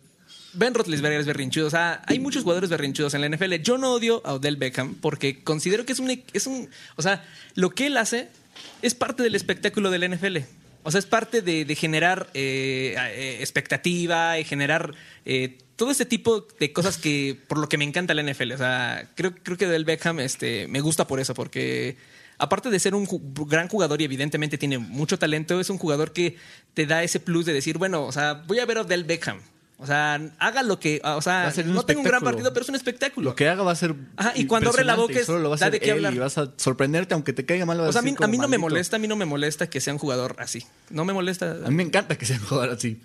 Ben 0.54 0.74
Roethlisberger 0.74 1.20
es 1.20 1.26
berrinchudo. 1.26 1.68
O 1.68 1.72
sea, 1.72 2.02
hay 2.06 2.20
muchos 2.20 2.44
jugadores 2.44 2.70
berrinchudos 2.70 3.14
en 3.14 3.22
la 3.22 3.30
NFL. 3.30 3.54
Yo 3.56 3.78
no 3.78 3.94
odio 3.94 4.22
a 4.26 4.34
Odell 4.34 4.58
Beckham 4.58 4.96
porque 4.96 5.44
considero 5.44 5.86
que 5.86 5.94
es 5.94 6.00
un, 6.00 6.24
es 6.34 6.48
un... 6.48 6.70
O 6.96 7.02
sea, 7.02 7.24
lo 7.56 7.72
que 7.72 7.88
él 7.88 7.98
hace 7.98 8.30
es 8.82 8.96
parte 8.96 9.24
del 9.24 9.36
espectáculo 9.36 9.92
de 9.92 10.00
la 10.00 10.08
NFL. 10.08 10.38
O 10.84 10.92
sea, 10.92 11.00
es 11.00 11.06
parte 11.06 11.42
de, 11.42 11.76
generar 11.76 12.28
eh, 12.34 12.96
eh, 12.98 13.38
expectativa 13.40 14.38
y 14.38 14.44
generar 14.44 14.94
eh, 15.26 15.58
todo 15.78 15.92
este 15.92 16.06
tipo 16.06 16.46
de 16.60 16.74
cosas 16.74 16.98
que 16.98 17.40
por 17.48 17.58
lo 17.58 17.70
que 17.70 17.78
me 17.78 17.86
encanta 17.86 18.14
la 18.14 18.22
NFL. 18.22 18.52
O 18.52 18.58
sea, 18.58 19.10
creo, 19.16 19.34
creo 19.36 19.58
que 19.58 19.68
Odell 19.68 19.86
Beckham 19.86 20.20
este, 20.20 20.68
me 20.68 20.82
gusta 20.82 21.08
por 21.08 21.22
eso, 21.22 21.34
porque 21.34 21.96
aparte 22.38 22.70
de 22.70 22.80
ser 22.80 22.96
un 22.96 23.08
gran 23.48 23.70
jugador 23.70 24.02
y 24.02 24.06
evidentemente 24.06 24.58
tiene 24.58 24.78
mucho 24.78 25.18
talento, 25.18 25.60
es 25.60 25.70
un 25.70 25.78
jugador 25.78 26.12
que 26.12 26.36
te 26.74 26.86
da 26.86 27.02
ese 27.02 27.22
plus 27.22 27.46
de 27.46 27.54
decir, 27.54 27.78
bueno, 27.78 28.04
o 28.04 28.12
sea, 28.12 28.44
voy 28.46 28.60
a 28.60 28.66
ver 28.66 28.80
a 28.80 28.82
Odell 28.82 29.06
Beckham. 29.06 29.40
O 29.78 29.86
sea, 29.88 30.22
haga 30.40 30.64
lo 30.64 30.80
que, 30.80 31.02
o 31.04 31.08
Va 31.16 31.22
sea, 31.22 31.48
a 31.48 31.52
ser 31.52 31.68
un 31.68 31.74
no 31.74 31.84
tengo 31.84 32.00
un 32.02 32.06
gran 32.08 32.22
partido, 32.24 32.54
pero 32.54 32.64
es 32.64 32.70
un 32.70 32.76
espectáculo. 32.76 33.32
Lo 33.32 33.36
que 33.36 33.50
haga 33.50 33.64
va 33.64 33.72
a 33.74 33.76
ser. 33.76 33.96
Ajá, 34.16 34.32
y 34.36 34.46
cuando 34.46 34.70
abre 34.70 34.86
la 34.86 34.96
boca 34.96 35.20
es- 35.20 35.26
solo 35.26 35.40
lo 35.40 35.50
va 35.50 35.56
a 35.56 35.60
da 35.60 35.66
hacer 35.66 35.74
de 35.74 35.80
qué 35.82 35.88
él 35.92 35.98
hablar. 35.98 36.14
y 36.14 36.20
vas 36.20 36.38
a 36.38 36.54
sorprenderte, 36.58 37.14
aunque 37.16 37.34
te 37.34 37.46
caiga 37.46 37.66
mal. 37.66 37.78
vas 37.80 37.90
o 37.90 37.92
sea, 37.92 38.00
a 38.00 38.02
mí, 38.04 38.12
decir 38.12 38.24
a 38.24 38.28
mí 38.28 38.38
como 38.38 38.44
no 38.44 38.50
me 38.50 38.58
molesta, 38.58 38.96
a 38.96 39.00
mí 39.00 39.08
no 39.08 39.16
me 39.18 39.26
molesta 39.26 39.70
que 39.70 39.82
sea 39.82 39.92
un 39.94 40.00
jugador 40.00 40.36
así. 40.40 40.64
No 40.90 41.04
me 41.06 41.12
molesta. 41.14 41.52
A 41.66 41.70
mí 41.70 41.76
me 41.76 41.84
encanta 41.84 42.18
que 42.18 42.26
sea 42.26 42.38
un 42.38 42.46
jugador 42.46 42.70
así, 42.76 43.02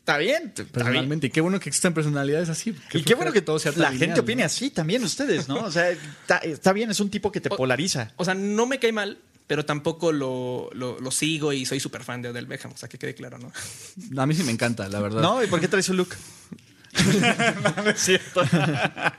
Está 0.00 0.18
bien. 0.18 0.48
está 0.48 0.62
bien. 0.64 0.72
personalmente. 0.72 1.26
Y 1.28 1.30
qué 1.30 1.40
bueno 1.40 1.60
que 1.60 1.68
existen 1.70 1.94
personalidades 1.94 2.48
así. 2.48 2.74
Y 2.92 3.02
qué 3.04 3.14
bueno 3.14 3.32
que 3.32 3.40
todo 3.40 3.58
sea 3.58 3.72
tan 3.72 3.82
la 3.82 3.90
lineal, 3.90 4.08
gente 4.08 4.20
¿no? 4.20 4.22
opine 4.24 4.42
así 4.42 4.70
también 4.70 5.02
ustedes, 5.04 5.48
¿no? 5.48 5.60
O 5.64 5.70
sea, 5.70 5.88
está, 5.90 6.38
está 6.38 6.72
bien, 6.72 6.90
es 6.90 6.98
un 7.00 7.08
tipo 7.08 7.30
que 7.32 7.40
te 7.40 7.48
O- 7.50 7.56
polariza. 7.56 8.10
O 8.16 8.24
sea, 8.24 8.34
no 8.34 8.66
me 8.66 8.78
cae 8.80 8.92
mal, 8.92 9.18
pero 9.52 9.66
tampoco 9.66 10.12
lo, 10.12 10.70
lo, 10.72 10.98
lo 10.98 11.10
sigo 11.10 11.52
y 11.52 11.66
soy 11.66 11.78
súper 11.78 12.04
fan 12.04 12.22
de 12.22 12.30
Odell 12.30 12.46
Beckham. 12.46 12.72
O 12.72 12.76
sea, 12.78 12.88
que 12.88 12.96
quede 12.96 13.14
claro, 13.14 13.36
¿no? 13.36 13.52
A 14.22 14.24
mí 14.24 14.34
sí 14.34 14.42
me 14.44 14.50
encanta, 14.50 14.88
la 14.88 14.98
verdad. 14.98 15.20
¿No? 15.20 15.44
¿Y 15.44 15.46
por 15.46 15.60
qué 15.60 15.68
traes 15.68 15.84
su 15.84 15.92
look? 15.92 16.16
no, 16.96 17.82
no 17.82 17.90
es 17.90 18.00
cierto. 18.00 18.40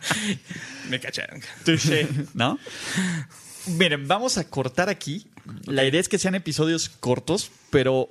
me 0.89 0.99
cacharon. 0.99 1.39
Touché, 1.63 2.07
¿no? 2.33 2.57
Miren, 3.67 4.07
vamos 4.07 4.39
a 4.39 4.49
cortar 4.49 4.89
aquí. 4.89 5.27
La 5.67 5.85
idea 5.85 6.01
es 6.01 6.09
que 6.09 6.17
sean 6.17 6.33
episodios 6.33 6.89
cortos, 6.89 7.51
pero 7.69 8.09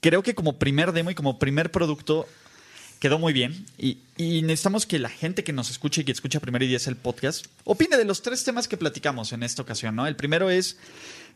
creo 0.00 0.22
que 0.22 0.34
como 0.34 0.58
primer 0.58 0.92
demo 0.92 1.10
y 1.10 1.14
como 1.14 1.38
primer 1.38 1.70
producto 1.70 2.26
quedó 2.98 3.18
muy 3.18 3.32
bien. 3.32 3.66
Y, 3.78 3.98
necesitamos 4.42 4.86
que 4.86 4.98
la 4.98 5.08
gente 5.08 5.44
que 5.44 5.52
nos 5.52 5.70
escuche 5.70 6.02
y 6.02 6.04
que 6.04 6.12
escucha 6.12 6.40
Primero 6.40 6.64
y 6.64 6.68
Diez 6.68 6.86
el 6.86 6.96
podcast 6.96 7.46
opine 7.64 7.96
de 7.96 8.04
los 8.04 8.22
tres 8.22 8.44
temas 8.44 8.68
que 8.68 8.76
platicamos 8.76 9.32
en 9.32 9.42
esta 9.42 9.62
ocasión. 9.62 9.94
¿no? 9.94 10.06
El 10.06 10.16
primero 10.16 10.50
es 10.50 10.76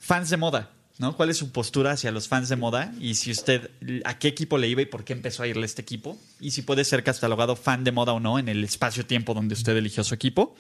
fans 0.00 0.30
de 0.30 0.36
moda. 0.36 0.70
¿no? 0.98 1.16
¿Cuál 1.16 1.30
es 1.30 1.38
su 1.38 1.52
postura 1.52 1.92
hacia 1.92 2.10
los 2.10 2.28
fans 2.28 2.48
de 2.48 2.56
moda? 2.56 2.92
Y 3.00 3.14
si 3.14 3.30
usted, 3.30 3.70
a 4.04 4.18
qué 4.18 4.28
equipo 4.28 4.58
le 4.58 4.68
iba 4.68 4.82
y 4.82 4.86
por 4.86 5.04
qué 5.04 5.12
empezó 5.12 5.42
a 5.42 5.46
irle 5.46 5.66
este 5.66 5.82
equipo. 5.82 6.18
Y 6.40 6.50
si 6.50 6.62
puede 6.62 6.84
ser 6.84 7.04
catalogado 7.04 7.56
fan 7.56 7.84
de 7.84 7.92
moda 7.92 8.12
o 8.12 8.20
no 8.20 8.38
en 8.38 8.48
el 8.48 8.64
espacio-tiempo 8.64 9.34
donde 9.34 9.54
usted 9.54 9.76
eligió 9.76 10.04
su 10.04 10.14
equipo. 10.14 10.54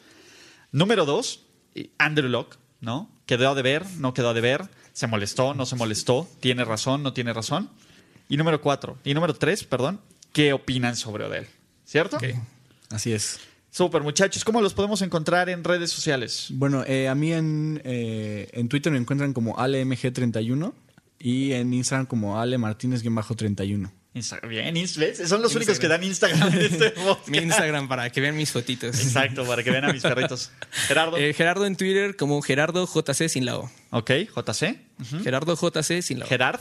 Número 0.70 1.04
dos, 1.04 1.44
Andrew 1.98 2.28
Locke, 2.28 2.56
¿no? 2.80 3.10
¿Quedó 3.26 3.54
de 3.54 3.62
ver? 3.62 3.84
¿No 3.98 4.14
quedó 4.14 4.32
de 4.32 4.40
ver? 4.40 4.68
¿Se 4.92 5.06
molestó? 5.06 5.54
¿No 5.54 5.66
se 5.66 5.76
molestó? 5.76 6.28
¿Tiene 6.40 6.64
razón? 6.64 7.02
¿No 7.02 7.12
tiene 7.12 7.32
razón? 7.32 7.70
Y 8.28 8.36
número 8.36 8.62
cuatro, 8.62 8.98
y 9.04 9.12
número 9.12 9.34
tres, 9.34 9.64
perdón, 9.64 10.00
¿qué 10.32 10.52
opinan 10.52 10.96
sobre 10.96 11.24
Odell? 11.24 11.46
¿Cierto? 11.84 12.18
Así 12.90 13.12
es. 13.12 13.38
Súper, 13.72 14.02
muchachos. 14.02 14.44
¿Cómo 14.44 14.60
los 14.60 14.74
podemos 14.74 15.00
encontrar 15.00 15.48
en 15.48 15.64
redes 15.64 15.90
sociales? 15.90 16.48
Bueno, 16.50 16.84
eh, 16.86 17.08
a 17.08 17.14
mí 17.14 17.32
en, 17.32 17.80
eh, 17.84 18.50
en 18.52 18.68
Twitter 18.68 18.92
me 18.92 18.98
encuentran 18.98 19.32
como 19.32 19.56
AleMG31 19.56 20.74
y 21.18 21.52
en 21.52 21.72
Instagram 21.72 22.04
como 22.04 22.38
Ale 22.38 22.58
Martínez-31. 22.58 23.90
Bien, 24.46 24.74
¿ves? 24.74 25.22
Son 25.26 25.40
los 25.40 25.54
únicos 25.54 25.78
que 25.78 25.88
dan 25.88 26.04
Instagram 26.04 26.52
en 26.52 26.60
este 26.60 26.92
Mi 27.28 27.38
Instagram 27.38 27.88
para 27.88 28.10
que 28.10 28.20
vean 28.20 28.36
mis 28.36 28.50
fotitos. 28.50 29.00
Exacto, 29.02 29.46
para 29.46 29.62
que 29.62 29.70
vean 29.70 29.86
a 29.86 29.92
mis 29.94 30.02
perritos. 30.02 30.50
Gerardo. 30.86 31.16
Eh, 31.16 31.32
Gerardo 31.32 31.64
en 31.64 31.76
Twitter 31.76 32.14
como 32.16 32.42
Gerardo 32.42 32.86
JC 32.86 33.28
sin 33.30 33.46
la 33.46 33.56
O. 33.56 33.70
Ok, 33.90 34.10
JC. 34.36 34.76
Gerardo 35.22 35.56
JC 35.56 36.02
sin 36.02 36.18
la 36.18 36.26
O. 36.26 36.28
Gerard. 36.28 36.60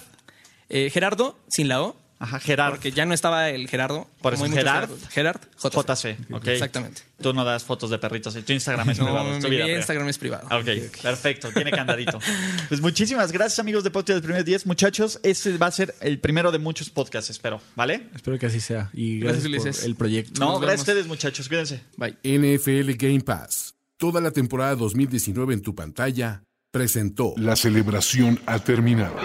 Gerardo 0.69 1.37
sin 1.49 1.67
la 1.67 1.81
O. 1.81 2.00
Ajá, 2.21 2.39
Gerard. 2.39 2.73
Porque 2.73 2.91
ya 2.91 3.07
no 3.07 3.15
estaba 3.15 3.49
el 3.49 3.67
Gerardo. 3.67 4.07
Por 4.21 4.35
eso, 4.35 4.45
Gerard. 4.45 4.91
Gerard, 5.09 5.41
JC. 5.57 6.17
Exactamente. 6.45 7.01
Tú 7.19 7.33
no 7.33 7.43
das 7.43 7.63
fotos 7.63 7.89
de 7.89 7.97
perritos. 7.97 8.37
Tu 8.45 8.53
Instagram 8.53 8.87
es 8.91 8.99
privado. 8.99 9.39
mi 9.49 9.71
Instagram 9.71 10.07
es 10.07 10.17
privado. 10.19 10.45
ok, 10.45 11.01
perfecto. 11.01 11.51
Tiene 11.51 11.71
candadito. 11.71 12.19
pues 12.69 12.79
muchísimas 12.79 13.31
gracias, 13.31 13.57
amigos 13.57 13.83
de 13.83 13.89
Podcast 13.89 14.17
del 14.17 14.23
Primer 14.23 14.45
10. 14.45 14.67
Muchachos, 14.67 15.19
este 15.23 15.57
va 15.57 15.65
a 15.65 15.71
ser 15.71 15.95
el 15.99 16.19
primero 16.19 16.51
de 16.51 16.59
muchos 16.59 16.91
podcasts, 16.91 17.31
espero. 17.31 17.59
¿Vale? 17.75 18.07
Espero 18.13 18.37
que 18.37 18.45
así 18.45 18.59
sea. 18.59 18.91
Y 18.93 19.19
gracias, 19.19 19.79
por 19.79 19.85
el 19.85 19.95
proyecto. 19.95 20.39
No, 20.39 20.59
gracias 20.59 20.81
a 20.81 20.91
ustedes, 20.91 21.07
muchachos. 21.07 21.47
Cuídense. 21.47 21.81
Bye. 21.97 22.17
NFL 22.23 22.91
Game 22.97 23.21
Pass. 23.21 23.73
Toda 23.97 24.21
la 24.21 24.29
temporada 24.29 24.75
2019 24.75 25.55
en 25.55 25.61
tu 25.63 25.73
pantalla 25.73 26.43
presentó 26.69 27.33
La 27.37 27.55
celebración 27.55 28.39
ha 28.45 28.59
terminado. 28.59 29.15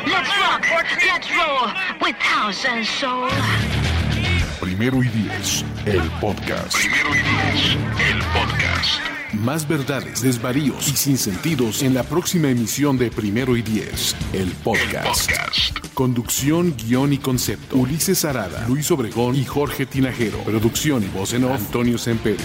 Primero 4.61 5.03
y 5.03 5.09
diez, 5.09 5.65
el 5.85 6.01
podcast. 6.21 6.77
Primero 6.77 7.09
y 7.11 7.19
diez, 7.19 7.77
el 8.09 8.19
podcast. 8.19 9.01
Más 9.33 9.67
verdades, 9.67 10.23
desvaríos 10.23 10.87
y 10.87 10.97
sinsentidos 10.97 11.83
en 11.83 11.93
la 11.93 12.05
próxima 12.05 12.49
emisión 12.49 12.99
de 12.99 13.11
Primero 13.11 13.57
y 13.57 13.63
Diez, 13.63 14.15
el 14.33 14.53
podcast. 14.63 15.29
Conducción, 15.93 16.77
guion 16.77 17.15
y 17.15 17.19
concepto. 17.19 17.79
Ulises 17.79 18.25
Arada, 18.25 18.65
Luis 18.69 18.89
Obregón 18.93 19.35
y 19.35 19.45
Jorge 19.45 19.85
Tinajero. 19.85 20.39
Producción 20.45 21.03
y 21.03 21.07
voz 21.09 21.33
en 21.33 21.47
off, 21.47 21.61
Antonio 21.61 21.99
Sempere. 21.99 22.45